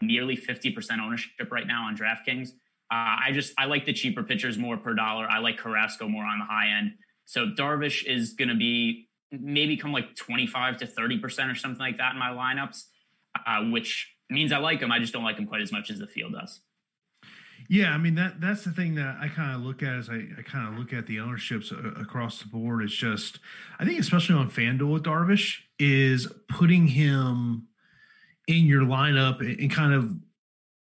Nearly 0.00 0.36
50% 0.36 0.98
ownership 1.00 1.50
right 1.50 1.66
now 1.66 1.86
on 1.86 1.96
DraftKings. 1.96 2.50
Uh, 2.90 3.16
I 3.26 3.30
just 3.32 3.52
I 3.58 3.64
like 3.64 3.86
the 3.86 3.92
cheaper 3.92 4.22
pitchers 4.22 4.58
more 4.58 4.76
per 4.76 4.94
dollar. 4.94 5.26
I 5.28 5.38
like 5.38 5.58
Carrasco 5.58 6.08
more 6.08 6.24
on 6.24 6.38
the 6.38 6.44
high 6.44 6.68
end. 6.78 6.94
So 7.24 7.46
Darvish 7.46 8.04
is 8.04 8.34
going 8.34 8.50
to 8.50 8.54
be 8.54 9.08
maybe 9.32 9.76
come 9.76 9.92
like 9.92 10.14
25 10.14 10.78
to 10.78 10.86
30 10.86 11.18
percent 11.18 11.50
or 11.50 11.54
something 11.54 11.80
like 11.80 11.98
that 11.98 12.12
in 12.12 12.18
my 12.18 12.30
lineups, 12.30 12.84
uh, 13.46 13.64
which 13.70 14.14
means 14.30 14.52
I 14.52 14.58
like 14.58 14.80
him. 14.80 14.92
I 14.92 14.98
just 14.98 15.12
don't 15.12 15.24
like 15.24 15.38
him 15.38 15.46
quite 15.46 15.62
as 15.62 15.72
much 15.72 15.90
as 15.90 15.98
the 15.98 16.06
field 16.06 16.34
does. 16.34 16.60
Yeah, 17.68 17.90
I 17.92 17.98
mean 17.98 18.14
that 18.16 18.40
that's 18.40 18.64
the 18.64 18.72
thing 18.72 18.94
that 18.96 19.16
I 19.20 19.28
kind 19.28 19.54
of 19.54 19.62
look 19.62 19.82
at 19.82 19.96
as 19.96 20.10
I, 20.10 20.26
I 20.38 20.42
kind 20.42 20.68
of 20.68 20.78
look 20.78 20.92
at 20.92 21.06
the 21.06 21.20
ownerships 21.20 21.72
across 21.72 22.40
the 22.40 22.48
board. 22.48 22.82
It's 22.82 22.92
just 22.92 23.38
I 23.78 23.84
think 23.84 23.98
especially 23.98 24.34
on 24.34 24.50
FanDuel 24.50 24.92
with 24.92 25.02
Darvish 25.04 25.60
is 25.78 26.30
putting 26.48 26.88
him 26.88 27.68
in 28.46 28.66
your 28.66 28.82
lineup 28.82 29.40
and 29.40 29.70
kind 29.70 29.94
of 29.94 30.14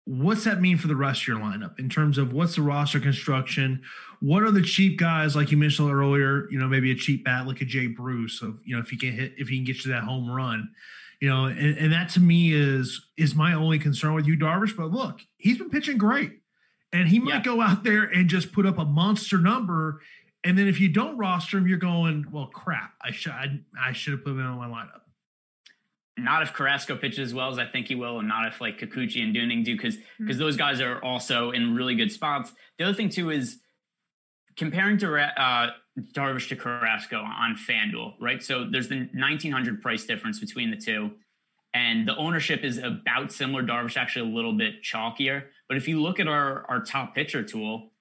what's 0.05 0.43
that 0.43 0.59
mean 0.59 0.77
for 0.77 0.87
the 0.87 0.95
rest 0.95 1.21
of 1.21 1.27
your 1.27 1.37
lineup 1.37 1.79
in 1.79 1.89
terms 1.89 2.17
of 2.17 2.33
what's 2.33 2.55
the 2.55 2.61
roster 2.61 2.99
construction? 2.99 3.81
What 4.19 4.43
are 4.43 4.51
the 4.51 4.61
cheap 4.61 4.99
guys 4.99 5.35
like 5.35 5.51
you 5.51 5.57
mentioned 5.57 5.91
earlier? 5.91 6.49
You 6.51 6.59
know, 6.59 6.67
maybe 6.67 6.91
a 6.91 6.95
cheap 6.95 7.25
bat 7.25 7.47
like 7.47 7.61
a 7.61 7.65
Jay 7.65 7.87
Bruce. 7.87 8.39
So 8.39 8.57
you 8.63 8.75
know, 8.75 8.81
if 8.81 8.89
he 8.89 8.97
can 8.97 9.13
hit, 9.13 9.33
if 9.37 9.47
he 9.47 9.57
can 9.57 9.65
get 9.65 9.85
you 9.85 9.91
that 9.91 10.03
home 10.03 10.29
run, 10.29 10.69
Yu 11.19 11.29
know, 11.29 11.45
and, 11.45 11.77
and 11.77 11.93
that 11.93 12.09
to 12.09 12.19
me 12.19 12.53
is 12.53 13.05
is 13.17 13.35
my 13.35 13.53
only 13.53 13.79
concern 13.79 14.13
with 14.13 14.25
you, 14.25 14.37
Darvish. 14.37 14.75
But 14.75 14.91
look, 14.91 15.21
he's 15.37 15.57
been 15.57 15.69
pitching 15.69 15.97
great, 15.97 16.39
and 16.91 17.07
he 17.07 17.19
might 17.19 17.35
yeah. 17.35 17.41
go 17.43 17.61
out 17.61 17.83
there 17.83 18.03
and 18.03 18.29
just 18.29 18.51
put 18.51 18.65
up 18.65 18.77
a 18.77 18.85
monster 18.85 19.37
number. 19.37 20.01
And 20.45 20.57
then 20.57 20.67
if 20.67 20.81
you 20.81 20.89
don't 20.89 21.17
roster 21.17 21.57
him, 21.57 21.67
you're 21.67 21.77
going, 21.77 22.25
well, 22.29 22.47
crap. 22.47 22.91
I 23.01 23.11
should 23.11 23.31
I, 23.31 23.61
I 23.81 23.93
should 23.93 24.11
have 24.11 24.23
put 24.25 24.31
him 24.31 24.39
in 24.39 24.47
my 24.47 24.67
lineup 24.67 25.02
not 26.17 26.43
if 26.43 26.53
Carrasco 26.53 26.95
pitches 26.95 27.29
as 27.29 27.33
well 27.33 27.49
as 27.49 27.57
I 27.57 27.65
think 27.65 27.87
he 27.87 27.95
will, 27.95 28.19
and 28.19 28.27
not 28.27 28.47
if 28.47 28.61
like 28.61 28.79
Kikuchi 28.79 29.23
and 29.23 29.33
Dunning 29.33 29.63
do, 29.63 29.75
because 29.75 29.95
because 30.17 30.35
mm-hmm. 30.35 30.39
those 30.39 30.57
guys 30.57 30.79
are 30.79 31.03
also 31.03 31.51
in 31.51 31.75
really 31.75 31.95
good 31.95 32.11
spots. 32.11 32.51
The 32.77 32.85
other 32.85 32.93
thing 32.93 33.09
too 33.09 33.31
is 33.31 33.59
comparing 34.55 34.97
to 34.99 35.15
uh, 35.15 35.71
Darvish 36.13 36.49
to 36.49 36.55
Carrasco 36.55 37.17
on 37.17 37.55
FanDuel, 37.55 38.13
right? 38.21 38.43
So 38.43 38.67
there's 38.69 38.89
the 38.89 39.09
1900 39.13 39.81
price 39.81 40.05
difference 40.05 40.39
between 40.39 40.69
the 40.69 40.77
two, 40.77 41.11
and 41.73 42.07
the 42.07 42.15
ownership 42.15 42.63
is 42.63 42.77
about 42.77 43.31
similar. 43.31 43.63
Darvish 43.63 43.97
actually 43.97 44.29
a 44.31 44.35
little 44.35 44.53
bit 44.53 44.83
chalkier, 44.83 45.45
but 45.67 45.77
if 45.77 45.87
you 45.87 46.01
look 46.01 46.19
at 46.19 46.27
our 46.27 46.65
our 46.69 46.83
top 46.83 47.15
pitcher 47.15 47.41
tool, 47.41 47.91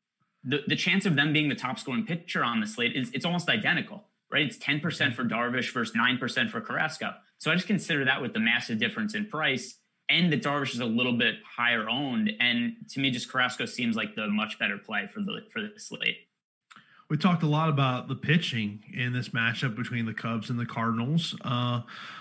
the 0.44 0.62
the 0.66 0.76
chance 0.76 1.06
of 1.06 1.16
them 1.16 1.32
being 1.32 1.48
the 1.48 1.54
top 1.54 1.78
scoring 1.78 2.04
pitcher 2.04 2.44
on 2.44 2.60
the 2.60 2.66
slate 2.66 2.94
is 2.94 3.10
it's 3.14 3.24
almost 3.24 3.48
identical 3.48 4.04
right? 4.32 4.46
It's 4.46 4.56
10% 4.56 5.14
for 5.14 5.24
Darvish 5.24 5.72
versus 5.72 5.94
9% 5.94 6.50
for 6.50 6.60
Carrasco. 6.60 7.12
So 7.42 7.50
I 7.50 7.56
just 7.56 7.66
consider 7.66 8.04
that 8.04 8.22
with 8.22 8.34
the 8.34 8.38
massive 8.38 8.78
difference 8.78 9.16
in 9.16 9.26
price 9.26 9.80
and 10.08 10.32
that 10.32 10.44
Darvish 10.44 10.74
is 10.74 10.78
a 10.78 10.84
little 10.84 11.18
bit 11.18 11.34
higher 11.56 11.90
owned. 11.90 12.30
And 12.38 12.76
to 12.90 13.00
me, 13.00 13.10
just 13.10 13.28
Carrasco 13.28 13.66
seems 13.66 13.96
like 13.96 14.14
the 14.14 14.28
much 14.28 14.60
better 14.60 14.78
play 14.78 15.08
for 15.12 15.18
the 15.18 15.40
for 15.52 15.60
the 15.60 15.72
slate. 15.76 16.18
We 17.10 17.16
talked 17.16 17.42
a 17.42 17.48
lot 17.48 17.68
about 17.68 18.06
the 18.06 18.14
pitching 18.14 18.84
in 18.94 19.12
this 19.12 19.30
matchup 19.30 19.74
between 19.74 20.06
the 20.06 20.14
Cubs 20.14 20.50
and 20.50 20.58
the 20.58 20.64
Cardinals. 20.66 21.34
Uh, 21.44 21.80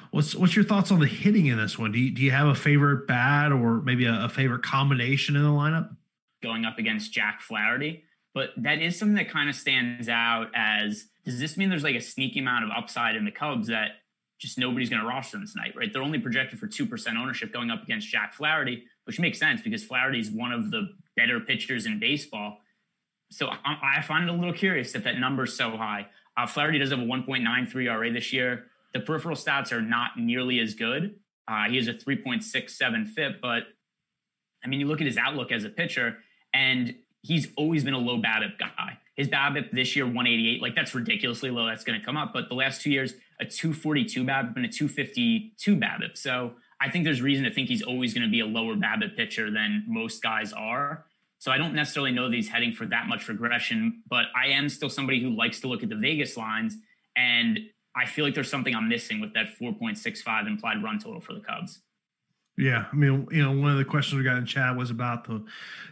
what's 0.09 0.33
what's 0.33 0.55
your 0.55 0.65
thoughts 0.65 0.91
on 0.91 0.99
the 0.99 1.05
hitting 1.05 1.45
in 1.45 1.59
this 1.59 1.77
one? 1.77 1.91
Do 1.91 1.99
you, 1.99 2.09
do 2.09 2.23
you 2.23 2.31
have 2.31 2.47
a 2.47 2.55
favorite 2.55 3.05
bat 3.05 3.51
or 3.51 3.79
maybe 3.79 4.07
a, 4.07 4.23
a 4.25 4.29
favorite 4.29 4.63
combination 4.63 5.35
in 5.35 5.43
the 5.43 5.49
lineup? 5.49 5.95
Going 6.41 6.65
up 6.65 6.79
against 6.79 7.13
Jack 7.13 7.41
Flaherty, 7.41 8.05
but 8.33 8.49
that 8.57 8.81
is 8.81 8.97
something 8.97 9.17
that 9.17 9.29
kind 9.29 9.51
of 9.51 9.55
stands 9.55 10.09
out 10.09 10.47
as 10.55 11.05
does 11.25 11.39
this 11.39 11.57
mean 11.57 11.69
there's 11.69 11.83
like 11.83 11.95
a 11.95 12.01
sneaky 12.01 12.39
amount 12.39 12.65
of 12.65 12.71
upside 12.75 13.15
in 13.15 13.23
the 13.23 13.31
Cubs 13.31 13.67
that 13.67 14.00
just 14.41 14.57
nobody's 14.57 14.89
going 14.89 15.01
to 15.01 15.07
roster 15.07 15.37
them 15.37 15.45
tonight, 15.47 15.73
right? 15.75 15.93
They're 15.93 16.01
only 16.01 16.19
projected 16.19 16.59
for 16.59 16.65
2% 16.65 17.15
ownership 17.15 17.53
going 17.53 17.69
up 17.69 17.83
against 17.83 18.07
Jack 18.07 18.33
Flaherty, 18.33 18.83
which 19.03 19.19
makes 19.19 19.37
sense 19.37 19.61
because 19.61 19.83
Flaherty 19.83 20.19
is 20.19 20.31
one 20.31 20.51
of 20.51 20.71
the 20.71 20.89
better 21.15 21.39
pitchers 21.39 21.85
in 21.85 21.99
baseball. 21.99 22.57
So 23.29 23.47
I, 23.47 23.97
I 23.97 24.01
find 24.01 24.27
it 24.27 24.33
a 24.33 24.35
little 24.35 24.53
curious 24.53 24.93
that 24.93 25.03
that 25.03 25.19
number's 25.19 25.55
so 25.55 25.77
high. 25.77 26.07
Uh, 26.35 26.47
Flaherty 26.47 26.79
does 26.79 26.89
have 26.89 26.99
a 26.99 27.03
1.93 27.03 27.85
ERA 27.85 28.11
this 28.11 28.33
year. 28.33 28.65
The 28.93 28.99
peripheral 28.99 29.35
stats 29.35 29.71
are 29.71 29.81
not 29.81 30.17
nearly 30.17 30.59
as 30.59 30.73
good. 30.73 31.15
Uh, 31.47 31.65
he 31.69 31.77
has 31.77 31.87
a 31.87 31.93
3.67 31.93 33.09
FIP, 33.09 33.41
but 33.41 33.63
I 34.63 34.67
mean, 34.67 34.79
you 34.79 34.87
look 34.87 35.01
at 35.01 35.07
his 35.07 35.17
outlook 35.17 35.51
as 35.51 35.65
a 35.65 35.69
pitcher, 35.69 36.17
and 36.53 36.95
he's 37.21 37.47
always 37.57 37.83
been 37.83 37.93
a 37.93 37.99
low 37.99 38.17
BABIP 38.17 38.57
guy. 38.57 38.97
His 39.21 39.29
BABIP 39.29 39.69
this 39.69 39.95
year, 39.95 40.05
188, 40.05 40.63
like 40.63 40.73
that's 40.73 40.95
ridiculously 40.95 41.51
low. 41.51 41.67
That's 41.67 41.83
going 41.83 41.99
to 41.99 42.03
come 42.03 42.17
up. 42.17 42.33
But 42.33 42.49
the 42.49 42.55
last 42.55 42.81
two 42.81 42.89
years, 42.89 43.13
a 43.39 43.45
242 43.45 44.23
BABIP 44.23 44.55
and 44.55 44.65
a 44.65 44.67
252 44.67 45.75
BABIP. 45.75 46.17
So 46.17 46.53
I 46.81 46.89
think 46.89 47.05
there's 47.05 47.21
reason 47.21 47.43
to 47.45 47.51
think 47.51 47.69
he's 47.69 47.83
always 47.83 48.15
going 48.15 48.25
to 48.25 48.31
be 48.31 48.39
a 48.39 48.47
lower 48.47 48.73
BABIP 48.73 49.15
pitcher 49.15 49.51
than 49.51 49.85
most 49.87 50.23
guys 50.23 50.53
are. 50.53 51.05
So 51.37 51.51
I 51.51 51.59
don't 51.59 51.75
necessarily 51.75 52.11
know 52.11 52.29
that 52.29 52.35
he's 52.35 52.49
heading 52.49 52.73
for 52.73 52.87
that 52.87 53.05
much 53.07 53.29
regression, 53.29 54.01
but 54.09 54.25
I 54.35 54.47
am 54.47 54.69
still 54.69 54.89
somebody 54.89 55.21
who 55.21 55.29
likes 55.29 55.59
to 55.59 55.67
look 55.67 55.83
at 55.83 55.89
the 55.89 55.95
Vegas 55.95 56.35
lines. 56.35 56.77
And 57.15 57.59
I 57.95 58.07
feel 58.07 58.25
like 58.25 58.33
there's 58.33 58.49
something 58.49 58.73
I'm 58.73 58.89
missing 58.89 59.21
with 59.21 59.35
that 59.35 59.49
4.65 59.61 60.47
implied 60.47 60.81
run 60.81 60.97
total 60.97 61.21
for 61.21 61.33
the 61.33 61.41
Cubs. 61.41 61.83
Yeah, 62.61 62.85
I 62.91 62.95
mean, 62.95 63.27
you 63.31 63.41
know, 63.41 63.59
one 63.59 63.71
of 63.71 63.79
the 63.79 63.85
questions 63.85 64.19
we 64.19 64.23
got 64.23 64.37
in 64.37 64.45
chat 64.45 64.77
was 64.77 64.91
about 64.91 65.25
the 65.25 65.43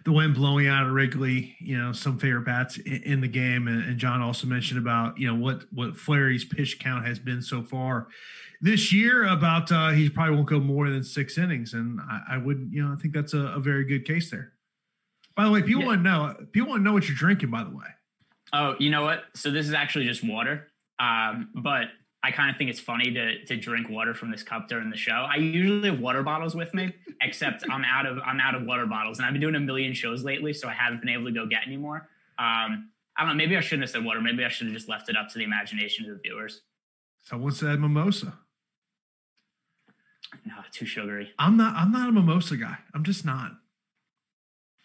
the 0.05 0.12
wind 0.12 0.36
blowing 0.36 0.67
out 0.67 0.86
of 0.86 0.93
Wrigley. 0.93 1.55
You 1.60 1.79
know, 1.79 1.93
some 1.93 2.19
favorite 2.19 2.45
bats 2.45 2.77
in, 2.77 3.01
in 3.01 3.21
the 3.21 3.27
game, 3.27 3.67
and, 3.67 3.84
and, 3.84 3.97
John 3.97 4.21
also 4.21 4.45
mentioned 4.45 4.79
about 4.79 5.17
you 5.17 5.25
know 5.25 5.34
what 5.34 5.63
what 5.73 5.97
Flaherty's 5.97 6.45
pitch 6.45 6.77
count 6.77 7.08
has 7.08 7.17
been 7.17 7.41
so 7.41 7.63
far 7.63 8.10
this 8.62 8.93
year. 8.93 9.25
About 9.25 9.71
uh, 9.71 9.89
he 9.89 10.12
probably 10.12 10.36
won't 10.36 10.47
go 10.47 10.60
more 10.60 10.88
than 10.91 11.03
six 11.03 11.39
innings, 11.39 11.73
and 11.73 11.99
I, 12.01 12.36
I 12.36 12.38
would 12.38 12.69
you 12.71 12.86
know 12.86 12.93
I 12.93 12.97
think 12.97 13.15
that's 13.15 13.34
a, 13.34 13.47
a, 13.47 13.60
very 13.60 13.84
good 13.84 14.05
case 14.05 14.29
there. 14.29 14.53
By 15.36 15.45
the 15.45 15.51
way, 15.51 15.63
people 15.63 15.82
yeah. 15.82 15.88
want 15.88 16.03
to 16.03 16.03
know 16.03 16.36
people 16.51 16.69
want 16.69 16.82
to 16.82 16.84
know 16.84 16.93
what 16.93 17.08
you're 17.08 17.17
drinking. 17.17 17.49
By 17.49 17.63
the 17.63 17.71
way, 17.71 17.88
oh, 18.53 18.75
you 18.77 18.91
know 18.91 19.01
what? 19.01 19.23
So 19.34 19.49
this 19.49 19.67
is 19.67 19.73
actually 19.73 20.05
just 20.05 20.23
water, 20.23 20.67
um, 20.99 21.49
but 21.55 21.86
I 22.21 22.32
kind 22.32 22.49
of 22.49 22.58
think 22.58 22.69
it's 22.69 22.79
funny 22.79 23.13
to 23.13 23.45
to 23.45 23.55
drink 23.58 23.89
water 23.89 24.13
from 24.13 24.29
this 24.29 24.43
cup 24.43 24.67
during 24.67 24.89
the 24.89 24.97
show. 24.97 25.25
I 25.29 25.38
usually 25.38 25.89
have 25.89 25.99
water 25.99 26.21
bottles 26.21 26.53
with 26.53 26.73
me, 26.73 26.93
except 27.21 27.63
I'm 27.69 27.86
out 27.86 28.05
of 28.05 28.19
I'm 28.19 28.39
out 28.39 28.55
of 28.55 28.63
water 28.63 28.86
bottles, 28.86 29.19
and 29.19 29.25
I've 29.25 29.34
been 29.34 29.41
doing 29.41 29.55
a 29.55 29.60
million 29.60 29.93
shows 29.93 30.23
lately, 30.23 30.53
so 30.53 30.67
I 30.67 30.73
haven't 30.73 30.99
been 30.99 31.10
able 31.10 31.25
to 31.25 31.32
go 31.32 31.45
get 31.45 31.62
any 31.65 31.77
more. 31.77 32.10
Um, 32.38 32.89
I 33.17 33.21
don't 33.21 33.29
know. 33.29 33.34
Maybe 33.36 33.55
I 33.55 33.62
shouldn't 33.62 33.84
have 33.84 33.89
said 33.89 34.03
water. 34.03 34.21
Maybe 34.21 34.43
I 34.43 34.49
should 34.49 34.67
have 34.67 34.75
just 34.75 34.89
left 34.89 35.10
it 35.10 35.15
up 35.15 35.29
to 35.29 35.38
the 35.38 35.43
imagination 35.43 36.05
of 36.05 36.12
the 36.12 36.21
viewers. 36.21 36.62
Someone 37.23 37.51
said 37.51 37.79
mimosa. 37.79 38.38
No, 40.45 40.53
too 40.71 40.86
sugary. 40.86 41.32
I'm 41.39 41.58
not. 41.58 41.75
I'm 41.75 41.91
not 41.91 42.10
a 42.10 42.12
mimosa 42.12 42.58
guy. 42.58 42.77
I'm 42.93 43.03
just 43.03 43.25
not. 43.25 43.51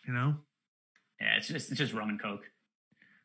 You 0.07 0.13
know. 0.13 0.37
Yeah, 1.21 1.37
it's 1.37 1.49
just 1.49 1.71
it's 1.71 1.79
just 1.79 1.93
rum 1.93 2.11
and 2.11 2.21
coke. 2.21 2.45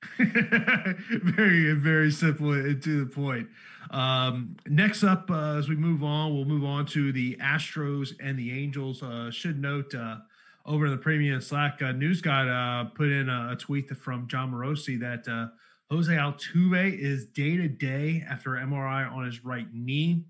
very 0.18 1.74
very 1.74 2.12
simple 2.12 2.54
and 2.54 2.82
to 2.82 3.06
the 3.06 3.12
point. 3.12 3.48
Um, 3.92 4.56
next 4.68 5.04
up, 5.04 5.30
uh, 5.32 5.58
as 5.58 5.68
we 5.68 5.76
move 5.76 6.04
on, 6.04 6.34
we'll 6.34 6.46
move 6.46 6.64
on 6.64 6.86
to 6.88 7.12
the 7.12 7.38
Astros 7.38 8.14
and 8.22 8.38
the 8.38 8.52
Angels. 8.52 9.02
Uh, 9.02 9.32
should 9.32 9.60
note 9.60 9.94
uh, 9.96 10.18
over 10.66 10.86
in 10.86 10.92
the 10.92 10.98
Premium 10.98 11.42
Slack, 11.42 11.82
uh, 11.82 11.92
News 11.92 12.22
got 12.22 12.48
uh, 12.48 12.86
put 12.92 13.08
in 13.08 13.28
a, 13.28 13.56
tweet 13.56 13.90
from 13.98 14.28
Jon 14.28 14.52
Morosi 14.52 15.00
that 15.00 15.28
uh, 15.28 15.48
Jose 15.90 16.12
Altuve 16.12 16.98
is 16.98 17.26
day 17.26 17.58
to 17.58 17.68
day 17.68 18.24
after 18.30 18.52
MRI 18.52 19.12
on 19.12 19.26
his 19.26 19.44
right 19.44 19.68
knee. 19.74 20.26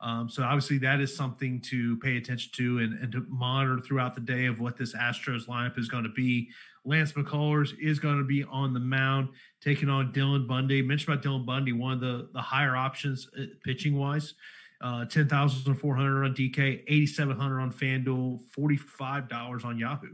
Um, 0.00 0.28
so 0.28 0.42
obviously 0.42 0.78
that 0.78 1.00
is 1.00 1.16
something 1.16 1.60
to 1.62 1.96
pay 1.98 2.16
attention 2.18 2.52
to 2.56 2.78
and, 2.78 2.98
and 3.00 3.10
to 3.12 3.24
monitor 3.28 3.80
throughout 3.80 4.14
the 4.14 4.20
day 4.20 4.46
of 4.46 4.60
what 4.60 4.76
this 4.76 4.94
Astros 4.94 5.46
lineup 5.48 5.78
is 5.78 5.88
going 5.88 6.04
to 6.04 6.10
be. 6.10 6.50
Lance 6.84 7.12
McCullers 7.12 7.72
is 7.80 7.98
going 7.98 8.18
to 8.18 8.24
be 8.24 8.44
on 8.44 8.74
the 8.74 8.80
mound, 8.80 9.30
taking 9.62 9.88
on 9.88 10.12
Dylan 10.12 10.46
Bundy. 10.46 10.82
Mentioned 10.82 11.14
about 11.14 11.24
Dylan 11.24 11.46
Bundy, 11.46 11.72
one 11.72 11.94
of 11.94 12.00
the, 12.00 12.28
the 12.32 12.40
higher 12.40 12.76
options 12.76 13.28
uh, 13.38 13.44
pitching 13.64 13.96
wise. 13.96 14.34
Uh, 14.82 15.04
10,400 15.06 16.24
on 16.24 16.34
DK, 16.34 16.82
8,700 16.86 17.60
on 17.60 17.72
FanDuel, 17.72 18.40
$45 18.58 19.64
on 19.64 19.78
Yahoo. 19.78 20.08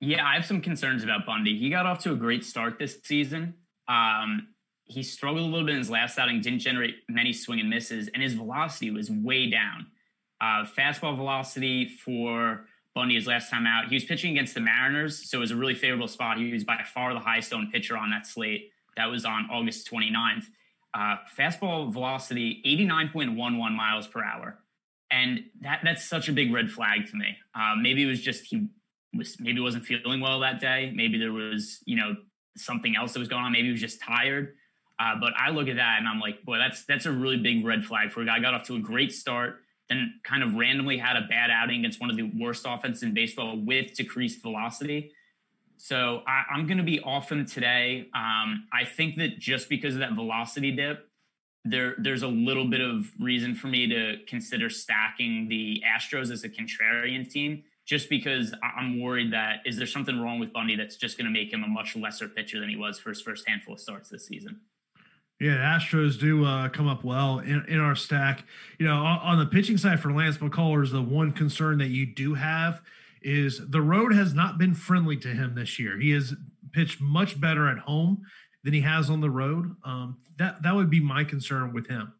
Yeah, 0.00 0.26
I 0.26 0.34
have 0.34 0.46
some 0.46 0.60
concerns 0.60 1.04
about 1.04 1.26
Bundy. 1.26 1.56
He 1.58 1.70
got 1.70 1.86
off 1.86 2.00
to 2.00 2.12
a 2.12 2.16
great 2.16 2.44
start 2.44 2.78
this 2.78 2.98
season. 3.04 3.54
Um, 3.86 4.48
he 4.84 5.02
struggled 5.02 5.42
a 5.42 5.48
little 5.48 5.66
bit 5.66 5.72
in 5.72 5.78
his 5.78 5.90
last 5.90 6.18
outing, 6.18 6.40
didn't 6.40 6.60
generate 6.60 6.96
many 7.08 7.32
swing 7.32 7.60
and 7.60 7.68
misses, 7.68 8.08
and 8.08 8.22
his 8.22 8.34
velocity 8.34 8.90
was 8.90 9.10
way 9.10 9.50
down. 9.50 9.86
Uh, 10.40 10.64
fastball 10.64 11.16
velocity 11.16 11.86
for 11.86 12.66
Bundy 12.94 13.14
his 13.14 13.26
last 13.26 13.50
time 13.50 13.66
out. 13.66 13.88
He 13.88 13.94
was 13.94 14.04
pitching 14.04 14.32
against 14.32 14.54
the 14.54 14.60
Mariners, 14.60 15.30
so 15.30 15.38
it 15.38 15.40
was 15.40 15.50
a 15.50 15.56
really 15.56 15.74
favorable 15.74 16.08
spot. 16.08 16.38
He 16.38 16.52
was 16.52 16.64
by 16.64 16.82
far 16.82 17.14
the 17.14 17.20
highest 17.20 17.52
owned 17.52 17.72
pitcher 17.72 17.96
on 17.96 18.10
that 18.10 18.26
slate. 18.26 18.70
That 18.96 19.06
was 19.06 19.24
on 19.24 19.48
August 19.50 19.90
29th. 19.90 20.46
Uh, 20.94 21.16
fastball 21.38 21.92
velocity 21.92 22.62
89.11 22.66 23.36
miles 23.76 24.06
per 24.08 24.24
hour, 24.24 24.58
and 25.10 25.40
that 25.60 25.80
that's 25.84 26.04
such 26.04 26.28
a 26.28 26.32
big 26.32 26.52
red 26.52 26.70
flag 26.70 27.06
to 27.10 27.16
me. 27.16 27.36
Uh, 27.54 27.74
maybe 27.80 28.02
it 28.02 28.06
was 28.06 28.20
just 28.20 28.46
he 28.46 28.68
was 29.14 29.38
maybe 29.38 29.60
wasn't 29.60 29.84
feeling 29.84 30.20
well 30.20 30.40
that 30.40 30.60
day. 30.60 30.90
Maybe 30.94 31.18
there 31.18 31.32
was 31.32 31.80
you 31.84 31.96
know 31.96 32.16
something 32.56 32.96
else 32.96 33.12
that 33.12 33.18
was 33.20 33.28
going 33.28 33.44
on. 33.44 33.52
Maybe 33.52 33.66
he 33.66 33.72
was 33.72 33.80
just 33.80 34.00
tired. 34.00 34.54
Uh, 34.98 35.14
but 35.20 35.32
I 35.36 35.50
look 35.50 35.68
at 35.68 35.76
that 35.76 35.98
and 35.98 36.08
I'm 36.08 36.18
like, 36.18 36.42
boy, 36.42 36.58
that's 36.58 36.84
that's 36.86 37.06
a 37.06 37.12
really 37.12 37.36
big 37.36 37.64
red 37.64 37.84
flag 37.84 38.10
for 38.10 38.22
a 38.22 38.26
guy. 38.26 38.40
Got 38.40 38.54
off 38.54 38.64
to 38.64 38.76
a 38.76 38.80
great 38.80 39.12
start 39.12 39.60
then 39.88 40.20
kind 40.22 40.42
of 40.42 40.54
randomly 40.54 40.98
had 40.98 41.16
a 41.16 41.22
bad 41.28 41.50
outing 41.50 41.80
against 41.80 42.00
one 42.00 42.10
of 42.10 42.16
the 42.16 42.30
worst 42.38 42.64
offenses 42.66 43.02
in 43.02 43.14
baseball 43.14 43.56
with 43.56 43.94
decreased 43.94 44.42
velocity. 44.42 45.12
So 45.78 46.22
I, 46.26 46.44
am 46.54 46.66
going 46.66 46.78
to 46.78 46.84
be 46.84 47.00
off 47.00 47.30
him 47.30 47.46
today. 47.46 48.08
Um, 48.14 48.66
I 48.72 48.84
think 48.84 49.16
that 49.16 49.38
just 49.38 49.68
because 49.68 49.94
of 49.94 50.00
that 50.00 50.14
velocity 50.14 50.72
dip, 50.72 51.08
there 51.64 51.94
there's 51.98 52.22
a 52.22 52.28
little 52.28 52.66
bit 52.66 52.80
of 52.80 53.10
reason 53.20 53.54
for 53.54 53.68
me 53.68 53.86
to 53.88 54.16
consider 54.26 54.70
stacking 54.70 55.48
the 55.48 55.82
Astros 55.86 56.30
as 56.30 56.44
a 56.44 56.48
contrarian 56.48 57.28
team. 57.28 57.62
Just 57.86 58.10
because 58.10 58.54
I'm 58.62 59.00
worried 59.00 59.32
that 59.32 59.60
is 59.64 59.78
there 59.78 59.86
something 59.86 60.20
wrong 60.20 60.38
with 60.38 60.52
Bundy 60.52 60.76
that's 60.76 60.96
just 60.96 61.16
going 61.16 61.24
to 61.24 61.32
make 61.32 61.52
him 61.52 61.64
a 61.64 61.68
much 61.68 61.96
lesser 61.96 62.28
pitcher 62.28 62.60
than 62.60 62.68
he 62.68 62.76
was 62.76 62.98
for 62.98 63.08
his 63.08 63.22
first 63.22 63.48
handful 63.48 63.74
of 63.74 63.80
starts 63.80 64.10
this 64.10 64.26
season. 64.26 64.60
Yeah, 65.40 65.78
Astros 65.78 66.18
do 66.18 66.44
uh, 66.44 66.68
come 66.68 66.88
up 66.88 67.04
well 67.04 67.38
in, 67.38 67.64
in 67.68 67.78
our 67.78 67.94
stack. 67.94 68.44
You 68.78 68.86
know, 68.86 68.96
on, 68.96 69.18
on 69.20 69.38
the 69.38 69.46
pitching 69.46 69.78
side 69.78 70.00
for 70.00 70.12
Lance 70.12 70.38
McCullers, 70.38 70.90
the 70.90 71.02
one 71.02 71.32
concern 71.32 71.78
that 71.78 71.88
you 71.88 72.06
do 72.06 72.34
have 72.34 72.82
is 73.22 73.60
the 73.70 73.80
road 73.80 74.14
has 74.14 74.34
not 74.34 74.58
been 74.58 74.74
friendly 74.74 75.16
to 75.18 75.28
him 75.28 75.54
this 75.54 75.78
year. 75.78 75.98
He 75.98 76.10
has 76.10 76.34
pitched 76.72 77.00
much 77.00 77.40
better 77.40 77.68
at 77.68 77.78
home 77.78 78.22
than 78.64 78.74
he 78.74 78.80
has 78.80 79.10
on 79.10 79.20
the 79.20 79.30
road. 79.30 79.76
Um, 79.84 80.18
that 80.38 80.62
that 80.62 80.74
would 80.74 80.90
be 80.90 81.00
my 81.00 81.24
concern 81.24 81.72
with 81.72 81.88
him. 81.88 82.12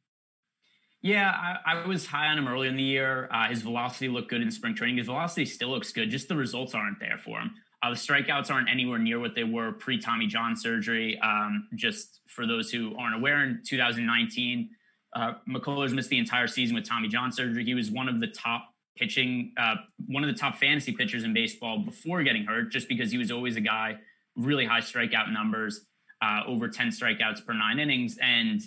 Yeah, 1.00 1.30
I, 1.30 1.74
I 1.74 1.86
was 1.86 2.06
high 2.06 2.26
on 2.26 2.38
him 2.38 2.48
early 2.48 2.68
in 2.68 2.76
the 2.76 2.82
year. 2.82 3.28
Uh, 3.32 3.48
his 3.48 3.62
velocity 3.62 4.08
looked 4.08 4.30
good 4.30 4.42
in 4.42 4.50
spring 4.50 4.74
training. 4.74 4.96
His 4.96 5.06
velocity 5.06 5.44
still 5.44 5.68
looks 5.68 5.92
good. 5.92 6.10
Just 6.10 6.28
the 6.28 6.36
results 6.36 6.74
aren't 6.74 6.98
there 6.98 7.18
for 7.18 7.38
him. 7.38 7.54
Uh, 7.82 7.90
the 7.90 7.96
strikeouts 7.96 8.50
aren't 8.50 8.68
anywhere 8.68 8.98
near 8.98 9.20
what 9.20 9.34
they 9.34 9.44
were 9.44 9.72
pre 9.72 9.98
Tommy 9.98 10.26
John 10.26 10.56
surgery. 10.56 11.18
Um, 11.20 11.68
just 11.74 12.20
for 12.26 12.46
those 12.46 12.70
who 12.70 12.96
aren't 12.96 13.14
aware, 13.14 13.44
in 13.44 13.60
2019, 13.64 14.70
uh, 15.14 15.34
McCullers 15.48 15.92
missed 15.92 16.10
the 16.10 16.18
entire 16.18 16.48
season 16.48 16.74
with 16.74 16.88
Tommy 16.88 17.08
John 17.08 17.30
surgery. 17.30 17.64
He 17.64 17.74
was 17.74 17.90
one 17.90 18.08
of 18.08 18.20
the 18.20 18.26
top 18.26 18.74
pitching, 18.96 19.52
uh, 19.56 19.76
one 20.06 20.24
of 20.24 20.28
the 20.28 20.38
top 20.38 20.56
fantasy 20.56 20.92
pitchers 20.92 21.22
in 21.22 21.32
baseball 21.32 21.78
before 21.78 22.22
getting 22.24 22.44
hurt, 22.44 22.70
just 22.70 22.88
because 22.88 23.12
he 23.12 23.18
was 23.18 23.30
always 23.30 23.56
a 23.56 23.60
guy, 23.60 23.98
really 24.36 24.66
high 24.66 24.80
strikeout 24.80 25.32
numbers, 25.32 25.82
uh, 26.20 26.42
over 26.46 26.68
10 26.68 26.88
strikeouts 26.88 27.46
per 27.46 27.52
nine 27.52 27.78
innings. 27.78 28.18
And 28.20 28.60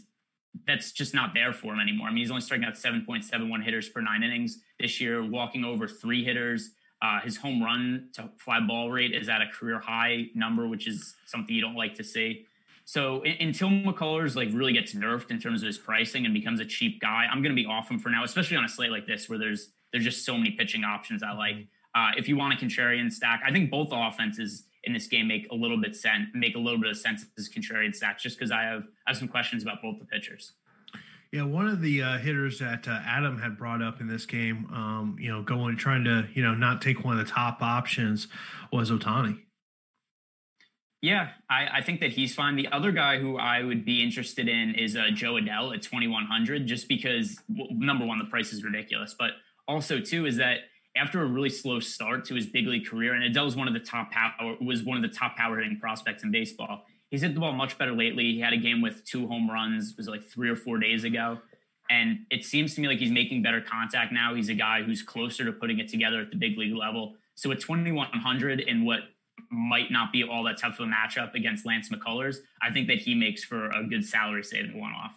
that's 0.66 0.94
just 0.94 1.14
not 1.14 1.34
there 1.34 1.52
for 1.52 1.74
him 1.74 1.82
anymore. 1.82 2.08
I 2.08 2.12
mean, 2.12 2.20
he's 2.20 2.32
only 2.32 2.42
striking 2.42 2.66
out 2.66 2.76
7.71 2.76 3.64
hitters 3.64 3.90
per 3.90 4.00
nine 4.00 4.24
innings 4.24 4.60
this 4.80 5.02
year, 5.02 5.24
walking 5.24 5.66
over 5.66 5.88
three 5.88 6.24
hitters 6.24 6.72
uh, 7.02 7.20
his 7.22 7.38
home 7.38 7.64
run 7.64 8.10
to 8.14 8.30
fly 8.38 8.60
ball 8.60 8.92
rate 8.92 9.14
is 9.14 9.28
at 9.28 9.42
a 9.42 9.48
career 9.48 9.80
high 9.80 10.28
number, 10.36 10.68
which 10.68 10.88
is 10.88 11.16
something 11.26 11.56
you 11.56 11.62
don't 11.62 11.76
like 11.76 11.96
to 11.96 12.04
see. 12.04 12.46
So 12.86 13.24
until 13.24 13.70
McCullers 13.70 14.36
like 14.36 14.50
really 14.52 14.74
gets 14.74 14.94
nerfed 14.94 15.32
in 15.32 15.40
terms 15.40 15.62
of 15.62 15.68
his 15.68 15.78
pricing 15.78 16.26
and 16.26 16.34
becomes 16.34 16.60
a 16.60 16.66
cheap 16.66 17.00
guy, 17.00 17.26
I'm 17.32 17.42
going 17.42 17.56
to 17.56 17.62
be 17.62 17.66
off 17.66 17.90
him 17.90 18.00
for 18.00 18.10
now, 18.10 18.24
especially 18.24 18.58
on 18.58 18.66
a 18.66 18.70
slate 18.70 18.92
like 18.92 19.08
this 19.08 19.30
where 19.30 19.40
there's 19.40 19.70
there's 19.92 20.04
just 20.04 20.26
so 20.26 20.38
many 20.38 20.52
pitching 20.52 20.84
options 20.84 21.24
I 21.24 21.32
like. 21.34 21.68
Uh, 21.94 22.12
if 22.18 22.28
you 22.28 22.38
want 22.38 22.54
a 22.54 22.66
contrarian 22.66 23.12
stack, 23.12 23.42
I 23.46 23.52
think 23.52 23.70
both 23.70 23.90
offenses 23.92 24.64
in 24.84 24.94
this 24.94 25.08
game 25.08 25.28
make 25.28 25.48
a 25.52 25.56
little 25.56 25.80
bit 25.80 25.96
sense, 25.96 26.28
make 26.34 26.56
a 26.56 26.60
little 26.60 26.80
bit 26.80 26.90
of 26.90 26.98
sense 26.98 27.26
as 27.38 27.50
contrarian 27.50 27.94
stacks, 27.94 28.24
just 28.24 28.38
because 28.38 28.52
I 28.52 28.64
have 28.64 28.84
I 29.06 29.12
have 29.12 29.18
some 29.18 29.28
questions 29.28 29.64
about 29.64 29.82
both 29.82 30.00
the 30.00 30.06
pitchers. 30.06 30.54
Yeah, 31.32 31.44
one 31.44 31.68
of 31.68 31.80
the 31.80 32.04
uh, 32.04 32.18
hitters 32.18 32.60
that 32.60 32.90
uh, 32.90 33.00
Adam 33.06 33.40
had 33.40 33.58
brought 33.58 33.82
up 33.82 34.02
in 34.02 34.08
this 34.08 34.26
game, 34.26 34.68
um, 34.74 35.16
you 35.18 35.32
know, 35.32 35.42
going 35.42 35.78
trying 35.78 36.04
to 36.04 36.28
you 36.34 36.44
know 36.44 36.54
not 36.54 36.82
take 36.82 37.06
one 37.06 37.18
of 37.18 37.26
the 37.26 37.32
top 37.32 37.62
options 37.62 38.28
was 38.72 38.92
Ohtani. 38.92 39.40
Yeah, 41.02 41.30
I, 41.50 41.78
I, 41.78 41.82
think 41.82 42.00
that 42.02 42.12
he's 42.12 42.36
fine. 42.36 42.56
The 42.58 42.68
other 42.68 42.92
guy 42.92 43.18
who 43.18 43.36
I 43.36 43.64
would 43.64 43.84
be 43.84 44.04
interested 44.04 44.48
in 44.48 44.76
is 44.76 44.96
uh, 44.96 45.06
Jo 45.12 45.34
Adell 45.34 45.74
at 45.74 45.82
2100, 45.82 46.68
just 46.68 46.88
because 46.88 47.40
number 47.50 48.06
one, 48.06 48.20
the 48.20 48.26
price 48.26 48.54
is 48.54 48.64
ridiculous, 48.64 49.16
but 49.18 49.32
also 49.68 50.00
too 50.00 50.28
is 50.28 50.38
that 50.38 50.58
after 50.96 51.24
a 51.24 51.26
really 51.26 51.50
slow 51.50 51.80
start 51.80 52.26
to 52.26 52.36
his 52.36 52.46
big 52.46 52.68
league 52.68 52.86
career, 52.86 53.14
and 53.14 53.24
Adell 53.34 53.46
was 53.46 53.56
one 53.56 53.68
of 53.68 53.74
the 53.74 53.80
top 53.80 54.12
power 54.12 54.58
was 54.62 54.84
one 54.84 54.98
of 54.98 55.02
the 55.02 55.18
top 55.18 55.38
power 55.38 55.58
hitting 55.58 55.80
prospects 55.80 56.24
in 56.24 56.32
baseball. 56.32 56.84
He's 57.12 57.22
hit 57.22 57.34
the 57.34 57.42
ball 57.42 57.52
much 57.52 57.78
better 57.78 57.92
lately. 57.92 58.24
He 58.32 58.40
had 58.40 58.54
a 58.54 58.58
game 58.58 58.82
with 58.82 59.06
two 59.06 59.28
home 59.28 59.52
runs, 59.52 59.92
It 59.92 59.98
was 59.98 60.08
like 60.08 60.24
three 60.24 60.50
or 60.50 60.56
four 60.56 60.80
days 60.80 61.04
ago. 61.04 61.40
And 61.90 62.20
it 62.32 62.46
seems 62.46 62.74
to 62.76 62.82
me 62.82 62.88
like 62.88 63.00
he's 63.00 63.12
making 63.12 63.44
better 63.44 63.60
contact 63.60 64.14
now. 64.14 64.34
He's 64.34 64.48
a 64.48 64.54
guy 64.54 64.82
who's 64.82 65.04
closer 65.04 65.44
to 65.44 65.52
putting 65.52 65.80
it 65.80 65.90
together 65.90 66.22
at 66.22 66.30
the 66.30 66.38
big 66.38 66.58
league 66.58 66.74
level. 66.74 67.16
So 67.36 67.52
at 67.52 67.60
2100 67.60 68.62
in 68.62 68.86
what 68.86 69.02
might 69.52 69.92
not 69.92 70.14
be 70.14 70.24
all 70.24 70.44
that 70.46 70.58
tough 70.58 70.80
of 70.80 70.88
a 70.88 70.90
matchup 70.90 71.34
against 71.34 71.66
Lance 71.66 71.90
McCullers, 71.90 72.38
I 72.62 72.72
think 72.72 72.88
that 72.88 73.00
he 73.00 73.14
makes 73.14 73.44
for 73.44 73.70
a 73.72 73.84
good 73.84 74.06
salary 74.06 74.44
saving 74.44 74.80
one 74.80 74.94
off. 74.94 75.12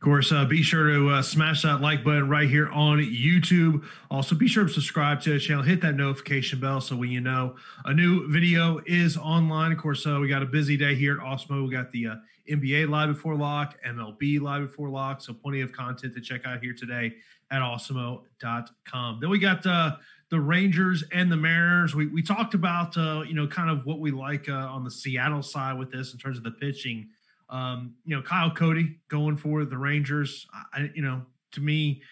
Of 0.00 0.04
course, 0.04 0.32
uh, 0.32 0.46
be 0.46 0.62
sure 0.62 0.86
to 0.94 1.10
uh, 1.10 1.20
smash 1.20 1.60
that 1.60 1.82
like 1.82 2.02
button 2.02 2.26
right 2.26 2.48
here 2.48 2.70
on 2.70 3.00
YouTube. 3.00 3.84
Also, 4.10 4.34
be 4.34 4.48
sure 4.48 4.64
to 4.64 4.72
subscribe 4.72 5.20
to 5.20 5.34
the 5.34 5.38
channel, 5.38 5.62
hit 5.62 5.82
that 5.82 5.94
notification 5.94 6.58
bell 6.58 6.80
so 6.80 6.96
when 6.96 7.10
you 7.10 7.20
know 7.20 7.56
a 7.84 7.92
new 7.92 8.26
video 8.32 8.80
is 8.86 9.18
online. 9.18 9.72
Of 9.72 9.76
course, 9.76 10.06
uh, 10.06 10.16
we 10.18 10.26
got 10.26 10.42
a 10.42 10.46
busy 10.46 10.78
day 10.78 10.94
here 10.94 11.12
at 11.12 11.18
Awesemo. 11.18 11.66
We 11.66 11.70
got 11.70 11.92
the 11.92 12.06
uh, 12.06 12.14
NBA 12.50 12.88
live 12.88 13.10
before 13.10 13.34
lock, 13.34 13.76
MLB 13.86 14.40
live 14.40 14.68
before 14.68 14.88
lock, 14.88 15.20
so 15.20 15.34
plenty 15.34 15.60
of 15.60 15.70
content 15.70 16.14
to 16.14 16.20
check 16.22 16.46
out 16.46 16.62
here 16.62 16.72
today 16.72 17.16
at 17.50 17.60
awesemo.com. 17.60 19.18
Then 19.20 19.28
we 19.28 19.38
got 19.38 19.66
uh, 19.66 19.96
the 20.30 20.40
Rangers 20.40 21.04
and 21.12 21.30
the 21.30 21.36
Mariners. 21.36 21.94
We, 21.94 22.06
we 22.06 22.22
talked 22.22 22.54
about, 22.54 22.96
uh, 22.96 23.24
you 23.28 23.34
know, 23.34 23.46
kind 23.46 23.68
of 23.68 23.84
what 23.84 24.00
we 24.00 24.12
like 24.12 24.48
on 24.48 24.82
the 24.82 24.90
Seattle 24.90 25.42
side 25.42 25.78
with 25.78 25.92
this 25.92 26.14
in 26.14 26.18
terms 26.18 26.38
of 26.38 26.44
the 26.44 26.52
pitching. 26.52 27.10
Um, 27.50 27.94
you 28.04 28.16
know, 28.16 28.22
Kyle 28.22 28.50
Cody 28.50 28.98
going 29.08 29.36
for 29.36 29.64
the 29.64 29.76
Rangers. 29.76 30.46
I, 30.72 30.90
you 30.94 31.02
know, 31.02 31.22
to 31.52 31.60
me, 31.60 32.02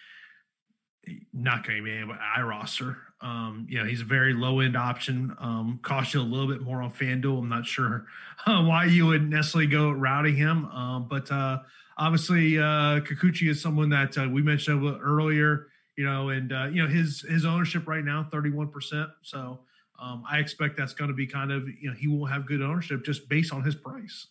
not 1.33 1.65
going 1.65 1.79
to 1.79 1.83
be 1.83 1.91
able 1.91 2.15
I 2.19 2.41
roster. 2.41 2.97
Um, 3.21 3.67
you 3.69 3.77
know, 3.77 3.85
he's 3.85 4.01
a 4.01 4.05
very 4.05 4.33
low 4.33 4.59
end 4.59 4.77
option. 4.77 5.35
Um, 5.39 5.79
cost 5.81 6.13
you 6.13 6.21
a 6.21 6.23
little 6.23 6.47
bit 6.47 6.61
more 6.61 6.81
on 6.81 6.91
FanDuel. 6.91 7.39
I'm 7.39 7.49
not 7.49 7.65
sure 7.65 8.05
uh, 8.45 8.63
why 8.63 8.85
you 8.85 9.07
would 9.07 9.29
necessarily 9.29 9.67
go 9.67 9.91
routing 9.91 10.35
him. 10.35 10.65
Um, 10.65 11.07
but 11.09 11.31
uh, 11.31 11.59
obviously, 11.97 12.57
uh, 12.57 13.01
Kikuchi 13.01 13.49
is 13.49 13.61
someone 13.61 13.89
that 13.89 14.17
uh, 14.17 14.27
we 14.29 14.41
mentioned 14.41 14.85
earlier. 15.01 15.67
You 15.97 16.05
know, 16.05 16.29
and 16.29 16.53
uh, 16.53 16.67
you 16.71 16.81
know 16.81 16.87
his 16.87 17.25
his 17.27 17.43
ownership 17.45 17.85
right 17.85 18.03
now 18.03 18.25
31 18.31 18.69
percent. 18.69 19.09
So 19.21 19.59
um, 20.01 20.23
I 20.29 20.39
expect 20.39 20.77
that's 20.77 20.93
going 20.93 21.09
to 21.09 21.13
be 21.15 21.27
kind 21.27 21.51
of 21.51 21.67
you 21.67 21.89
know 21.89 21.93
he 21.93 22.07
will 22.07 22.25
have 22.25 22.45
good 22.45 22.61
ownership 22.61 23.03
just 23.03 23.27
based 23.27 23.51
on 23.51 23.63
his 23.63 23.75
price. 23.75 24.27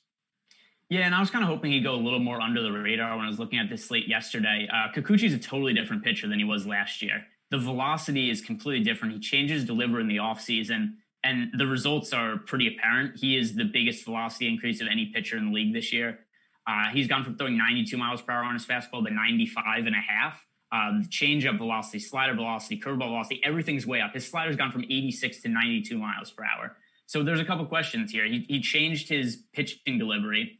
Yeah, 0.91 1.01
and 1.01 1.15
I 1.15 1.21
was 1.21 1.31
kind 1.31 1.45
of 1.45 1.51
hoping 1.51 1.73
he'd 1.73 1.85
go 1.85 1.95
a 1.95 1.97
little 1.97 2.19
more 2.19 2.41
under 2.41 2.63
the 2.63 2.73
radar 2.73 3.15
when 3.17 3.27
I 3.27 3.29
was 3.29 3.39
looking 3.39 3.59
at 3.59 3.69
this 3.69 3.85
slate 3.85 4.09
yesterday. 4.09 4.67
Uh, 4.73 4.91
Kikuchi's 4.91 5.35
a 5.35 5.39
totally 5.39 5.75
different 5.75 6.03
pitcher 6.03 6.27
than 6.27 6.39
he 6.39 6.47
was 6.47 6.67
last 6.67 7.03
year. 7.03 7.25
The 7.51 7.59
velocity 7.59 8.31
is 8.31 8.41
completely 8.41 8.85
different. 8.85 9.13
He 9.15 9.21
changes 9.21 9.67
deliver 9.67 10.01
in 10.01 10.09
the 10.09 10.17
offseason, 10.17 10.95
and 11.23 11.51
the 11.59 11.67
results 11.67 12.15
are 12.15 12.39
pretty 12.39 12.75
apparent. 12.75 13.19
He 13.19 13.37
is 13.37 13.55
the 13.55 13.65
biggest 13.65 14.07
velocity 14.07 14.49
increase 14.49 14.81
of 14.81 14.89
any 14.91 15.13
pitcher 15.15 15.37
in 15.37 15.47
the 15.47 15.53
league 15.53 15.75
this 15.75 15.93
year. 15.93 16.21
Uh, 16.67 16.89
he's 16.91 17.07
gone 17.07 17.23
from 17.23 17.37
throwing 17.37 17.59
92 17.59 17.97
miles 17.99 18.23
per 18.23 18.33
hour 18.33 18.45
on 18.45 18.55
his 18.55 18.65
fastball 18.65 19.05
to 19.07 19.13
95 19.13 19.87
and 19.87 19.95
a 19.95 19.99
half. 19.99 20.43
Um, 20.73 21.05
changeup 21.11 21.59
velocity, 21.59 21.99
slider 21.99 22.35
velocity, 22.35 22.79
curveball 22.81 23.09
velocity, 23.09 23.41
everything's 23.45 23.87
way 23.87 24.01
up. 24.01 24.15
His 24.15 24.27
slider's 24.27 24.57
gone 24.57 24.71
from 24.73 24.85
86 24.85 25.43
to 25.43 25.49
92 25.49 25.99
miles 25.99 26.31
per 26.31 26.45
hour. 26.45 26.77
So 27.07 27.23
there's 27.23 27.41
a 27.41 27.45
couple 27.45 27.65
questions 27.67 28.11
here. 28.11 28.27
He, 28.27 28.45
he 28.49 28.61
changed 28.61 29.09
his 29.09 29.45
pitching 29.55 29.99
delivery 29.99 30.59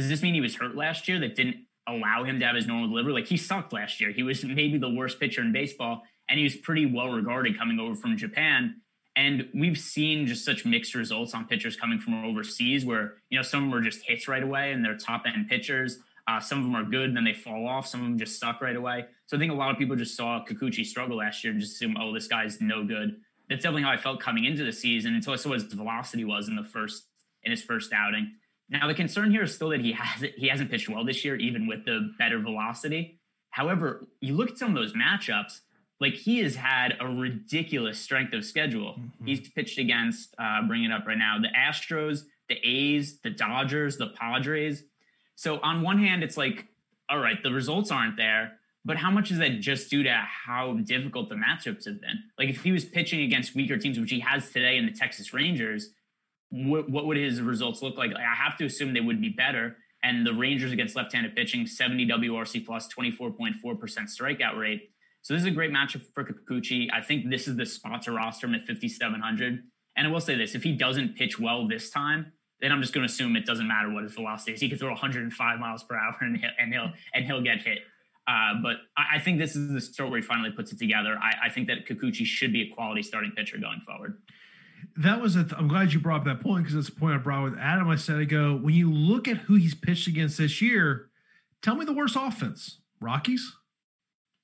does 0.00 0.08
this 0.08 0.22
mean 0.22 0.34
he 0.34 0.40
was 0.40 0.56
hurt 0.56 0.74
last 0.74 1.08
year 1.08 1.18
that 1.20 1.36
didn't 1.36 1.56
allow 1.88 2.24
him 2.24 2.40
to 2.40 2.46
have 2.46 2.56
his 2.56 2.66
normal 2.66 2.88
delivery? 2.88 3.12
Like 3.12 3.26
he 3.26 3.36
sucked 3.36 3.72
last 3.72 4.00
year. 4.00 4.10
He 4.10 4.22
was 4.22 4.44
maybe 4.44 4.78
the 4.78 4.90
worst 4.90 5.20
pitcher 5.20 5.42
in 5.42 5.52
baseball, 5.52 6.02
and 6.28 6.38
he 6.38 6.44
was 6.44 6.56
pretty 6.56 6.86
well 6.86 7.08
regarded 7.08 7.58
coming 7.58 7.78
over 7.78 7.94
from 7.94 8.16
Japan. 8.16 8.80
And 9.16 9.48
we've 9.54 9.78
seen 9.78 10.26
just 10.26 10.44
such 10.44 10.64
mixed 10.64 10.94
results 10.94 11.34
on 11.34 11.46
pitchers 11.46 11.76
coming 11.76 11.98
from 11.98 12.24
overseas, 12.24 12.84
where 12.84 13.14
you 13.28 13.38
know 13.38 13.42
some 13.42 13.64
of 13.64 13.70
them 13.70 13.78
are 13.78 13.82
just 13.82 14.02
hits 14.06 14.28
right 14.28 14.42
away, 14.42 14.72
and 14.72 14.84
they're 14.84 14.96
top 14.96 15.24
end 15.26 15.48
pitchers. 15.48 15.98
Uh, 16.26 16.38
some 16.38 16.58
of 16.58 16.64
them 16.64 16.76
are 16.76 16.84
good, 16.84 17.16
then 17.16 17.24
they 17.24 17.32
fall 17.32 17.66
off. 17.66 17.86
Some 17.86 18.00
of 18.00 18.06
them 18.06 18.18
just 18.18 18.38
suck 18.38 18.60
right 18.60 18.76
away. 18.76 19.06
So 19.26 19.36
I 19.36 19.40
think 19.40 19.50
a 19.50 19.54
lot 19.54 19.70
of 19.70 19.78
people 19.78 19.96
just 19.96 20.16
saw 20.16 20.44
Kikuchi 20.44 20.84
struggle 20.84 21.16
last 21.16 21.42
year 21.42 21.52
and 21.52 21.60
just 21.60 21.74
assume, 21.74 21.96
oh, 21.98 22.14
this 22.14 22.28
guy's 22.28 22.60
no 22.60 22.84
good. 22.84 23.16
That's 23.48 23.64
definitely 23.64 23.82
how 23.82 23.90
I 23.90 23.96
felt 23.96 24.20
coming 24.20 24.44
into 24.44 24.62
the 24.62 24.72
season 24.72 25.14
until 25.14 25.32
I 25.32 25.36
saw 25.36 25.48
what 25.48 25.60
his 25.60 25.72
velocity 25.72 26.24
was 26.24 26.46
in 26.46 26.54
the 26.54 26.62
first 26.62 27.04
in 27.42 27.50
his 27.50 27.62
first 27.62 27.92
outing. 27.92 28.34
Now 28.70 28.86
the 28.86 28.94
concern 28.94 29.30
here 29.30 29.42
is 29.42 29.54
still 29.54 29.70
that 29.70 29.80
he 29.80 29.92
hasn't 29.92 30.32
he 30.36 30.48
hasn't 30.48 30.70
pitched 30.70 30.88
well 30.88 31.04
this 31.04 31.24
year, 31.24 31.36
even 31.36 31.66
with 31.66 31.84
the 31.84 32.12
better 32.18 32.38
velocity. 32.38 33.18
However, 33.50 34.06
you 34.20 34.34
look 34.34 34.50
at 34.50 34.58
some 34.58 34.68
of 34.68 34.76
those 34.76 34.92
matchups, 34.92 35.60
like 36.00 36.14
he 36.14 36.38
has 36.38 36.54
had 36.54 36.94
a 37.00 37.06
ridiculous 37.06 37.98
strength 37.98 38.32
of 38.32 38.44
schedule. 38.44 38.94
Mm-hmm. 38.94 39.26
He's 39.26 39.48
pitched 39.50 39.78
against, 39.78 40.34
uh, 40.38 40.62
bring 40.66 40.84
it 40.84 40.92
up 40.92 41.06
right 41.06 41.18
now, 41.18 41.36
the 41.40 41.48
Astros, 41.48 42.22
the 42.48 42.56
A's, 42.64 43.20
the 43.20 43.30
Dodgers, 43.30 43.96
the 43.96 44.08
Padres. 44.08 44.84
So 45.34 45.58
on 45.60 45.82
one 45.82 45.98
hand, 45.98 46.22
it's 46.22 46.36
like, 46.36 46.66
all 47.08 47.18
right, 47.18 47.42
the 47.42 47.52
results 47.52 47.90
aren't 47.90 48.16
there, 48.16 48.52
but 48.84 48.96
how 48.96 49.10
much 49.10 49.30
is 49.30 49.38
that 49.38 49.60
just 49.60 49.90
due 49.90 50.02
to 50.04 50.12
how 50.12 50.74
difficult 50.84 51.28
the 51.28 51.34
matchups 51.34 51.84
have 51.86 52.00
been? 52.00 52.22
Like 52.38 52.48
if 52.48 52.62
he 52.62 52.72
was 52.72 52.84
pitching 52.84 53.20
against 53.22 53.54
weaker 53.54 53.76
teams, 53.76 53.98
which 53.98 54.10
he 54.10 54.20
has 54.20 54.50
today 54.50 54.76
in 54.76 54.86
the 54.86 54.92
Texas 54.92 55.34
Rangers, 55.34 55.90
what, 56.50 56.90
what 56.90 57.06
would 57.06 57.16
his 57.16 57.40
results 57.40 57.82
look 57.82 57.96
like? 57.96 58.10
I 58.14 58.34
have 58.34 58.56
to 58.58 58.64
assume 58.64 58.92
they 58.92 59.00
would 59.00 59.20
be 59.20 59.30
better. 59.30 59.76
And 60.02 60.26
the 60.26 60.32
Rangers 60.32 60.72
against 60.72 60.96
left-handed 60.96 61.36
pitching, 61.36 61.66
70 61.66 62.06
WRC 62.06 62.64
plus, 62.64 62.88
24.4% 62.88 63.54
strikeout 63.62 64.58
rate. 64.58 64.90
So 65.22 65.34
this 65.34 65.42
is 65.42 65.46
a 65.46 65.50
great 65.50 65.70
matchup 65.70 66.02
for 66.14 66.24
Kikuchi. 66.24 66.88
I 66.92 67.02
think 67.02 67.28
this 67.28 67.46
is 67.46 67.56
the 67.56 67.66
spot 67.66 68.02
to 68.02 68.12
roster 68.12 68.46
him 68.46 68.54
at 68.54 68.62
5,700. 68.62 69.62
And 69.96 70.06
I 70.06 70.10
will 70.10 70.20
say 70.20 70.34
this: 70.34 70.54
if 70.54 70.62
he 70.62 70.72
doesn't 70.72 71.16
pitch 71.16 71.38
well 71.38 71.68
this 71.68 71.90
time, 71.90 72.32
then 72.60 72.72
I'm 72.72 72.80
just 72.80 72.94
going 72.94 73.06
to 73.06 73.12
assume 73.12 73.36
it 73.36 73.44
doesn't 73.44 73.68
matter 73.68 73.92
what 73.92 74.04
his 74.04 74.14
velocity 74.14 74.52
is. 74.52 74.60
He 74.60 74.70
could 74.70 74.78
throw 74.78 74.88
105 74.88 75.58
miles 75.58 75.82
per 75.84 75.94
hour 75.94 76.16
and 76.20 76.38
he'll 76.38 76.50
and 76.58 76.72
he'll, 76.72 76.92
and 77.12 77.24
he'll 77.26 77.42
get 77.42 77.62
hit. 77.62 77.80
Uh, 78.26 78.54
but 78.62 78.76
I, 78.96 79.16
I, 79.16 79.18
think 79.18 79.38
this 79.38 79.56
is 79.56 79.72
the 79.72 79.80
start 79.80 80.10
where 80.10 80.20
he 80.20 80.26
finally 80.26 80.50
puts 80.52 80.72
it 80.72 80.78
together. 80.78 81.18
I, 81.20 81.46
I 81.46 81.50
think 81.50 81.66
that 81.66 81.86
Kikuchi 81.88 82.24
should 82.24 82.52
be 82.52 82.70
a 82.70 82.74
quality 82.74 83.02
starting 83.02 83.32
pitcher 83.32 83.58
going 83.58 83.80
forward 83.84 84.18
that 84.96 85.20
was 85.20 85.36
a. 85.36 85.46
I'm 85.56 85.68
glad 85.68 85.92
you 85.92 86.00
brought 86.00 86.20
up 86.20 86.24
that 86.26 86.40
point 86.40 86.64
because 86.64 86.74
that's 86.74 86.94
the 86.94 87.00
point 87.00 87.14
I 87.14 87.18
brought 87.18 87.44
with 87.44 87.58
Adam. 87.58 87.88
I 87.88 87.96
said 87.96 88.16
I 88.16 88.24
go 88.24 88.56
when 88.56 88.74
you 88.74 88.92
look 88.92 89.28
at 89.28 89.38
who 89.38 89.54
he's 89.56 89.74
pitched 89.74 90.06
against 90.06 90.38
this 90.38 90.60
year. 90.60 91.08
Tell 91.62 91.74
me 91.74 91.84
the 91.84 91.92
worst 91.92 92.16
offense, 92.18 92.80
Rockies. 93.00 93.56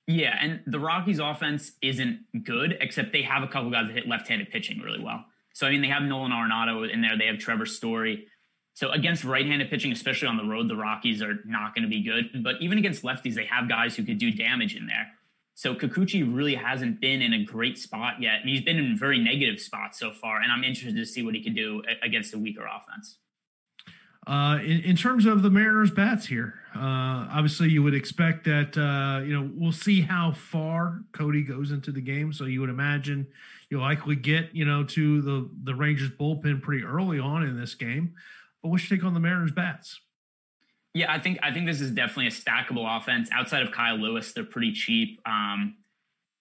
Yeah, 0.05 0.37
and 0.39 0.61
the 0.65 0.79
Rockies' 0.79 1.19
offense 1.19 1.73
isn't 1.81 2.43
good, 2.45 2.77
except 2.79 3.11
they 3.11 3.23
have 3.23 3.43
a 3.43 3.47
couple 3.47 3.69
guys 3.71 3.87
that 3.87 3.93
hit 3.93 4.07
left-handed 4.07 4.49
pitching 4.51 4.79
really 4.79 5.03
well. 5.03 5.25
So 5.53 5.67
I 5.67 5.71
mean, 5.71 5.81
they 5.81 5.89
have 5.89 6.03
Nolan 6.03 6.31
Arenado 6.31 6.89
in 6.89 7.01
there. 7.01 7.17
They 7.17 7.25
have 7.25 7.39
Trevor 7.39 7.65
Story. 7.65 8.27
So 8.73 8.91
against 8.91 9.23
right-handed 9.23 9.69
pitching, 9.69 9.91
especially 9.91 10.27
on 10.27 10.37
the 10.37 10.45
road, 10.45 10.69
the 10.69 10.75
Rockies 10.75 11.21
are 11.23 11.39
not 11.45 11.73
going 11.73 11.83
to 11.83 11.89
be 11.89 12.03
good. 12.03 12.43
But 12.43 12.55
even 12.61 12.77
against 12.77 13.03
lefties, 13.03 13.33
they 13.33 13.45
have 13.45 13.67
guys 13.67 13.95
who 13.95 14.03
could 14.03 14.19
do 14.19 14.31
damage 14.31 14.75
in 14.75 14.85
there. 14.85 15.07
So 15.57 15.73
Kikuchi 15.73 16.21
really 16.23 16.53
hasn't 16.53 17.01
been 17.01 17.23
in 17.23 17.33
a 17.33 17.43
great 17.43 17.79
spot 17.79 18.21
yet. 18.21 18.41
And 18.41 18.49
he's 18.49 18.61
been 18.61 18.77
in 18.77 18.95
very 18.95 19.17
negative 19.17 19.59
spots 19.59 19.97
so 19.97 20.11
far. 20.11 20.39
And 20.39 20.51
I'm 20.51 20.63
interested 20.63 20.95
to 20.95 21.03
see 21.03 21.23
what 21.23 21.33
he 21.33 21.41
can 21.41 21.55
do 21.55 21.81
against 22.03 22.35
a 22.35 22.37
weaker 22.37 22.67
offense. 22.67 23.17
Uh, 24.27 24.59
in, 24.61 24.81
in, 24.81 24.95
terms 24.95 25.25
of 25.25 25.41
the 25.41 25.49
Mariners' 25.49 25.89
bats 25.89 26.27
here, 26.27 26.59
uh, 26.75 27.27
obviously 27.31 27.69
you 27.69 27.81
would 27.81 27.95
expect 27.95 28.43
that 28.43 28.77
uh, 28.77 29.23
you 29.25 29.33
know 29.33 29.49
we'll 29.55 29.71
see 29.71 30.01
how 30.01 30.31
far 30.31 31.01
Cody 31.11 31.41
goes 31.43 31.71
into 31.71 31.91
the 31.91 32.01
game. 32.01 32.33
So 32.33 32.43
you 32.45 32.61
would 32.61 32.69
imagine 32.69 33.25
you'll 33.71 33.81
likely 33.81 34.15
get 34.15 34.53
you 34.53 34.65
know 34.65 34.83
to 34.83 35.21
the 35.21 35.49
the 35.63 35.73
Rangers 35.73 36.11
bullpen 36.11 36.61
pretty 36.61 36.83
early 36.83 37.19
on 37.19 37.41
in 37.43 37.59
this 37.59 37.73
game. 37.73 38.13
But 38.61 38.69
what's 38.69 38.87
your 38.87 38.99
take 38.99 39.05
on 39.05 39.15
the 39.15 39.21
Mariners' 39.21 39.53
bats? 39.53 40.01
Yeah, 40.93 41.11
I 41.11 41.19
think 41.19 41.39
I 41.43 41.51
think 41.53 41.67
this 41.67 41.81
is 41.81 41.91
definitely 41.91 42.27
a 42.27 42.31
stackable 42.31 42.97
offense. 42.97 43.29
Outside 43.31 43.63
of 43.63 43.71
Kyle 43.71 43.97
Lewis, 43.97 44.33
they're 44.33 44.43
pretty 44.43 44.73
cheap. 44.73 45.21
Um, 45.25 45.75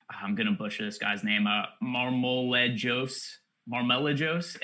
I'm 0.09 0.35
gonna 0.35 0.53
butcher 0.53 0.85
this 0.85 0.99
guy's 0.99 1.23
name. 1.25 1.47
Uh, 1.47 1.65
Marmolejos. 1.83 3.37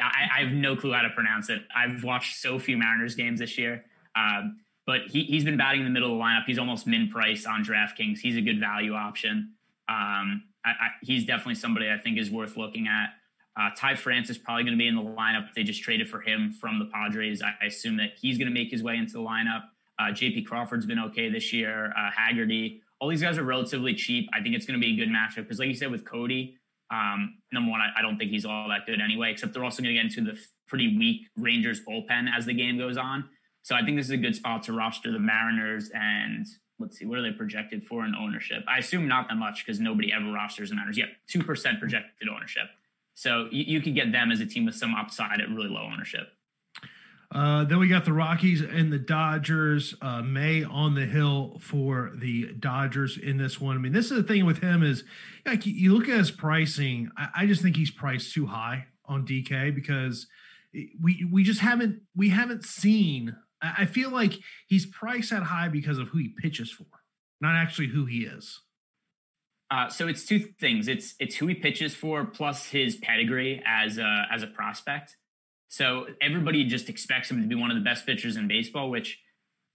I, 0.00 0.38
I 0.38 0.44
have 0.44 0.52
no 0.52 0.76
clue 0.76 0.92
how 0.92 1.02
to 1.02 1.10
pronounce 1.10 1.50
it. 1.50 1.62
I've 1.74 2.04
watched 2.04 2.36
so 2.36 2.58
few 2.58 2.78
Mariners 2.78 3.14
games 3.14 3.40
this 3.40 3.58
year. 3.58 3.84
Um, 4.14 4.60
but 4.86 5.02
he, 5.08 5.24
he's 5.24 5.44
been 5.44 5.56
batting 5.56 5.80
in 5.80 5.84
the 5.86 5.92
middle 5.92 6.12
of 6.12 6.18
the 6.18 6.22
lineup. 6.22 6.44
He's 6.46 6.58
almost 6.58 6.86
min 6.86 7.08
price 7.08 7.46
on 7.46 7.64
DraftKings. 7.64 8.18
He's 8.18 8.36
a 8.36 8.40
good 8.40 8.60
value 8.60 8.94
option. 8.94 9.52
Um, 9.88 10.44
I, 10.64 10.70
I, 10.70 10.88
he's 11.02 11.24
definitely 11.24 11.56
somebody 11.56 11.90
I 11.90 11.98
think 11.98 12.18
is 12.18 12.30
worth 12.30 12.56
looking 12.56 12.88
at. 12.88 13.10
Uh, 13.60 13.70
Ty 13.76 13.96
France 13.96 14.30
is 14.30 14.38
probably 14.38 14.64
going 14.64 14.74
to 14.74 14.78
be 14.78 14.88
in 14.88 14.96
the 14.96 15.02
lineup. 15.02 15.52
They 15.54 15.62
just 15.62 15.82
traded 15.82 16.08
for 16.08 16.20
him 16.20 16.52
from 16.52 16.78
the 16.78 16.86
Padres. 16.86 17.42
I, 17.42 17.54
I 17.60 17.66
assume 17.66 17.98
that 17.98 18.10
he's 18.20 18.38
going 18.38 18.48
to 18.48 18.54
make 18.54 18.70
his 18.70 18.82
way 18.82 18.96
into 18.96 19.12
the 19.12 19.20
lineup. 19.20 19.64
Uh, 20.03 20.12
JP 20.12 20.46
Crawford's 20.46 20.86
been 20.86 20.98
okay 20.98 21.28
this 21.28 21.53
year. 21.53 21.92
Uh, 21.96 22.11
Haggerty, 22.11 22.82
all 23.00 23.09
these 23.09 23.22
guys 23.22 23.38
are 23.38 23.44
relatively 23.44 23.94
cheap. 23.94 24.28
I 24.32 24.42
think 24.42 24.57
it's 24.57 24.66
going 24.66 24.80
to 24.80 24.84
be 24.84 24.94
a 24.94 24.96
good 24.96 25.09
matchup 25.09 25.36
because, 25.36 25.59
like 25.59 25.68
you 25.68 25.74
said, 25.74 25.90
with 25.90 26.05
Cody, 26.05 26.57
um, 26.90 27.38
number 27.53 27.70
one, 27.70 27.80
I, 27.80 27.98
I, 27.98 28.03
don't 28.03 28.18
think 28.18 28.30
he's 28.30 28.44
all 28.44 28.68
that 28.68 28.84
good 28.84 29.00
anyway. 29.00 29.30
Except 29.30 29.55
they're 29.55 29.64
also 29.64 29.82
going 29.82 29.94
to 29.94 30.03
get 30.03 30.05
into 30.05 30.32
the 30.32 30.38
pretty 30.66 30.96
weak 30.98 31.28
Rangers 31.36 31.80
bullpen 31.80 32.26
as 32.36 32.46
the 32.46 32.53
game 32.53 32.78
goes 32.78 32.96
on. 32.96 33.28
So 33.62 33.76
I 33.76 33.84
think 33.84 33.96
this 33.96 34.07
is 34.07 34.12
a 34.12 34.16
good 34.16 34.34
spot 34.34 34.64
to 34.64 34.72
roster 34.72 35.12
the 35.12 35.20
Mariners 35.20 35.90
and 35.94 36.46
let's 36.78 36.98
see, 36.98 37.07
what 37.07 37.18
are 37.18 37.22
they 37.22 37.30
projected 37.30 37.86
for 37.86 38.05
in 38.05 38.14
ownership? 38.14 38.64
I 38.68 38.78
assume 38.78 39.07
not 39.07 39.28
that 39.28 39.36
much 39.36 39.64
because 39.64 39.78
nobody 39.80 40.12
ever 40.12 40.30
rosters 40.32 40.70
the 40.70 40.76
Mariners. 40.76 40.98
Yep, 40.98 41.09
two 41.28 41.42
percent 41.42 41.78
projected 41.78 42.28
ownership. 42.28 42.64
So 43.14 43.48
you, 43.50 43.64
you 43.66 43.80
could 43.80 43.94
get 43.94 44.11
them 44.11 44.32
as 44.32 44.40
a 44.40 44.46
team 44.46 44.66
with 44.66 44.74
some 44.74 44.94
upside 44.94 45.40
at 45.40 45.48
really 45.48 45.68
low 45.68 45.82
ownership. 45.82 46.28
Uh, 47.34 47.64
then 47.64 47.78
we 47.78 47.88
got 47.88 48.04
the 48.04 48.12
Rockies 48.12 48.60
and 48.60 48.92
the 48.92 48.98
Dodgers. 48.98 49.94
Uh, 50.02 50.20
May 50.20 50.64
on 50.64 50.94
the 50.94 51.06
hill 51.06 51.58
for 51.60 52.12
the 52.14 52.52
Dodgers 52.52 53.16
in 53.16 53.38
this 53.38 53.58
one. 53.60 53.76
I 53.76 53.80
mean, 53.80 53.92
this 53.92 54.10
is 54.10 54.18
the 54.18 54.22
thing 54.22 54.44
with 54.44 54.58
him 54.58 54.82
is 54.82 55.02
like 55.46 55.64
you 55.64 55.94
look 55.94 56.08
at 56.08 56.18
his 56.18 56.30
pricing. 56.30 57.10
I, 57.16 57.28
I 57.38 57.46
just 57.46 57.62
think 57.62 57.76
he's 57.76 57.90
priced 57.90 58.34
too 58.34 58.46
high 58.46 58.86
on 59.06 59.26
DK 59.26 59.74
because 59.74 60.26
we 61.00 61.26
we 61.32 61.42
just 61.42 61.60
haven't 61.60 62.02
we 62.14 62.28
haven't 62.28 62.64
seen 62.64 63.34
I 63.62 63.86
feel 63.86 64.10
like 64.10 64.34
he's 64.66 64.86
priced 64.86 65.30
that 65.30 65.44
high 65.44 65.68
because 65.68 65.98
of 65.98 66.08
who 66.08 66.18
he 66.18 66.28
pitches 66.28 66.70
for, 66.70 66.86
not 67.40 67.54
actually 67.54 67.88
who 67.88 68.06
he 68.06 68.24
is. 68.24 68.60
Uh, 69.70 69.88
so 69.88 70.08
it's 70.08 70.24
two 70.26 70.40
things. 70.60 70.88
It's 70.88 71.14
it's 71.18 71.36
who 71.36 71.46
he 71.46 71.54
pitches 71.54 71.94
for 71.94 72.24
plus 72.24 72.66
his 72.66 72.96
pedigree 72.96 73.62
as 73.64 73.98
a 73.98 74.26
as 74.30 74.42
a 74.42 74.46
prospect. 74.46 75.16
So 75.72 76.04
everybody 76.20 76.64
just 76.64 76.90
expects 76.90 77.30
him 77.30 77.40
to 77.40 77.48
be 77.48 77.54
one 77.54 77.70
of 77.70 77.78
the 77.78 77.82
best 77.82 78.04
pitchers 78.04 78.36
in 78.36 78.46
baseball, 78.46 78.90
which 78.90 79.18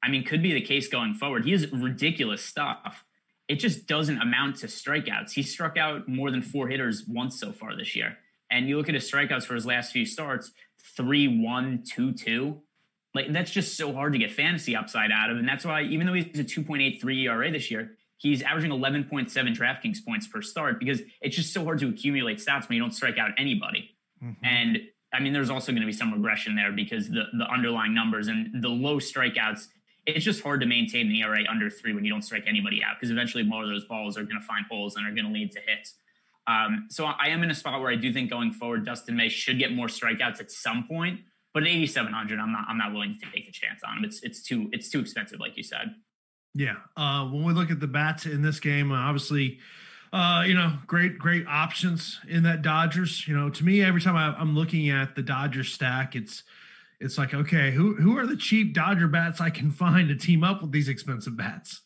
I 0.03 0.09
mean 0.09 0.23
could 0.23 0.43
be 0.43 0.53
the 0.53 0.61
case 0.61 0.87
going 0.87 1.15
forward. 1.15 1.43
He 1.43 1.53
has 1.53 1.71
ridiculous 1.71 2.43
stuff. 2.43 3.03
It 3.47 3.55
just 3.55 3.87
doesn't 3.87 4.21
amount 4.21 4.57
to 4.57 4.67
strikeouts. 4.67 5.31
He 5.31 5.41
struck 5.41 5.75
out 5.75 6.07
more 6.07 6.29
than 6.29 6.43
four 6.43 6.67
hitters 6.67 7.05
once 7.07 7.39
so 7.39 7.51
far 7.51 7.75
this 7.75 7.95
year. 7.95 8.15
And 8.51 8.69
you 8.69 8.77
look 8.77 8.89
at 8.89 8.93
his 8.93 9.09
strikeouts 9.09 9.45
for 9.45 9.55
his 9.55 9.65
last 9.65 9.91
few 9.91 10.05
starts, 10.05 10.51
three, 10.95 11.27
one, 11.27 11.83
two, 11.83 12.13
two. 12.13 12.61
Like 13.15 13.33
that's 13.33 13.49
just 13.49 13.75
so 13.75 13.91
hard 13.91 14.13
to 14.13 14.19
get 14.19 14.31
fantasy 14.31 14.75
upside 14.75 15.09
out 15.11 15.31
of. 15.31 15.37
And 15.37 15.49
that's 15.49 15.65
why, 15.65 15.81
even 15.81 16.05
though 16.05 16.13
he's 16.13 16.39
a 16.39 16.43
2.83 16.43 17.23
ERA 17.23 17.51
this 17.51 17.71
year, 17.71 17.93
he's 18.17 18.43
averaging 18.43 18.69
11.7 18.69 19.31
DraftKings 19.31 20.05
points 20.05 20.27
per 20.27 20.43
start 20.43 20.77
because 20.77 21.01
it's 21.21 21.35
just 21.35 21.53
so 21.53 21.63
hard 21.63 21.79
to 21.79 21.89
accumulate 21.89 22.37
stats 22.37 22.69
when 22.69 22.75
you 22.75 22.83
don't 22.83 22.93
strike 22.93 23.17
out 23.17 23.31
anybody. 23.39 23.97
Mm-hmm. 24.23 24.45
And 24.45 24.79
I 25.17 25.19
mean, 25.19 25.33
there's 25.33 25.49
also 25.49 25.71
going 25.71 25.81
to 25.81 25.87
be 25.87 25.93
some 25.93 26.13
regression 26.13 26.55
there 26.55 26.71
because 26.71 27.09
the 27.09 27.23
the 27.33 27.45
underlying 27.51 27.93
numbers 27.93 28.27
and 28.27 28.61
the 28.61 28.69
low 28.69 28.97
strikeouts. 28.97 29.67
It's 30.05 30.23
just 30.23 30.41
hard 30.41 30.61
to 30.61 30.65
maintain 30.65 31.09
the 31.09 31.21
ERA 31.21 31.39
under 31.49 31.69
three 31.69 31.93
when 31.93 32.05
you 32.05 32.11
don't 32.11 32.21
strike 32.21 32.43
anybody 32.47 32.81
out 32.81 32.95
because 32.97 33.11
eventually 33.11 33.43
more 33.43 33.63
of 33.63 33.69
those 33.69 33.83
balls 33.83 34.17
are 34.17 34.23
going 34.23 34.39
to 34.39 34.45
find 34.45 34.65
holes 34.69 34.95
and 34.95 35.05
are 35.05 35.11
going 35.13 35.25
to 35.25 35.33
lead 35.33 35.51
to 35.51 35.59
hits. 35.59 35.95
Um, 36.47 36.87
so 36.89 37.05
I 37.05 37.27
am 37.27 37.43
in 37.43 37.51
a 37.51 37.55
spot 37.55 37.81
where 37.81 37.91
I 37.91 37.95
do 37.95 38.13
think 38.13 38.29
going 38.29 38.53
forward, 38.53 38.85
Dustin 38.85 39.17
May 39.17 39.27
should 39.27 39.59
get 39.59 39.73
more 39.73 39.87
strikeouts 39.87 40.39
at 40.39 40.49
some 40.49 40.87
point. 40.87 41.19
But 41.53 41.63
at 41.63 41.69
8,700, 41.69 42.39
I'm 42.39 42.51
not 42.51 42.65
I'm 42.69 42.77
not 42.77 42.93
willing 42.93 43.17
to 43.19 43.31
take 43.31 43.47
the 43.47 43.51
chance 43.51 43.81
on 43.83 43.97
him. 43.97 44.05
It's 44.05 44.21
it's 44.23 44.43
too 44.43 44.69
it's 44.71 44.89
too 44.89 44.99
expensive, 44.99 45.39
like 45.39 45.57
you 45.57 45.63
said. 45.63 45.95
Yeah. 46.53 46.75
Uh, 46.95 47.25
when 47.25 47.43
we 47.43 47.53
look 47.53 47.71
at 47.71 47.79
the 47.79 47.87
bats 47.87 48.25
in 48.25 48.41
this 48.41 48.59
game, 48.59 48.91
obviously, 48.91 49.59
uh, 50.13 50.43
you 50.45 50.53
know, 50.53 50.77
great 50.87 51.17
great 51.17 51.45
options 51.47 52.19
in 52.27 52.43
that 52.43 52.61
Dodgers. 52.61 53.27
You 53.27 53.37
know, 53.37 53.49
to 53.49 53.63
me, 53.63 53.81
every 53.83 54.01
time 54.01 54.15
I, 54.15 54.35
I'm 54.39 54.55
looking 54.55 54.89
at 54.89 55.15
the 55.15 55.21
Dodgers 55.21 55.71
stack, 55.71 56.15
it's 56.15 56.43
it's 56.99 57.17
like, 57.17 57.33
okay, 57.33 57.71
who 57.71 57.95
who 57.95 58.17
are 58.17 58.25
the 58.25 58.37
cheap 58.37 58.73
Dodger 58.73 59.07
bats 59.07 59.41
I 59.41 59.49
can 59.49 59.71
find 59.83 60.09
to 60.09 60.15
team 60.15 60.43
up 60.43 60.61
with 60.61 60.71
these 60.71 60.87
expensive 60.87 61.37
bats? 61.37 61.81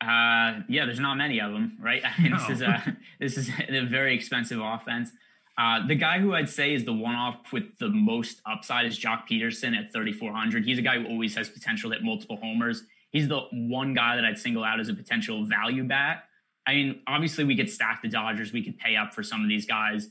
Uh, 0.00 0.60
yeah, 0.68 0.84
there's 0.84 1.00
not 1.00 1.16
many 1.16 1.40
of 1.40 1.52
them, 1.52 1.78
right? 1.80 2.02
I 2.18 2.22
mean, 2.22 2.32
no. 2.32 2.38
This 2.38 2.50
is 2.50 2.62
a 2.62 2.96
this 3.18 3.36
is 3.38 3.50
a 3.68 3.86
very 3.86 4.14
expensive 4.14 4.60
offense. 4.60 5.10
Uh, 5.58 5.86
the 5.86 5.94
guy 5.94 6.18
who 6.18 6.34
I'd 6.34 6.50
say 6.50 6.74
is 6.74 6.84
the 6.84 6.92
one 6.92 7.14
off 7.14 7.50
with 7.50 7.78
the 7.78 7.88
most 7.88 8.42
upside 8.44 8.84
is 8.84 8.98
Joc 8.98 9.22
Pederson 9.26 9.74
at 9.74 9.90
3,400. 9.90 10.66
He's 10.66 10.78
a 10.78 10.82
guy 10.82 10.98
who 10.98 11.06
always 11.06 11.34
has 11.34 11.48
potential 11.48 11.88
to 11.90 11.96
hit 11.96 12.04
multiple 12.04 12.36
homers. 12.36 12.82
He's 13.10 13.26
the 13.26 13.40
one 13.52 13.94
guy 13.94 14.16
that 14.16 14.24
I'd 14.26 14.38
single 14.38 14.62
out 14.62 14.80
as 14.80 14.90
a 14.90 14.94
potential 14.94 15.46
value 15.46 15.84
bat. 15.84 16.24
I 16.66 16.74
mean, 16.74 17.00
obviously, 17.06 17.44
we 17.44 17.56
could 17.56 17.70
stack 17.70 18.02
the 18.02 18.08
Dodgers. 18.08 18.52
We 18.52 18.62
could 18.62 18.78
pay 18.78 18.96
up 18.96 19.14
for 19.14 19.22
some 19.22 19.42
of 19.42 19.48
these 19.48 19.66
guys. 19.66 20.08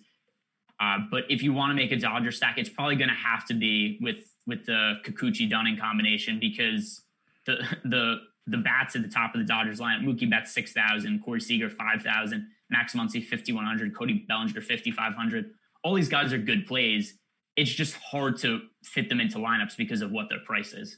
Uh, 0.79 0.99
but 1.09 1.23
if 1.29 1.41
you 1.41 1.53
want 1.53 1.71
to 1.71 1.75
make 1.75 1.91
a 1.91 1.97
Dodger 1.97 2.31
stack, 2.31 2.57
it's 2.57 2.69
probably 2.69 2.95
going 2.95 3.09
to 3.09 3.15
have 3.15 3.45
to 3.47 3.53
be 3.53 3.97
with 4.01 4.31
with 4.47 4.65
the 4.65 4.95
Kikuchi 5.03 5.49
Dunning 5.49 5.77
combination 5.77 6.39
because 6.39 7.01
the 7.45 7.57
the 7.83 8.17
the 8.47 8.57
bats 8.57 8.95
at 8.95 9.01
the 9.01 9.09
top 9.09 9.33
of 9.33 9.39
the 9.39 9.45
Dodgers 9.45 9.79
lineup, 9.79 10.03
Mookie 10.03 10.29
Betts 10.29 10.53
six 10.53 10.71
thousand, 10.71 11.23
Corey 11.23 11.41
Seager 11.41 11.69
five 11.69 12.01
thousand. 12.01 12.47
Max 12.69 12.93
Muncy 12.93 13.23
5,100, 13.23 13.95
Cody 13.95 14.25
Bellinger 14.27 14.61
5,500. 14.61 15.51
All 15.83 15.93
these 15.93 16.09
guys 16.09 16.33
are 16.33 16.37
good 16.37 16.65
plays. 16.65 17.17
It's 17.55 17.71
just 17.71 17.95
hard 17.95 18.37
to 18.39 18.61
fit 18.83 19.07
them 19.09 19.19
into 19.19 19.37
lineups 19.37 19.77
because 19.77 20.01
of 20.01 20.11
what 20.11 20.29
their 20.29 20.39
price 20.39 20.73
is. 20.73 20.97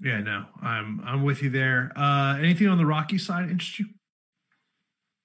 Yeah, 0.00 0.20
no, 0.20 0.46
I'm 0.60 1.00
I'm 1.04 1.22
with 1.22 1.42
you 1.42 1.50
there. 1.50 1.92
Uh, 1.94 2.36
anything 2.38 2.66
on 2.66 2.78
the 2.78 2.86
Rocky 2.86 3.18
side 3.18 3.48
interest 3.48 3.78
you? 3.78 3.86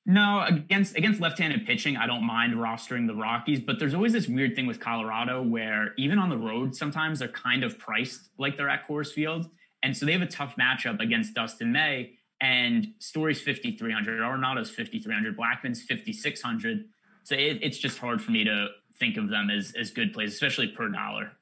No, 0.10 0.46
against 0.48 0.96
against 0.96 1.20
left-handed 1.20 1.66
pitching, 1.66 1.98
I 1.98 2.08
don't 2.08 2.26
mind 2.26 2.54
rostering 2.54 3.08
the 3.08 3.14
Rockies, 3.14 3.60
but 3.60 3.78
there's 3.78 3.94
always 3.94 4.14
this 4.14 4.30
weird 4.30 4.56
thing 4.56 4.66
with 4.66 4.80
Colorado 4.80 5.44
where 5.44 5.94
even 5.98 6.18
on 6.18 6.30
the 6.30 6.38
road, 6.38 6.74
sometimes 6.78 7.20
they're 7.20 7.28
kind 7.28 7.62
of 7.62 7.78
priced 7.78 8.30
like 8.38 8.56
they're 8.56 8.70
at 8.70 8.88
Coors 8.88 9.12
Field, 9.12 9.50
and 9.84 9.96
so 9.96 10.06
they 10.06 10.14
have 10.14 10.22
a 10.22 10.28
tough 10.28 10.56
matchup 10.56 11.02
against 11.02 11.34
Dustin 11.34 11.74
May 11.74 12.14
and 12.40 12.94
Story's 13.00 13.42
5,300, 13.42 14.22
Arenado's 14.22 14.70
5,300, 14.70 15.36
Blackmon's 15.36 15.84
5,600. 15.84 16.86
So 17.24 17.36
it, 17.36 17.60
it's 17.62 17.78
just 17.78 17.98
hard 17.98 18.22
for 18.22 18.32
me 18.32 18.46
to 18.46 18.68
think 18.98 19.18
of 19.18 19.30
them 19.30 19.50
as, 19.50 19.74
as 19.78 19.92
good 19.92 20.14
plays, 20.14 20.34
especially 20.34 20.68
per 20.68 20.88
dollar. 20.88 21.34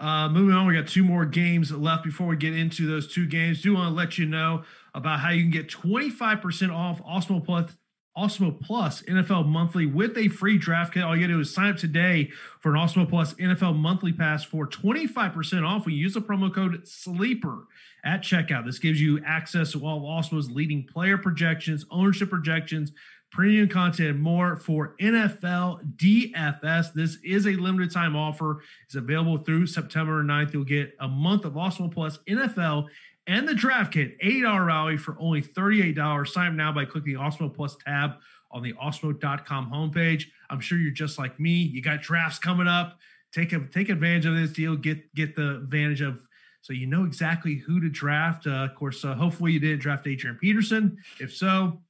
Uh, 0.00 0.30
moving 0.30 0.54
on, 0.54 0.66
we 0.66 0.74
got 0.74 0.88
two 0.88 1.04
more 1.04 1.26
games 1.26 1.70
left 1.70 2.02
before 2.04 2.26
we 2.26 2.36
get 2.36 2.56
into 2.56 2.86
those 2.86 3.12
two 3.12 3.26
games. 3.26 3.60
Do 3.60 3.74
want 3.74 3.90
to 3.90 3.94
let 3.94 4.16
you 4.16 4.24
know 4.24 4.64
about 4.94 5.20
how 5.20 5.28
you 5.28 5.42
can 5.42 5.50
get 5.50 5.68
25% 5.68 6.74
off 6.74 7.02
Awesemo 7.04 7.44
Plus, 7.44 7.76
Awesemo 8.16 8.58
Plus 8.58 9.02
NFL 9.02 9.46
Monthly 9.46 9.84
with 9.84 10.16
a 10.16 10.28
free 10.28 10.56
draft 10.56 10.94
kit. 10.94 11.02
All 11.02 11.14
you 11.14 11.20
got 11.20 11.26
to 11.28 11.34
do 11.34 11.40
is 11.40 11.54
sign 11.54 11.70
up 11.70 11.76
today 11.76 12.30
for 12.60 12.74
an 12.74 12.80
Awesemo 12.80 13.06
Plus 13.10 13.34
NFL 13.34 13.76
Monthly 13.76 14.14
Pass 14.14 14.42
for 14.42 14.66
25% 14.66 15.68
off 15.68 15.86
you 15.86 15.92
use 15.92 16.14
the 16.14 16.20
promo 16.20 16.52
code 16.52 16.88
SLEEPER 16.88 17.66
at 18.02 18.22
checkout. 18.22 18.64
This 18.64 18.78
gives 18.78 19.02
you 19.02 19.20
access 19.26 19.72
to 19.72 19.84
all 19.84 19.98
of 19.98 20.02
Awesemo's 20.02 20.50
leading 20.50 20.86
player 20.86 21.18
projections, 21.18 21.84
ownership 21.90 22.30
projections, 22.30 22.92
premium 23.30 23.68
content, 23.68 24.10
and 24.10 24.20
more 24.20 24.56
for 24.56 24.96
NFL 25.00 25.96
DFS. 25.96 26.92
This 26.92 27.18
is 27.24 27.46
a 27.46 27.52
limited 27.52 27.92
time 27.92 28.16
offer. 28.16 28.62
It's 28.86 28.94
available 28.94 29.38
through 29.38 29.66
September 29.66 30.22
9th. 30.22 30.52
You'll 30.52 30.64
get 30.64 30.94
a 31.00 31.08
month 31.08 31.44
of 31.44 31.54
Awesemo 31.54 31.92
Plus 31.92 32.18
NFL 32.28 32.88
and 33.26 33.46
the 33.46 33.54
draft 33.54 33.92
kit, 33.92 34.18
$8 34.20 34.66
rally 34.66 34.96
for 34.96 35.16
only 35.20 35.42
$38. 35.42 36.26
Sign 36.26 36.48
up 36.48 36.54
now 36.54 36.72
by 36.72 36.84
clicking 36.84 37.14
the 37.14 37.20
Awesemo 37.20 37.54
Plus 37.54 37.76
tab 37.86 38.12
on 38.50 38.62
the 38.62 38.72
awesemo.com 38.72 39.70
homepage. 39.70 40.24
I'm 40.48 40.60
sure 40.60 40.78
you're 40.78 40.90
just 40.90 41.18
like 41.18 41.38
me. 41.38 41.50
You 41.50 41.82
got 41.82 42.02
drafts 42.02 42.38
coming 42.38 42.66
up. 42.66 42.98
Take 43.32 43.52
a, 43.52 43.60
take 43.60 43.88
advantage 43.88 44.26
of 44.26 44.34
this 44.34 44.50
deal. 44.50 44.74
Get 44.74 45.14
get 45.14 45.36
the 45.36 45.58
advantage 45.58 46.00
of 46.00 46.18
so 46.62 46.72
you 46.72 46.86
know 46.86 47.04
exactly 47.04 47.54
who 47.54 47.80
to 47.80 47.88
draft. 47.88 48.46
Uh, 48.46 48.64
of 48.64 48.74
course, 48.74 49.04
uh, 49.04 49.14
hopefully 49.14 49.52
you 49.52 49.60
didn't 49.60 49.78
draft 49.78 50.06
Adrian 50.06 50.36
Peterson. 50.36 50.98
If 51.20 51.32
so, 51.32 51.80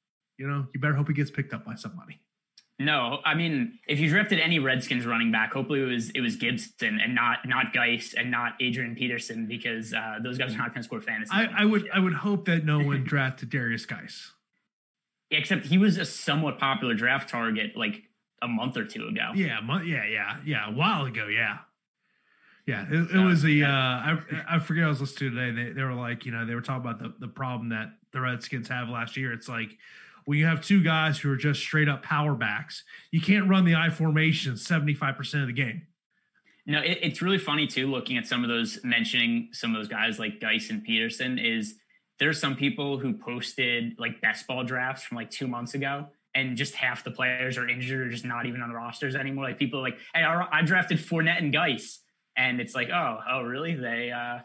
you 0.40 0.48
know 0.48 0.66
you 0.72 0.80
better 0.80 0.94
hope 0.94 1.06
he 1.06 1.14
gets 1.14 1.30
picked 1.30 1.52
up 1.52 1.64
by 1.64 1.74
somebody. 1.74 2.18
No, 2.78 3.18
I 3.26 3.34
mean, 3.34 3.78
if 3.86 4.00
you 4.00 4.08
drafted 4.08 4.40
any 4.40 4.58
Redskins 4.58 5.04
running 5.04 5.30
back, 5.30 5.52
hopefully 5.52 5.82
it 5.82 5.84
was 5.84 6.08
it 6.10 6.22
was 6.22 6.36
Gibson 6.36 6.98
and 6.98 7.14
not 7.14 7.46
not 7.46 7.74
Guice 7.74 8.14
and 8.16 8.30
not 8.30 8.54
Adrian 8.58 8.96
Peterson 8.96 9.46
because 9.46 9.92
uh, 9.92 10.18
those 10.22 10.38
guys 10.38 10.54
are 10.54 10.58
not 10.58 10.68
going 10.68 10.80
to 10.80 10.82
score 10.84 11.02
fantasy. 11.02 11.30
I, 11.30 11.48
I 11.58 11.64
would 11.66 11.90
I 11.92 11.98
would 11.98 12.14
hope 12.14 12.46
that 12.46 12.64
no 12.64 12.78
one 12.78 13.04
drafted 13.04 13.50
Derrius 13.50 13.86
Guice. 13.86 14.32
Except 15.30 15.66
he 15.66 15.76
was 15.76 15.98
a 15.98 16.06
somewhat 16.06 16.58
popular 16.58 16.94
draft 16.94 17.28
target 17.28 17.76
like 17.76 18.04
a 18.40 18.48
month 18.48 18.78
or 18.78 18.86
two 18.86 19.06
ago. 19.08 19.32
Yeah, 19.34 19.60
yeah, 19.84 20.06
yeah, 20.06 20.36
yeah, 20.46 20.68
a 20.70 20.72
while 20.72 21.04
ago. 21.04 21.26
Yeah, 21.26 21.58
yeah, 22.66 22.86
it, 22.90 23.10
it 23.14 23.24
was 23.24 23.42
the 23.42 23.64
uh, 23.64 23.68
I 23.68 24.18
I 24.48 24.58
forget 24.58 24.84
I 24.84 24.88
was 24.88 25.00
listening 25.02 25.32
to 25.32 25.36
today. 25.36 25.64
They 25.64 25.72
they 25.72 25.82
were 25.82 25.92
like, 25.92 26.24
you 26.24 26.32
know, 26.32 26.46
they 26.46 26.54
were 26.54 26.62
talking 26.62 26.88
about 26.88 26.98
the 26.98 27.12
the 27.18 27.30
problem 27.30 27.68
that 27.70 27.90
the 28.12 28.20
Redskins 28.20 28.68
have 28.68 28.88
last 28.88 29.16
year. 29.16 29.32
It's 29.32 29.48
like 29.48 29.76
when 30.24 30.38
you 30.38 30.46
have 30.46 30.60
two 30.60 30.82
guys 30.82 31.18
who 31.18 31.30
are 31.30 31.36
just 31.36 31.60
straight 31.60 31.88
up 31.88 32.02
power 32.02 32.34
backs. 32.34 32.84
You 33.10 33.20
can't 33.20 33.48
run 33.48 33.64
the 33.64 33.74
I 33.74 33.90
formation 33.90 34.54
75% 34.54 35.40
of 35.40 35.46
the 35.46 35.52
game. 35.52 35.86
No, 36.66 36.80
it, 36.80 36.98
it's 37.02 37.22
really 37.22 37.38
funny 37.38 37.66
too, 37.66 37.90
looking 37.90 38.16
at 38.16 38.26
some 38.26 38.44
of 38.44 38.48
those, 38.48 38.78
mentioning 38.84 39.48
some 39.52 39.74
of 39.74 39.80
those 39.80 39.88
guys 39.88 40.18
like 40.18 40.40
Guice 40.40 40.70
and 40.70 40.84
Peterson, 40.84 41.38
is 41.38 41.74
there's 42.18 42.38
some 42.38 42.54
people 42.54 42.98
who 42.98 43.14
posted 43.14 43.94
like 43.98 44.20
best 44.20 44.46
ball 44.46 44.62
drafts 44.62 45.02
from 45.04 45.16
like 45.16 45.30
two 45.30 45.48
months 45.48 45.74
ago 45.74 46.06
and 46.34 46.56
just 46.56 46.74
half 46.74 47.02
the 47.02 47.10
players 47.10 47.58
are 47.58 47.68
injured 47.68 48.06
or 48.06 48.10
just 48.10 48.24
not 48.24 48.46
even 48.46 48.62
on 48.62 48.68
the 48.68 48.74
rosters 48.74 49.16
anymore. 49.16 49.44
Like 49.44 49.58
people 49.58 49.80
are 49.80 49.82
like, 49.82 49.98
hey, 50.14 50.22
I, 50.22 50.46
I 50.52 50.62
drafted 50.62 50.98
Fournette 50.98 51.38
and 51.38 51.52
Guice. 51.52 52.00
And 52.36 52.60
it's 52.60 52.74
like, 52.74 52.88
oh, 52.90 53.18
oh, 53.28 53.42
really? 53.42 53.74
They, 53.74 54.12
uh, 54.12 54.40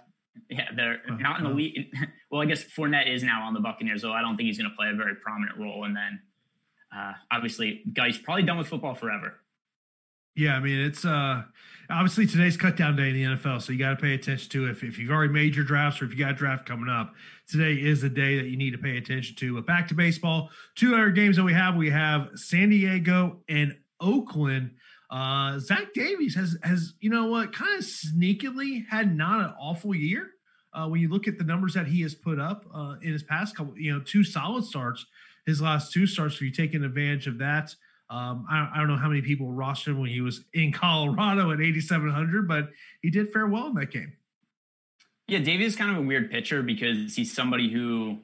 yeah, 0.49 0.69
they're 0.75 1.01
not 1.19 1.39
in 1.39 1.43
the 1.45 1.51
league. 1.51 1.93
well, 2.35 2.43
I 2.43 2.47
guess 2.47 2.65
Fournette 2.65 3.13
is 3.13 3.23
now 3.23 3.43
on 3.43 3.53
the 3.53 3.61
Buccaneers, 3.61 4.01
so 4.01 4.11
I 4.11 4.21
don't 4.21 4.35
think 4.35 4.47
he's 4.47 4.57
going 4.57 4.69
to 4.69 4.75
play 4.75 4.89
a 4.91 4.95
very 4.95 5.15
prominent 5.15 5.57
role. 5.57 5.85
And 5.85 5.95
then, 5.95 6.19
uh, 6.93 7.13
obviously, 7.31 7.81
guys 7.93 8.17
probably 8.17 8.43
done 8.43 8.57
with 8.57 8.67
football 8.67 8.93
forever. 8.93 9.35
Yeah, 10.35 10.57
I 10.57 10.59
mean 10.59 10.79
it's 10.81 11.05
uh 11.05 11.43
obviously 11.89 12.27
today's 12.27 12.57
cut 12.57 12.75
down 12.75 12.97
day 12.97 13.07
in 13.09 13.13
the 13.13 13.23
NFL, 13.23 13.61
so 13.61 13.71
you 13.71 13.79
got 13.79 13.91
to 13.91 13.95
pay 13.95 14.13
attention 14.13 14.49
to 14.49 14.69
if 14.69 14.83
if 14.83 14.99
you've 14.99 15.11
already 15.11 15.31
made 15.31 15.55
your 15.55 15.63
drafts 15.63 16.01
or 16.01 16.05
if 16.05 16.11
you 16.11 16.17
got 16.17 16.31
a 16.31 16.33
draft 16.33 16.65
coming 16.65 16.89
up. 16.89 17.13
Today 17.47 17.73
is 17.73 18.01
the 18.01 18.09
day 18.09 18.35
that 18.37 18.47
you 18.47 18.57
need 18.57 18.71
to 18.71 18.77
pay 18.77 18.97
attention 18.97 19.37
to. 19.37 19.55
But 19.55 19.65
back 19.65 19.87
to 19.87 19.93
baseball, 19.93 20.49
two 20.75 20.93
other 20.93 21.11
games 21.11 21.37
that 21.37 21.43
we 21.43 21.53
have. 21.53 21.75
We 21.75 21.89
have 21.89 22.31
San 22.35 22.69
Diego 22.69 23.37
and 23.47 23.77
Oakland. 24.01 24.71
Uh 25.09 25.57
Zach 25.59 25.93
Davies 25.93 26.35
has 26.35 26.57
has 26.63 26.95
you 26.99 27.09
know 27.09 27.27
what 27.27 27.53
kind 27.53 27.79
of 27.79 27.85
sneakily 27.85 28.83
had 28.89 29.15
not 29.15 29.39
an 29.39 29.53
awful 29.57 29.95
year. 29.95 30.31
Uh, 30.75 30.87
when 30.87 30.99
you 30.99 31.09
look 31.09 31.27
at 31.27 31.37
the 31.37 31.43
numbers 31.43 31.73
that 31.73 31.87
he 31.87 32.01
has 32.01 32.13
put 32.13 32.39
up 32.39 32.65
uh, 32.73 32.95
in 33.01 33.13
his 33.13 33.23
past 33.23 33.55
couple, 33.55 33.77
you 33.77 33.93
know, 33.93 34.01
two 34.01 34.23
solid 34.23 34.63
starts, 34.63 35.05
his 35.45 35.61
last 35.61 35.93
two 35.93 36.05
starts, 36.05 36.37
so 36.37 36.45
you're 36.45 36.53
taking 36.53 36.83
advantage 36.83 37.27
of 37.27 37.37
that. 37.37 37.73
Um, 38.09 38.45
I, 38.49 38.69
I, 38.75 38.77
don't 38.77 38.87
know 38.87 38.97
how 38.97 39.07
many 39.07 39.23
people 39.23 39.47
rostered 39.47 39.87
him 39.87 39.99
when 39.99 40.09
he 40.11 40.21
was 40.21 40.41
in 40.53 40.71
Colorado 40.73 41.51
at 41.51 41.59
8,700, 41.59 42.47
but 42.47 42.69
he 43.01 43.09
did 43.09 43.31
fare 43.31 43.47
well 43.47 43.67
in 43.67 43.73
that 43.75 43.89
game. 43.89 44.13
Yeah, 45.27 45.39
Davies 45.39 45.73
is 45.73 45.75
kind 45.75 45.89
of 45.89 46.03
a 46.03 46.05
weird 46.05 46.29
pitcher 46.29 46.61
because 46.61 47.15
he's 47.15 47.33
somebody 47.33 47.71
who 47.71 48.19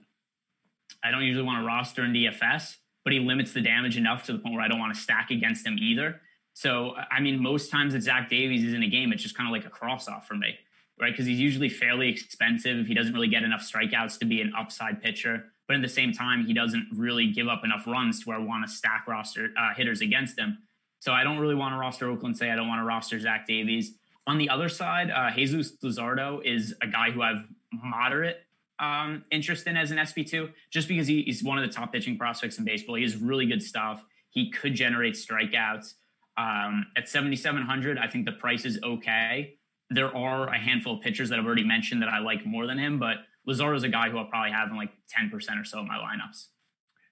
I 1.04 1.10
don't 1.10 1.24
usually 1.24 1.46
want 1.46 1.64
to 1.64 1.66
roster 1.66 2.04
in 2.04 2.14
DFS, 2.14 2.76
but 3.04 3.12
he 3.12 3.20
limits 3.20 3.54
the 3.54 3.62
damage 3.62 3.98
enough 3.98 4.24
to 4.26 4.34
the 4.34 4.40
point 4.40 4.54
where 4.54 4.64
I 4.64 4.68
don't 4.68 4.80
want 4.80 4.94
to 4.94 5.02
stack 5.02 5.32
against 5.32 5.66
him 5.66 5.78
either. 5.80 6.22
So, 6.54 6.96
I 7.10 7.22
mean, 7.22 7.42
most 7.42 7.72
times 7.72 7.94
that 7.94 8.04
Zach 8.04 8.30
Davies 8.30 8.64
is 8.64 8.74
in 8.74 8.84
a 8.84 8.88
game, 8.88 9.12
it's 9.12 9.24
just 9.24 9.36
kind 9.36 9.48
of 9.48 9.52
like 9.52 9.66
a 9.66 9.70
cross 9.70 10.08
off 10.08 10.28
for 10.28 10.36
me, 10.36 10.58
right? 11.02 11.12
Because 11.12 11.26
he's 11.26 11.40
usually 11.40 11.70
fairly 11.70 12.10
expensive. 12.10 12.78
If 12.78 12.88
he 12.88 12.94
doesn't 12.94 13.14
really 13.14 13.28
get 13.28 13.44
enough 13.44 13.62
strikeouts 13.62 14.20
to 14.20 14.26
be 14.26 14.40
an 14.42 14.54
upside 14.56 15.02
pitcher 15.02 15.52
but 15.72 15.78
at 15.78 15.84
the 15.84 15.88
same 15.88 16.12
time, 16.12 16.46
he 16.46 16.54
doesn't 16.54 16.90
really 16.94 17.28
give 17.28 17.48
up 17.48 17.64
enough 17.64 17.88
runs 17.88 18.20
to 18.20 18.26
where 18.26 18.38
I 18.38 18.42
want 18.42 18.68
to 18.68 18.70
stack 18.70 19.08
roster 19.08 19.52
uh, 19.58 19.74
hitters 19.74 20.02
against 20.02 20.38
him. 20.38 20.58
So 21.00 21.14
I 21.14 21.24
don't 21.24 21.40
really 21.40 21.56
want 21.56 21.74
to 21.74 21.78
roster 21.78 22.10
Oakland. 22.10 22.38
Say 22.38 22.52
I 22.52 22.58
don't 22.58 22.68
want 22.68 22.82
to 22.82 22.84
roster 22.84 23.18
Zach 23.18 23.48
Davies. 23.48 23.94
On 24.28 24.38
the 24.38 24.50
other 24.50 24.68
side, 24.68 25.10
uh, 25.10 25.32
Jesus 25.34 25.72
Luzardo 25.82 26.44
is 26.44 26.76
a 26.82 26.88
guy 26.88 27.12
who 27.12 27.22
I've 27.22 27.46
moderate 27.72 28.42
um, 28.80 29.24
interest 29.32 29.66
in 29.66 29.78
as 29.78 29.92
an 29.92 29.98
SP2, 29.98 30.52
just 30.70 30.90
because 30.90 31.08
he, 31.08 31.22
he's 31.22 31.42
one 31.42 31.58
of 31.58 31.66
the 31.66 31.74
top 31.74 31.94
pitching 31.94 32.18
prospects 32.18 32.58
in 32.58 32.66
baseball. 32.66 32.96
He 32.96 33.04
has 33.04 33.16
really 33.16 33.46
good 33.46 33.64
stuff. 33.64 34.04
He 34.30 34.52
could 34.52 34.76
generate 34.76 35.14
strikeouts. 35.14 35.94
Um, 36.36 36.88
at 36.98 37.08
7,700, 37.08 37.98
I 37.98 38.08
think 38.08 38.26
the 38.26 38.34
price 38.34 38.66
is 38.66 38.78
okay. 38.84 39.56
There 39.94 40.16
are 40.16 40.48
a 40.48 40.58
handful 40.58 40.96
of 40.96 41.02
pitchers 41.02 41.30
that 41.30 41.40
I've 41.40 41.46
already 41.46 41.64
mentioned 41.64 42.02
that 42.02 42.10
I 42.10 42.20
like 42.20 42.46
more 42.46 42.66
than 42.66 42.78
him, 42.78 42.98
but 42.98 43.18
Luzardo 43.48 43.76
is 43.76 43.84
a 43.84 43.90
guy 43.90 44.10
who 44.10 44.18
I'll 44.18 44.26
probably 44.26 44.52
have 44.52 44.70
in 44.70 44.78
like 44.78 44.92
10% 45.18 45.34
or 45.62 45.66
so 45.66 45.80
of 45.80 45.86
my 45.86 45.98
lineups. 45.98 46.48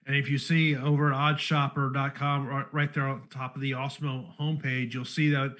And 0.06 0.16
if 0.16 0.30
you 0.30 0.38
see 0.38 0.76
over 0.76 1.14
at 1.14 1.38
oddshopper.com, 1.38 2.66
right 2.72 2.94
there 2.94 3.08
on 3.08 3.28
top 3.30 3.56
of 3.56 3.62
the 3.62 3.72
Awesemo 3.72 4.36
homepage, 4.40 4.94
you'll 4.94 5.06
see 5.06 5.30
that 5.30 5.56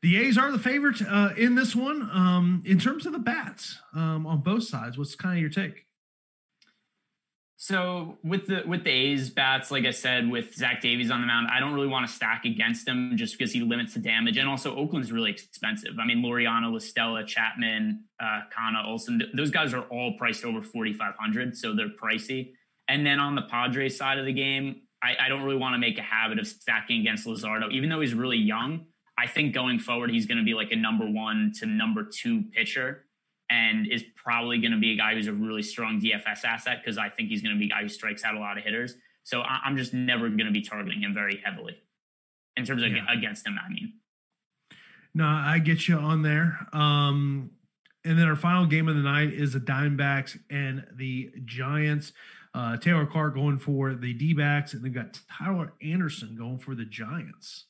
the 0.00 0.16
A's 0.16 0.36
are 0.36 0.50
the 0.50 0.58
favorite 0.58 1.00
uh, 1.02 1.30
in 1.36 1.54
this 1.54 1.76
one. 1.76 2.10
Um, 2.12 2.62
in 2.66 2.78
terms 2.78 3.06
of 3.06 3.12
the 3.12 3.20
bats 3.20 3.78
um, 3.94 4.26
on 4.26 4.40
both 4.40 4.64
sides, 4.64 4.98
what's 4.98 5.14
kind 5.14 5.36
of 5.36 5.40
your 5.40 5.50
take? 5.50 5.86
So 7.62 8.18
with 8.24 8.48
the 8.48 8.64
with 8.66 8.82
the 8.82 8.90
A's 8.90 9.30
bats, 9.30 9.70
like 9.70 9.84
I 9.84 9.92
said, 9.92 10.28
with 10.28 10.52
Zach 10.52 10.80
Davies 10.80 11.12
on 11.12 11.20
the 11.20 11.28
mound, 11.28 11.46
I 11.48 11.60
don't 11.60 11.72
really 11.72 11.86
want 11.86 12.04
to 12.04 12.12
stack 12.12 12.44
against 12.44 12.88
him 12.88 13.12
just 13.14 13.38
because 13.38 13.52
he 13.52 13.60
limits 13.60 13.94
the 13.94 14.00
damage. 14.00 14.36
And 14.36 14.48
also 14.48 14.74
Oakland's 14.74 15.12
really 15.12 15.30
expensive. 15.30 15.92
I 16.02 16.04
mean, 16.04 16.24
Laureano, 16.24 16.72
La 16.72 16.80
Stella, 16.80 17.24
Chapman, 17.24 18.02
uh, 18.18 18.40
Canha, 18.52 18.84
Olson, 18.84 19.20
th- 19.20 19.30
those 19.36 19.52
guys 19.52 19.72
are 19.74 19.82
all 19.82 20.14
priced 20.18 20.44
over 20.44 20.60
4,500. 20.60 21.56
So 21.56 21.72
they're 21.72 21.86
pricey. 21.86 22.50
And 22.88 23.06
then 23.06 23.20
on 23.20 23.36
the 23.36 23.42
Padres 23.42 23.96
side 23.96 24.18
of 24.18 24.26
the 24.26 24.32
game, 24.32 24.80
I, 25.00 25.14
I 25.26 25.28
don't 25.28 25.44
really 25.44 25.56
want 25.56 25.74
to 25.74 25.78
make 25.78 25.98
a 25.98 26.02
habit 26.02 26.40
of 26.40 26.48
stacking 26.48 26.98
against 27.02 27.28
Luzardo, 27.28 27.70
even 27.70 27.90
though 27.90 28.00
he's 28.00 28.12
really 28.12 28.38
young. 28.38 28.86
I 29.16 29.28
think 29.28 29.54
going 29.54 29.78
forward, 29.78 30.10
he's 30.10 30.26
going 30.26 30.38
to 30.38 30.44
be 30.44 30.54
like 30.54 30.72
a 30.72 30.76
number 30.76 31.08
one 31.08 31.52
to 31.60 31.66
number 31.66 32.08
two 32.12 32.42
pitcher 32.52 33.04
and 33.52 33.86
is 33.86 34.02
probably 34.16 34.58
going 34.58 34.72
to 34.72 34.78
be 34.78 34.92
a 34.92 34.96
guy 34.96 35.14
who's 35.14 35.26
a 35.26 35.32
really 35.32 35.62
strong 35.62 36.00
DFS 36.00 36.44
asset 36.44 36.78
because 36.82 36.96
I 36.96 37.10
think 37.10 37.28
he's 37.28 37.42
going 37.42 37.54
to 37.54 37.58
be 37.58 37.66
a 37.66 37.68
guy 37.68 37.82
who 37.82 37.88
strikes 37.88 38.24
out 38.24 38.34
a 38.34 38.38
lot 38.38 38.56
of 38.56 38.64
hitters. 38.64 38.94
So 39.24 39.42
I'm 39.42 39.76
just 39.76 39.92
never 39.92 40.28
going 40.30 40.46
to 40.46 40.52
be 40.52 40.62
targeting 40.62 41.02
him 41.02 41.12
very 41.12 41.40
heavily 41.44 41.76
in 42.56 42.64
terms 42.64 42.82
of 42.82 42.90
yeah. 42.90 43.04
against 43.12 43.46
him. 43.46 43.58
I 43.62 43.68
mean, 43.68 43.92
no, 45.14 45.26
I 45.26 45.58
get 45.58 45.86
you 45.86 45.96
on 45.96 46.22
there. 46.22 46.66
Um, 46.72 47.50
and 48.04 48.18
then 48.18 48.26
our 48.26 48.36
final 48.36 48.64
game 48.64 48.88
of 48.88 48.96
the 48.96 49.02
night 49.02 49.34
is 49.34 49.52
the 49.52 49.60
Diamondbacks 49.60 50.38
and 50.50 50.86
the 50.94 51.30
Giants. 51.44 52.12
Uh, 52.54 52.78
Taylor 52.78 53.06
Clarke 53.06 53.34
going 53.34 53.58
for 53.58 53.94
the 53.94 54.14
D 54.14 54.32
backs, 54.32 54.72
and 54.72 54.82
they've 54.82 54.92
got 54.92 55.20
Tyler 55.30 55.74
Anderson 55.82 56.36
going 56.36 56.58
for 56.58 56.74
the 56.74 56.84
Giants. 56.84 57.66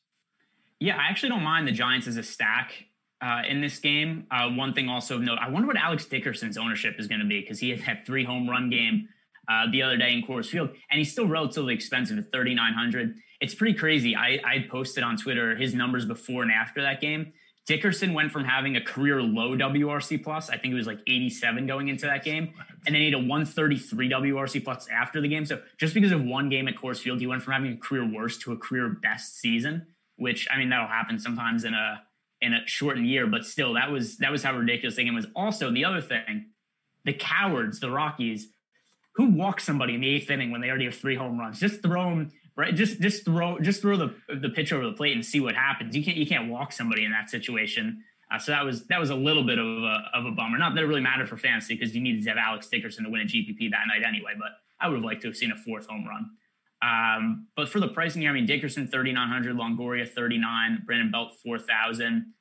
Yeah, 0.78 0.96
I 0.96 1.10
actually 1.10 1.30
don't 1.30 1.42
mind 1.42 1.66
the 1.66 1.72
Giants 1.72 2.06
as 2.06 2.16
a 2.16 2.22
stack 2.22 2.86
uh, 3.22 3.42
in 3.48 3.60
this 3.60 3.78
game. 3.78 4.26
Uh, 4.30 4.50
one 4.50 4.74
thing 4.74 4.88
also 4.88 5.14
of 5.14 5.22
note, 5.22 5.38
I 5.40 5.48
wonder 5.48 5.68
what 5.68 5.76
Alex 5.76 6.04
Dickerson's 6.04 6.58
ownership 6.58 6.96
is 6.98 7.06
going 7.06 7.20
to 7.20 7.26
be 7.26 7.40
because 7.40 7.60
he 7.60 7.70
had 7.70 7.80
that 7.86 8.04
three 8.04 8.24
home 8.24 8.50
run 8.50 8.68
game 8.68 9.08
uh, 9.48 9.70
the 9.70 9.82
other 9.82 9.96
day 9.96 10.12
in 10.12 10.22
Coors 10.22 10.46
Field, 10.46 10.70
and 10.90 10.98
he's 10.98 11.12
still 11.12 11.26
relatively 11.26 11.74
expensive 11.74 12.18
at 12.18 12.32
3,900. 12.32 13.14
It's 13.40 13.54
pretty 13.54 13.74
crazy. 13.74 14.16
I, 14.16 14.40
I 14.44 14.66
posted 14.70 15.04
on 15.04 15.16
Twitter 15.16 15.56
his 15.56 15.74
numbers 15.74 16.04
before 16.04 16.42
and 16.42 16.52
after 16.52 16.82
that 16.82 17.00
game. 17.00 17.32
Dickerson 17.64 18.12
went 18.12 18.32
from 18.32 18.44
having 18.44 18.76
a 18.76 18.80
career 18.80 19.22
low 19.22 19.56
WRC 19.56 20.24
plus, 20.24 20.50
I 20.50 20.56
think 20.56 20.72
it 20.72 20.76
was 20.76 20.88
like 20.88 20.98
87 21.06 21.64
going 21.68 21.86
into 21.86 22.06
that 22.06 22.24
game, 22.24 22.52
and 22.86 22.94
then 22.94 23.02
he 23.02 23.04
had 23.04 23.14
a 23.14 23.18
133 23.18 24.10
WRC 24.10 24.64
plus 24.64 24.88
after 24.88 25.20
the 25.20 25.28
game. 25.28 25.46
So 25.46 25.60
just 25.78 25.94
because 25.94 26.10
of 26.10 26.24
one 26.24 26.48
game 26.48 26.66
at 26.66 26.74
Coors 26.74 26.98
Field, 26.98 27.20
he 27.20 27.28
went 27.28 27.42
from 27.42 27.52
having 27.52 27.72
a 27.72 27.76
career 27.76 28.04
worst 28.04 28.40
to 28.42 28.52
a 28.52 28.56
career 28.56 28.88
best 28.88 29.38
season, 29.38 29.86
which 30.16 30.48
I 30.52 30.58
mean 30.58 30.70
that'll 30.70 30.88
happen 30.88 31.20
sometimes 31.20 31.62
in 31.62 31.72
a 31.72 32.02
in 32.42 32.52
a 32.52 32.66
shortened 32.66 33.06
year, 33.06 33.26
but 33.26 33.46
still, 33.46 33.74
that 33.74 33.90
was 33.90 34.18
that 34.18 34.30
was 34.30 34.42
how 34.42 34.54
ridiculous 34.54 34.96
the 34.96 35.04
game 35.04 35.14
was. 35.14 35.26
Also, 35.34 35.70
the 35.70 35.84
other 35.84 36.00
thing, 36.00 36.50
the 37.04 37.12
cowards, 37.12 37.80
the 37.80 37.90
Rockies, 37.90 38.48
who 39.14 39.30
walk 39.30 39.60
somebody 39.60 39.94
in 39.94 40.00
the 40.00 40.08
eighth 40.08 40.28
inning 40.28 40.50
when 40.50 40.60
they 40.60 40.68
already 40.68 40.84
have 40.84 40.94
three 40.94 41.14
home 41.14 41.38
runs, 41.38 41.60
just 41.60 41.82
throw 41.82 42.10
them 42.10 42.32
right. 42.56 42.74
Just 42.74 43.00
just 43.00 43.24
throw 43.24 43.58
just 43.60 43.80
throw 43.80 43.96
the 43.96 44.14
the 44.40 44.48
pitch 44.50 44.72
over 44.72 44.84
the 44.84 44.92
plate 44.92 45.14
and 45.14 45.24
see 45.24 45.40
what 45.40 45.54
happens. 45.54 45.96
You 45.96 46.04
can't 46.04 46.16
you 46.16 46.26
can't 46.26 46.50
walk 46.50 46.72
somebody 46.72 47.04
in 47.04 47.12
that 47.12 47.30
situation. 47.30 48.02
Uh, 48.32 48.38
so 48.38 48.50
that 48.52 48.64
was 48.64 48.86
that 48.86 48.98
was 48.98 49.10
a 49.10 49.14
little 49.14 49.44
bit 49.44 49.58
of 49.58 49.66
a 49.66 50.10
of 50.12 50.26
a 50.26 50.32
bummer. 50.32 50.58
Not 50.58 50.74
that 50.74 50.82
it 50.82 50.86
really 50.86 51.00
mattered 51.00 51.28
for 51.28 51.36
fantasy 51.36 51.74
because 51.74 51.94
you 51.94 52.02
needed 52.02 52.24
to 52.24 52.30
have 52.30 52.38
Alex 52.38 52.68
Dickerson 52.68 53.04
to 53.04 53.10
win 53.10 53.20
a 53.20 53.24
GPP 53.24 53.70
that 53.70 53.84
night 53.86 54.06
anyway. 54.06 54.32
But 54.36 54.50
I 54.80 54.88
would 54.88 54.96
have 54.96 55.04
liked 55.04 55.22
to 55.22 55.28
have 55.28 55.36
seen 55.36 55.52
a 55.52 55.56
fourth 55.56 55.86
home 55.86 56.06
run. 56.06 56.30
Um, 56.82 57.46
but 57.56 57.68
for 57.68 57.78
the 57.78 57.88
pricing 57.88 58.22
here, 58.22 58.30
I 58.30 58.34
mean, 58.34 58.46
Dickerson 58.46 58.88
3,900, 58.88 59.56
Longoria 59.56 60.08
39, 60.08 60.82
Brandon 60.84 61.10
Belt 61.10 61.34
4,000. 61.42 62.34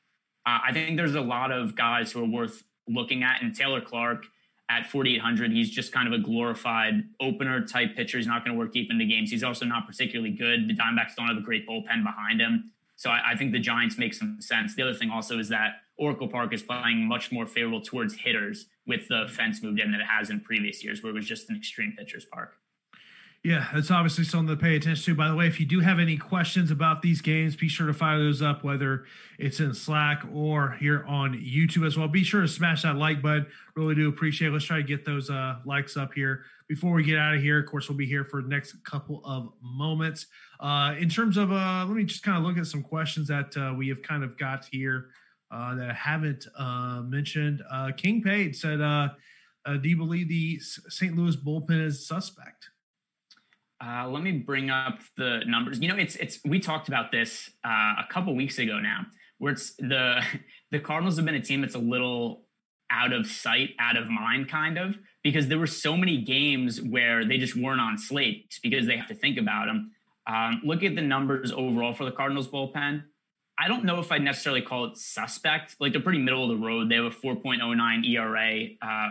Uh, 0.46 0.60
I 0.68 0.74
think 0.74 0.98
there's 0.98 1.16
a 1.16 1.22
lot 1.22 1.52
of 1.52 1.76
guys 1.76 2.12
who 2.12 2.24
are 2.24 2.28
worth 2.28 2.64
looking 2.88 3.22
at. 3.22 3.44
And 3.44 3.56
Taylor 3.56 3.82
Clarke 3.82 4.26
at 4.68 4.90
4,800, 4.90 5.52
he's 5.52 5.70
just 5.70 5.92
kind 5.92 6.12
of 6.12 6.20
a 6.20 6.24
glorified 6.24 7.04
opener 7.20 7.64
type 7.66 7.96
pitcher. 7.96 8.18
He's 8.18 8.26
not 8.26 8.44
going 8.44 8.56
to 8.56 8.60
work 8.60 8.74
deep 8.74 8.90
into 8.90 9.06
games. 9.06 9.30
He's 9.30 9.44
also 9.44 9.66
not 9.66 9.86
particularly 9.86 10.32
good. 10.32 10.68
The 10.68 10.74
Diamondbacks 10.74 11.16
don't 11.16 11.28
have 11.28 11.38
a 11.38 11.42
great 11.42 11.68
bullpen 11.68 12.04
behind 12.04 12.42
him. 12.42 12.72
So 12.96 13.12
I, 13.12 13.32
I 13.32 13.36
think 13.36 13.52
the 13.52 13.60
Giants 13.60 14.00
make 14.00 14.14
some 14.14 14.42
sense. 14.42 14.76
The 14.76 14.82
other 14.82 14.94
thing 14.94 15.12
also 15.12 15.38
is 15.38 15.50
that 15.50 15.82
Oracle 15.98 16.28
Park 16.28 16.52
is 16.52 16.64
playing 16.64 17.08
much 17.08 17.32
more 17.32 17.46
favorable 17.46 17.82
towards 17.82 18.16
hitters 18.16 18.66
with 18.88 19.08
the 19.08 19.28
fence 19.30 19.62
moved 19.62 19.80
in 19.80 19.92
than 19.92 20.02
it 20.02 20.06
has 20.06 20.32
in 20.32 20.40
previous 20.40 20.84
years, 20.84 21.04
where 21.04 21.12
it 21.12 21.16
was 21.16 21.28
just 21.28 21.48
an 21.50 21.56
extreme 21.56 21.94
pitcher's 21.96 22.26
park. 22.26 22.56
Yeah, 23.44 23.68
that's 23.74 23.90
obviously 23.90 24.24
something 24.24 24.56
to 24.56 24.62
pay 24.62 24.76
attention 24.76 25.04
to. 25.06 25.18
By 25.18 25.28
the 25.28 25.36
way, 25.36 25.48
if 25.48 25.60
you 25.60 25.66
do 25.66 25.80
have 25.80 26.00
any 26.00 26.16
questions 26.16 26.70
about 26.70 27.02
these 27.02 27.22
games, 27.22 27.56
be 27.56 27.68
sure 27.68 27.88
to 27.88 27.94
fire 27.94 28.20
those 28.20 28.40
up, 28.44 28.64
whether 28.64 29.06
it's 29.40 29.60
in 29.60 29.74
Slack 29.74 30.24
or 30.32 30.78
here 30.80 31.04
on 31.08 31.34
YouTube 31.34 31.88
as 31.88 31.98
well. 31.98 32.08
Be 32.08 32.24
sure 32.24 32.42
to 32.42 32.48
smash 32.48 32.84
that 32.84 32.98
like 32.98 33.20
button. 33.20 33.48
Really 33.76 33.96
do 33.96 34.08
appreciate 34.10 34.50
it. 34.50 34.52
Let's 34.52 34.66
try 34.66 34.78
to 34.78 34.84
get 34.84 35.06
those 35.06 35.32
uh, 35.32 35.56
likes 35.66 35.98
up 35.98 36.14
here 36.14 36.44
before 36.70 36.94
we 36.94 37.04
get 37.04 37.18
out 37.18 37.34
of 37.34 37.42
here. 37.42 37.60
Of 37.60 37.66
course, 37.66 37.90
we'll 37.90 37.98
be 37.98 38.06
here 38.06 38.26
for 38.26 38.44
the 38.44 38.48
next 38.48 38.76
couple 38.84 39.24
of 39.26 39.52
moments. 39.60 40.28
Uh, 40.60 40.94
in 41.00 41.10
terms 41.10 41.36
of, 41.36 41.52
uh, 41.52 41.84
let 41.88 41.98
me 41.98 42.04
just 42.04 42.22
kind 42.22 42.38
of 42.38 42.44
look 42.44 42.60
at 42.60 42.68
some 42.68 42.84
questions 42.84 43.28
that 43.30 43.58
uh, 43.58 43.74
we 43.76 43.90
have 43.90 44.04
kind 44.04 44.24
of 44.24 44.38
got 44.38 44.66
here 44.72 45.08
uh, 45.50 45.74
that 45.74 45.90
I 45.90 45.94
haven't 45.94 46.46
uh, 46.56 47.02
mentioned. 47.02 47.64
King 47.98 48.22
Paid 48.22 48.56
said, 48.56 48.78
Do 48.78 49.90
you 49.90 49.98
believe 49.98 50.30
the 50.30 50.60
St. 50.60 51.16
Louis 51.16 51.36
bullpen 51.36 51.84
is 51.84 52.06
suspect? 52.06 52.71
Uh, 53.84 54.08
let 54.08 54.22
me 54.22 54.32
bring 54.32 54.70
up 54.70 55.00
the 55.18 55.42
numbers. 55.48 55.80
You 55.80 55.88
know, 55.88 55.98
it's 55.98 56.16
it's 56.18 56.40
we 56.46 56.60
talked 56.60 56.88
about 56.88 57.12
this 57.12 57.50
uh, 57.66 57.96
a 57.98 58.06
couple 58.10 58.36
weeks 58.36 58.60
ago 58.60 58.80
now, 58.80 59.06
where 59.40 59.54
it's 59.54 59.74
the 59.78 60.22
the 60.72 60.80
Cardinals 60.80 61.16
have 61.18 61.26
been 61.26 61.36
a 61.36 61.42
team 61.42 61.62
that's 61.62 61.76
a 61.76 61.80
little 61.80 62.46
out 62.92 63.14
of 63.14 63.26
sight, 63.26 63.70
out 63.80 63.98
of 63.98 64.08
mind, 64.10 64.50
kind 64.50 64.78
of, 64.78 64.96
because 65.24 65.48
there 65.48 65.58
were 65.58 65.68
so 65.68 65.96
many 65.96 66.22
games 66.22 66.82
where 66.82 67.26
they 67.26 67.38
just 67.38 67.56
weren't 67.56 67.80
on 67.80 67.98
slates 67.98 68.60
because 68.60 68.86
they 68.86 68.98
have 68.98 69.08
to 69.08 69.16
think 69.16 69.38
about 69.38 69.66
them. 69.66 69.92
Um, 70.28 70.62
look 70.64 70.84
at 70.84 70.96
the 70.96 71.02
numbers 71.02 71.52
overall 71.52 71.94
for 71.94 72.04
the 72.04 72.12
Cardinals 72.12 72.50
bullpen. 72.50 73.04
I 73.58 73.68
don't 73.68 73.86
know 73.86 74.00
if 74.00 74.12
I'd 74.12 74.24
necessarily 74.24 74.62
call 74.62 74.86
it 74.86 74.98
suspect. 74.98 75.76
Like 75.80 75.94
they're 75.94 76.02
pretty 76.02 76.20
middle 76.20 76.44
of 76.44 76.60
the 76.60 76.66
road. 76.66 76.90
They 76.90 76.96
have 76.96 77.06
a 77.06 77.10
4.09 77.10 78.10
ERA 78.10 78.68
uh, 78.82 79.10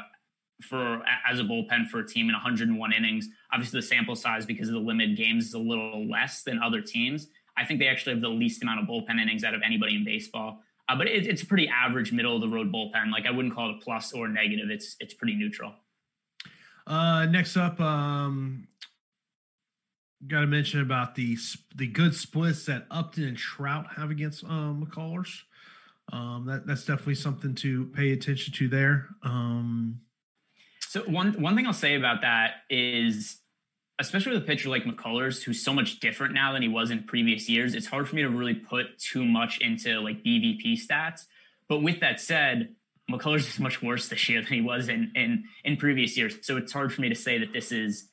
for 0.62 1.02
as 1.28 1.40
a 1.40 1.42
bullpen 1.42 1.88
for 1.88 2.00
a 2.00 2.06
team 2.06 2.28
in 2.28 2.34
101 2.34 2.92
innings. 2.92 3.28
Obviously, 3.52 3.80
the 3.80 3.86
sample 3.86 4.14
size 4.14 4.46
because 4.46 4.68
of 4.68 4.74
the 4.74 4.80
limited 4.80 5.16
games 5.16 5.46
is 5.46 5.54
a 5.54 5.58
little 5.58 6.08
less 6.08 6.42
than 6.42 6.60
other 6.62 6.80
teams. 6.80 7.28
I 7.56 7.64
think 7.64 7.80
they 7.80 7.88
actually 7.88 8.14
have 8.14 8.22
the 8.22 8.28
least 8.28 8.62
amount 8.62 8.80
of 8.80 8.86
bullpen 8.86 9.20
innings 9.20 9.44
out 9.44 9.54
of 9.54 9.62
anybody 9.64 9.96
in 9.96 10.04
baseball. 10.04 10.62
Uh, 10.88 10.96
but 10.96 11.06
it, 11.06 11.26
it's 11.26 11.42
a 11.42 11.46
pretty 11.46 11.68
average, 11.68 12.12
middle 12.12 12.34
of 12.34 12.40
the 12.40 12.48
road 12.48 12.72
bullpen. 12.72 13.12
Like 13.12 13.26
I 13.26 13.30
wouldn't 13.30 13.54
call 13.54 13.70
it 13.70 13.76
a 13.76 13.84
plus 13.84 14.12
or 14.12 14.28
negative. 14.28 14.70
It's 14.70 14.96
it's 14.98 15.14
pretty 15.14 15.34
neutral. 15.34 15.72
Uh, 16.86 17.26
next 17.26 17.56
up, 17.56 17.80
um, 17.80 18.66
got 20.26 20.40
to 20.40 20.46
mention 20.46 20.80
about 20.80 21.14
the 21.14 21.36
the 21.76 21.86
good 21.86 22.14
splits 22.14 22.66
that 22.66 22.86
Upton 22.90 23.24
and 23.24 23.36
Trout 23.36 23.86
have 23.96 24.10
against 24.10 24.42
um, 24.44 24.84
McCullers. 24.84 25.42
Um, 26.12 26.46
that 26.46 26.66
that's 26.66 26.84
definitely 26.84 27.14
something 27.14 27.54
to 27.56 27.86
pay 27.86 28.12
attention 28.12 28.52
to 28.54 28.68
there. 28.68 29.08
Um, 29.22 30.00
so 30.90 31.02
one 31.02 31.40
one 31.40 31.54
thing 31.54 31.68
I'll 31.68 31.72
say 31.72 31.94
about 31.94 32.22
that 32.22 32.62
is, 32.68 33.38
especially 34.00 34.32
with 34.32 34.42
a 34.42 34.44
pitcher 34.44 34.68
like 34.68 34.82
McCullers, 34.82 35.44
who's 35.44 35.62
so 35.62 35.72
much 35.72 36.00
different 36.00 36.34
now 36.34 36.52
than 36.52 36.62
he 36.62 36.68
was 36.68 36.90
in 36.90 37.04
previous 37.04 37.48
years, 37.48 37.76
it's 37.76 37.86
hard 37.86 38.08
for 38.08 38.16
me 38.16 38.22
to 38.22 38.28
really 38.28 38.54
put 38.54 38.98
too 38.98 39.24
much 39.24 39.60
into 39.60 40.00
like 40.00 40.24
BVP 40.24 40.84
stats. 40.84 41.26
But 41.68 41.84
with 41.84 42.00
that 42.00 42.18
said, 42.18 42.74
McCullers 43.08 43.48
is 43.48 43.60
much 43.60 43.80
worse 43.80 44.08
this 44.08 44.28
year 44.28 44.42
than 44.42 44.52
he 44.52 44.60
was 44.62 44.88
in 44.88 45.12
in 45.14 45.44
in 45.64 45.76
previous 45.76 46.18
years. 46.18 46.34
So 46.42 46.56
it's 46.56 46.72
hard 46.72 46.92
for 46.92 47.02
me 47.02 47.08
to 47.08 47.14
say 47.14 47.38
that 47.38 47.52
this 47.52 47.70
is 47.70 48.08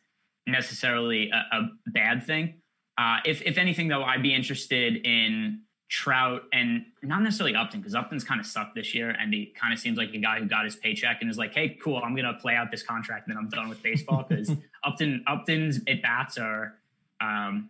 necessarily 0.45 1.31
a, 1.31 1.57
a 1.57 1.69
bad 1.87 2.27
thing. 2.27 2.61
Uh, 2.95 3.21
if 3.25 3.41
if 3.41 3.57
anything, 3.57 3.87
though, 3.87 4.03
I'd 4.03 4.21
be 4.21 4.35
interested 4.35 4.97
in 4.97 5.63
Trout 5.89 6.43
and 6.51 6.85
not 7.01 7.21
necessarily 7.21 7.55
Upton 7.55 7.79
because 7.79 7.95
Upton's 7.95 8.25
kind 8.25 8.41
of 8.41 8.45
sucked 8.45 8.75
this 8.75 8.93
year, 8.93 9.09
and 9.09 9.33
he 9.33 9.53
kind 9.57 9.71
of 9.71 9.79
seems 9.79 9.97
like 9.97 10.13
a 10.13 10.17
guy 10.17 10.39
who 10.39 10.45
got 10.45 10.65
his 10.65 10.75
paycheck 10.75 11.19
and 11.21 11.29
is 11.29 11.37
like, 11.37 11.53
"Hey, 11.53 11.77
cool, 11.81 12.01
I'm 12.03 12.13
gonna 12.13 12.33
play 12.33 12.55
out 12.55 12.71
this 12.71 12.83
contract, 12.83 13.27
and 13.27 13.35
then 13.35 13.41
I'm 13.41 13.49
done 13.49 13.69
with 13.69 13.81
baseball." 13.81 14.25
Because 14.27 14.51
Upton 14.83 15.23
Upton's 15.27 15.79
at 15.87 16.01
bats 16.01 16.37
are 16.37 16.75
um, 17.21 17.69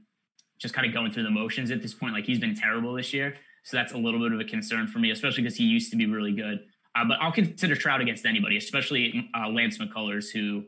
just 0.57 0.73
kind 0.73 0.87
of 0.87 0.93
going 0.93 1.11
through 1.11 1.23
the 1.23 1.29
motions 1.29 1.69
at 1.69 1.83
this 1.83 1.93
point. 1.93 2.13
Like 2.13 2.25
he's 2.25 2.39
been 2.39 2.55
terrible 2.55 2.95
this 2.95 3.13
year, 3.13 3.35
so 3.63 3.77
that's 3.77 3.93
a 3.93 3.97
little 3.97 4.19
bit 4.19 4.31
of 4.31 4.39
a 4.39 4.45
concern 4.45 4.87
for 4.87 4.97
me, 4.97 5.11
especially 5.11 5.43
because 5.43 5.57
he 5.57 5.65
used 5.65 5.91
to 5.91 5.97
be 5.97 6.07
really 6.07 6.33
good. 6.33 6.65
Uh, 6.95 7.05
but 7.05 7.19
I'll 7.21 7.31
consider 7.31 7.75
Trout 7.75 8.01
against 8.01 8.25
anybody, 8.25 8.57
especially 8.57 9.29
uh, 9.37 9.47
Lance 9.49 9.77
McCullers, 9.77 10.31
who 10.31 10.63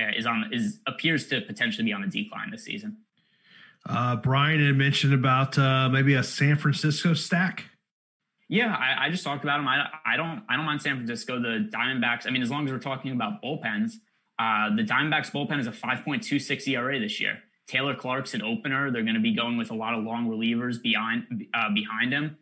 uh, 0.00 0.10
is 0.16 0.24
on 0.24 0.48
is 0.52 0.80
appears 0.86 1.26
to 1.28 1.42
potentially 1.42 1.84
be 1.84 1.92
on 1.92 2.02
a 2.02 2.08
decline 2.08 2.50
this 2.50 2.64
season. 2.64 2.96
Uh, 3.86 4.16
Brian 4.16 4.64
had 4.64 4.76
mentioned 4.76 5.12
about 5.12 5.58
uh, 5.58 5.88
maybe 5.88 6.14
a 6.14 6.22
San 6.22 6.56
Francisco 6.56 7.14
stack. 7.14 7.64
Yeah, 8.48 8.74
I, 8.74 9.06
I, 9.06 9.10
just 9.10 9.24
talked 9.24 9.42
about 9.42 9.58
them. 9.58 9.68
I, 9.68 9.88
I 10.04 10.16
don't 10.16 10.42
I 10.48 10.56
don't 10.56 10.64
mind 10.64 10.82
San 10.82 10.96
Francisco. 10.96 11.40
The 11.40 11.68
Diamondbacks. 11.72 12.26
I 12.26 12.30
mean, 12.30 12.42
as 12.42 12.50
long 12.50 12.64
as 12.66 12.72
we're 12.72 12.78
talking 12.78 13.12
about 13.12 13.42
bullpens, 13.42 13.94
uh, 14.38 14.74
the 14.74 14.82
Diamondbacks 14.82 15.30
bullpen 15.30 15.58
is 15.58 15.66
a 15.66 15.72
5.26 15.72 16.68
ERA 16.68 16.98
this 16.98 17.20
year. 17.20 17.38
Taylor 17.66 17.94
Clarke's 17.94 18.34
an 18.34 18.42
opener. 18.42 18.90
They're 18.90 19.02
going 19.02 19.14
to 19.14 19.20
be 19.20 19.34
going 19.34 19.56
with 19.56 19.70
a 19.70 19.74
lot 19.74 19.94
of 19.94 20.04
long 20.04 20.28
relievers 20.28 20.82
behind 20.82 21.46
uh, 21.54 21.72
behind 21.74 22.12
him, 22.12 22.36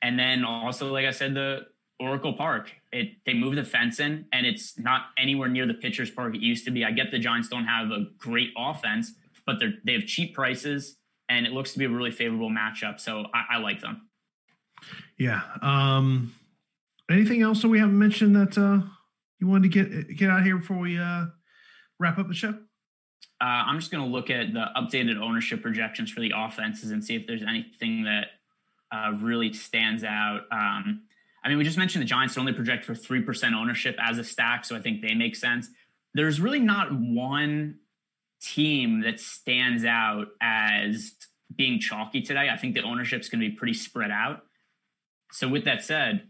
and 0.00 0.18
then 0.18 0.44
also, 0.44 0.92
like 0.92 1.06
I 1.06 1.10
said, 1.10 1.34
the 1.34 1.66
Oracle 2.00 2.32
Park. 2.32 2.72
It 2.90 3.12
they 3.26 3.34
moved 3.34 3.58
the 3.58 3.64
fence 3.64 4.00
in, 4.00 4.26
and 4.32 4.46
it's 4.46 4.78
not 4.78 5.06
anywhere 5.18 5.48
near 5.48 5.66
the 5.66 5.74
pitcher's 5.74 6.10
park 6.10 6.34
it 6.34 6.40
used 6.40 6.64
to 6.64 6.70
be. 6.70 6.84
I 6.84 6.90
get 6.92 7.10
the 7.10 7.18
Giants 7.18 7.48
don't 7.48 7.66
have 7.66 7.90
a 7.90 8.06
great 8.18 8.50
offense, 8.56 9.12
but 9.46 9.58
they 9.60 9.72
they 9.84 9.92
have 9.92 10.06
cheap 10.06 10.34
prices, 10.34 10.96
and 11.28 11.46
it 11.46 11.52
looks 11.52 11.72
to 11.72 11.78
be 11.78 11.84
a 11.84 11.90
really 11.90 12.10
favorable 12.10 12.50
matchup. 12.50 13.00
So 13.00 13.26
I, 13.34 13.56
I 13.56 13.58
like 13.58 13.80
them. 13.80 14.08
Yeah. 15.18 15.42
Um, 15.60 16.34
anything 17.10 17.42
else 17.42 17.62
that 17.62 17.68
we 17.68 17.78
haven't 17.78 17.98
mentioned 17.98 18.34
that 18.36 18.58
uh, 18.58 18.86
you 19.38 19.46
wanted 19.46 19.70
to 19.72 19.84
get 19.84 20.16
get 20.16 20.30
out 20.30 20.42
here 20.42 20.58
before 20.58 20.78
we 20.78 20.98
uh, 20.98 21.26
wrap 21.98 22.18
up 22.18 22.28
the 22.28 22.34
show? 22.34 22.54
Uh, 23.40 23.64
I'm 23.66 23.80
just 23.80 23.90
going 23.90 24.04
to 24.04 24.10
look 24.10 24.30
at 24.30 24.52
the 24.52 24.66
updated 24.76 25.20
ownership 25.20 25.62
projections 25.62 26.10
for 26.12 26.20
the 26.20 26.32
offenses 26.34 26.92
and 26.92 27.04
see 27.04 27.16
if 27.16 27.26
there's 27.26 27.42
anything 27.42 28.04
that 28.04 28.28
uh, 28.92 29.12
really 29.20 29.52
stands 29.52 30.04
out. 30.04 30.42
Um, 30.52 31.02
I 31.44 31.48
mean, 31.48 31.58
we 31.58 31.64
just 31.64 31.78
mentioned 31.78 32.02
the 32.02 32.06
Giants 32.06 32.38
only 32.38 32.52
project 32.52 32.84
for 32.84 32.94
3% 32.94 33.52
ownership 33.52 33.96
as 34.00 34.18
a 34.18 34.24
stack, 34.24 34.64
so 34.64 34.76
I 34.76 34.80
think 34.80 35.02
they 35.02 35.14
make 35.14 35.34
sense. 35.34 35.68
There's 36.14 36.40
really 36.40 36.60
not 36.60 36.92
one 36.92 37.78
team 38.42 39.02
that 39.02 39.20
stands 39.20 39.84
out 39.84 40.28
as 40.40 41.12
being 41.54 41.78
chalky 41.80 42.22
today. 42.22 42.48
I 42.52 42.56
think 42.56 42.74
the 42.74 42.82
ownership's 42.82 43.28
going 43.28 43.40
to 43.40 43.48
be 43.48 43.54
pretty 43.54 43.74
spread 43.74 44.10
out. 44.10 44.42
So 45.32 45.48
with 45.48 45.64
that 45.64 45.82
said, 45.82 46.28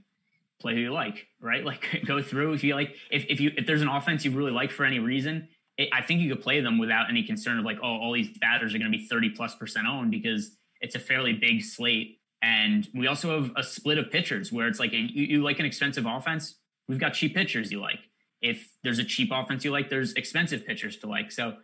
play 0.61 0.75
who 0.75 0.81
you 0.81 0.93
like, 0.93 1.27
right? 1.41 1.65
Like 1.73 2.03
go 2.07 2.23
through 2.23 2.53
if 2.55 2.65
you 2.65 2.75
like 2.75 2.95
if 3.11 3.25
if 3.29 3.41
you 3.41 3.53
if 3.57 3.67
there's 3.67 3.83
an 3.83 3.89
offense 3.89 4.25
you 4.25 4.31
really 4.31 4.53
like 4.53 4.71
for 4.71 4.85
any 4.85 4.99
reason, 4.99 5.49
it, 5.77 5.89
I 5.93 6.03
think 6.03 6.21
you 6.21 6.35
could 6.35 6.43
play 6.43 6.61
them 6.61 6.79
without 6.79 7.09
any 7.09 7.23
concern 7.23 7.59
of 7.59 7.65
like, 7.65 7.79
oh, 7.83 7.87
all 7.87 8.13
these 8.13 8.37
batters 8.39 8.75
are 8.75 8.79
going 8.79 8.91
to 8.91 8.97
be 8.97 9.07
30 9.07 9.31
plus 9.31 9.55
percent 9.55 9.87
owned 9.87 10.11
because 10.11 10.57
it's 10.81 10.95
a 10.95 11.01
fairly 11.01 11.33
big 11.33 11.63
slate 11.63 12.19
and 12.43 12.89
we 12.93 13.07
also 13.07 13.41
have 13.41 13.53
a 13.57 13.63
split 13.63 13.99
of 13.99 14.11
pitchers 14.11 14.53
where 14.53 14.67
it's 14.67 14.81
like 14.81 14.93
a, 14.93 14.97
you, 14.97 15.37
you 15.37 15.43
like 15.43 15.61
an 15.61 15.65
expensive 15.65 16.07
offense, 16.07 16.57
we've 16.89 16.99
got 16.99 17.15
cheap 17.15 17.35
pitchers 17.35 17.71
you 17.71 17.81
like. 17.81 18.01
If 18.41 18.69
there's 18.83 18.99
a 18.99 19.05
cheap 19.05 19.31
offense 19.33 19.65
you 19.65 19.71
like, 19.71 19.89
there's 19.89 20.15
expensive 20.15 20.67
pitchers 20.67 20.97
to 20.99 21.07
like. 21.07 21.31
So, 21.31 21.55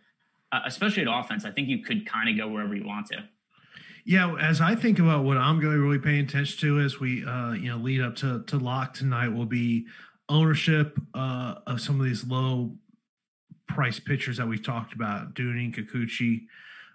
uh, 0.51 0.61
especially 0.65 1.03
at 1.03 1.09
offense, 1.09 1.45
I 1.45 1.51
think 1.51 1.67
you 1.67 1.83
could 1.83 2.05
kind 2.05 2.29
of 2.29 2.37
go 2.37 2.51
wherever 2.51 2.75
you 2.75 2.85
want 2.85 3.07
to. 3.07 3.23
Yeah, 4.05 4.35
as 4.35 4.61
I 4.61 4.75
think 4.75 4.97
about 4.99 5.23
what 5.23 5.37
I'm 5.37 5.59
going 5.59 5.73
to 5.73 5.79
really 5.79 5.99
pay 5.99 6.19
attention 6.19 6.59
to 6.61 6.79
as 6.79 6.99
we 6.99 7.25
uh, 7.25 7.51
you 7.51 7.69
know 7.69 7.77
lead 7.77 8.01
up 8.01 8.15
to 8.17 8.43
to 8.47 8.57
lock 8.57 8.93
tonight 8.93 9.29
will 9.29 9.45
be 9.45 9.85
ownership 10.27 10.99
uh, 11.13 11.55
of 11.67 11.81
some 11.81 11.99
of 11.99 12.05
these 12.05 12.25
low 12.25 12.75
price 13.67 13.99
pitchers 13.99 14.37
that 14.37 14.47
we've 14.47 14.63
talked 14.63 14.93
about, 14.93 15.33
Dunning, 15.35 15.71
Kikuchi, 15.71 16.41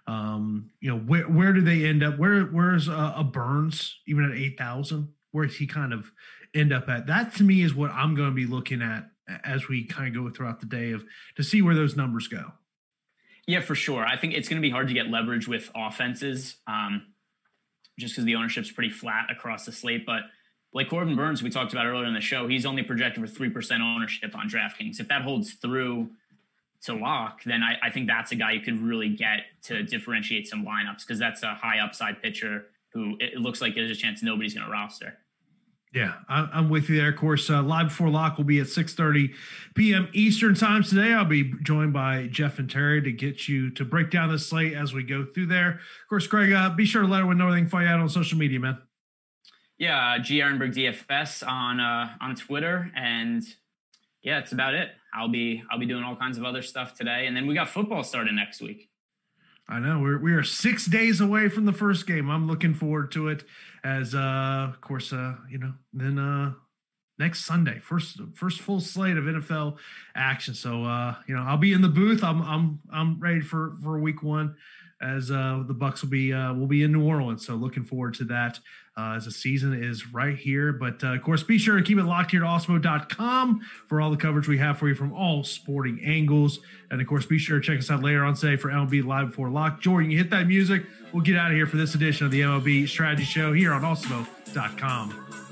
um, 0.07 0.69
you 0.79 0.89
know, 0.89 0.97
where 0.97 1.23
where 1.23 1.53
do 1.53 1.61
they 1.61 1.85
end 1.85 2.03
up? 2.03 2.17
Where 2.17 2.43
where's 2.43 2.87
a, 2.87 3.13
a 3.17 3.23
Burnes 3.23 3.99
even 4.07 4.25
at 4.25 4.37
eight 4.37 4.57
thousand? 4.57 5.09
Where's 5.31 5.57
he 5.57 5.67
kind 5.67 5.93
of 5.93 6.11
end 6.53 6.71
up 6.71 6.87
at? 6.89 7.07
That 7.07 7.33
to 7.35 7.43
me 7.43 7.61
is 7.61 7.73
what 7.73 7.91
I'm 7.91 8.15
going 8.15 8.29
to 8.29 8.35
be 8.35 8.45
looking 8.45 8.81
at 8.81 9.09
as 9.43 9.67
we 9.67 9.85
kind 9.85 10.15
of 10.15 10.23
go 10.23 10.29
throughout 10.29 10.59
the 10.59 10.67
day 10.67 10.91
of 10.91 11.03
to 11.37 11.43
see 11.43 11.61
where 11.61 11.75
those 11.75 11.95
numbers 11.95 12.27
go. 12.27 12.51
Yeah, 13.47 13.61
for 13.61 13.75
sure. 13.75 14.05
I 14.05 14.17
think 14.17 14.33
it's 14.33 14.49
going 14.49 14.61
to 14.61 14.65
be 14.65 14.71
hard 14.71 14.87
to 14.87 14.93
get 14.93 15.07
leverage 15.07 15.47
with 15.47 15.69
offenses, 15.75 16.55
um, 16.67 17.03
just 17.99 18.13
because 18.13 18.25
the 18.25 18.35
ownership's 18.35 18.71
pretty 18.71 18.89
flat 18.89 19.27
across 19.29 19.65
the 19.65 19.71
slate. 19.71 20.05
But 20.05 20.23
like 20.73 20.89
Corbin 20.89 21.15
Burnes, 21.15 21.43
we 21.43 21.49
talked 21.49 21.71
about 21.71 21.85
earlier 21.85 22.05
in 22.05 22.13
the 22.13 22.21
show, 22.21 22.47
he's 22.47 22.65
only 22.65 22.83
projected 22.83 23.21
for 23.21 23.33
three 23.33 23.49
percent 23.49 23.81
ownership 23.81 24.35
on 24.35 24.49
DraftKings. 24.49 24.99
If 24.99 25.07
that 25.09 25.21
holds 25.21 25.53
through 25.53 26.09
to 26.83 26.93
lock, 26.93 27.43
then 27.43 27.63
I, 27.63 27.87
I 27.87 27.89
think 27.91 28.07
that's 28.07 28.31
a 28.31 28.35
guy 28.35 28.53
you 28.53 28.61
could 28.61 28.79
really 28.81 29.09
get 29.09 29.41
to 29.63 29.83
differentiate 29.83 30.47
some 30.47 30.65
lineups 30.65 30.99
because 30.99 31.19
that's 31.19 31.43
a 31.43 31.53
high 31.55 31.79
upside 31.79 32.21
pitcher 32.21 32.65
who 32.93 33.17
it 33.19 33.35
looks 33.35 33.61
like 33.61 33.75
there's 33.75 33.91
a 33.91 33.95
chance 33.95 34.23
nobody's 34.23 34.53
going 34.53 34.65
to 34.65 34.71
roster. 34.71 35.17
Yeah, 35.95 36.15
I'm 36.27 36.69
with 36.69 36.89
you 36.89 36.97
there. 36.97 37.07
Of 37.07 37.15
course, 37.15 37.49
uh, 37.49 37.63
live 37.63 37.87
before 37.87 38.09
lock 38.09 38.35
will 38.35 38.43
be 38.43 38.59
at 38.59 38.67
6:30 38.67 39.33
p.m. 39.75 40.09
Eastern 40.11 40.53
time 40.53 40.83
today. 40.83 41.13
I'll 41.13 41.23
be 41.23 41.53
joined 41.63 41.93
by 41.93 42.27
Jeff 42.27 42.59
and 42.59 42.69
Terry 42.69 43.01
to 43.01 43.13
get 43.13 43.47
you 43.47 43.69
to 43.71 43.85
break 43.85 44.11
down 44.11 44.29
the 44.29 44.37
slate 44.37 44.73
as 44.73 44.93
we 44.93 45.03
go 45.03 45.23
through 45.23 45.45
there. 45.45 45.69
Of 45.69 46.09
course, 46.09 46.27
Greg, 46.27 46.51
uh, 46.51 46.71
be 46.71 46.83
sure 46.83 47.03
to 47.03 47.07
let 47.07 47.19
everyone 47.19 47.37
know 47.37 47.47
anything 47.47 47.69
find 47.69 47.87
out 47.87 48.01
on 48.01 48.09
social 48.09 48.37
media, 48.37 48.59
man. 48.59 48.77
Yeah, 49.77 50.17
G 50.17 50.39
Ehrenberg 50.39 50.73
DFS 50.73 51.47
on 51.47 51.79
uh, 51.79 52.09
on 52.19 52.35
Twitter, 52.35 52.91
and 52.93 53.41
yeah, 54.21 54.41
that's 54.41 54.51
about 54.51 54.73
it. 54.73 54.89
I'll 55.13 55.29
be 55.29 55.63
I'll 55.71 55.79
be 55.79 55.85
doing 55.85 56.03
all 56.03 56.17
kinds 56.17 56.37
of 56.37 56.43
other 56.43 56.61
stuff 56.61 56.93
today, 56.93 57.25
and 57.25 57.37
then 57.37 57.47
we 57.47 57.53
got 57.53 57.69
football 57.69 58.03
starting 58.03 58.35
next 58.35 58.61
week. 58.61 58.89
I 59.67 59.79
know 59.79 59.99
we're 59.99 60.19
we 60.19 60.33
are 60.33 60.43
six 60.43 60.85
days 60.85 61.21
away 61.21 61.49
from 61.49 61.65
the 61.65 61.73
first 61.73 62.05
game. 62.05 62.29
I'm 62.29 62.47
looking 62.47 62.73
forward 62.73 63.11
to 63.13 63.29
it. 63.29 63.43
As 63.83 64.13
uh, 64.13 64.67
of 64.69 64.81
course, 64.81 65.11
uh, 65.11 65.35
you 65.49 65.57
know, 65.57 65.73
then 65.91 66.19
uh, 66.19 66.53
next 67.17 67.45
Sunday, 67.45 67.79
first 67.79 68.19
first 68.35 68.61
full 68.61 68.79
slate 68.79 69.17
of 69.17 69.23
NFL 69.23 69.77
action. 70.15 70.53
So 70.53 70.83
uh, 70.83 71.15
you 71.27 71.35
know, 71.35 71.41
I'll 71.41 71.57
be 71.57 71.73
in 71.73 71.81
the 71.81 71.89
booth. 71.89 72.23
I'm 72.23 72.41
I'm 72.41 72.79
I'm 72.93 73.19
ready 73.19 73.41
for 73.41 73.77
for 73.81 73.99
week 73.99 74.21
one 74.21 74.55
as 75.01 75.29
uh, 75.29 75.63
the 75.67 75.73
Bucks 75.73 76.01
will 76.01 76.09
be 76.09 76.33
uh, 76.33 76.53
will 76.53 76.67
be 76.67 76.83
in 76.83 76.91
New 76.91 77.03
Orleans. 77.03 77.45
So 77.45 77.55
looking 77.55 77.83
forward 77.83 78.13
to 78.15 78.23
that 78.25 78.59
uh, 78.97 79.13
as 79.17 79.25
the 79.25 79.31
season 79.31 79.73
is 79.73 80.13
right 80.13 80.37
here. 80.37 80.71
But 80.71 81.03
uh, 81.03 81.15
of 81.15 81.21
course, 81.21 81.43
be 81.43 81.57
sure 81.57 81.77
to 81.77 81.83
keep 81.83 81.97
it 81.97 82.03
locked 82.03 82.31
here 82.31 82.41
to 82.41 82.45
Awesemo.com 82.45 83.61
for 83.87 84.01
all 84.01 84.09
the 84.09 84.17
coverage 84.17 84.47
we 84.47 84.57
have 84.57 84.77
for 84.77 84.87
you 84.87 84.95
from 84.95 85.13
all 85.13 85.43
sporting 85.43 85.99
angles. 86.03 86.59
And 86.89 87.01
of 87.01 87.07
course, 87.07 87.25
be 87.25 87.37
sure 87.37 87.59
to 87.59 87.65
check 87.65 87.79
us 87.79 87.91
out 87.91 88.03
later 88.03 88.23
on 88.23 88.35
today 88.35 88.55
for 88.55 88.69
MLB 88.69 89.05
Live 89.05 89.29
Before 89.29 89.49
Lock. 89.49 89.81
Jordan, 89.81 90.11
you 90.11 90.17
hit 90.17 90.29
that 90.29 90.47
music. 90.47 90.85
We'll 91.11 91.23
get 91.23 91.35
out 91.35 91.51
of 91.51 91.57
here 91.57 91.67
for 91.67 91.77
this 91.77 91.95
edition 91.95 92.25
of 92.25 92.31
the 92.31 92.41
MLB 92.41 92.87
Strategy 92.87 93.23
Show 93.23 93.53
here 93.53 93.73
on 93.73 93.81
Awesemo.com. 93.81 95.44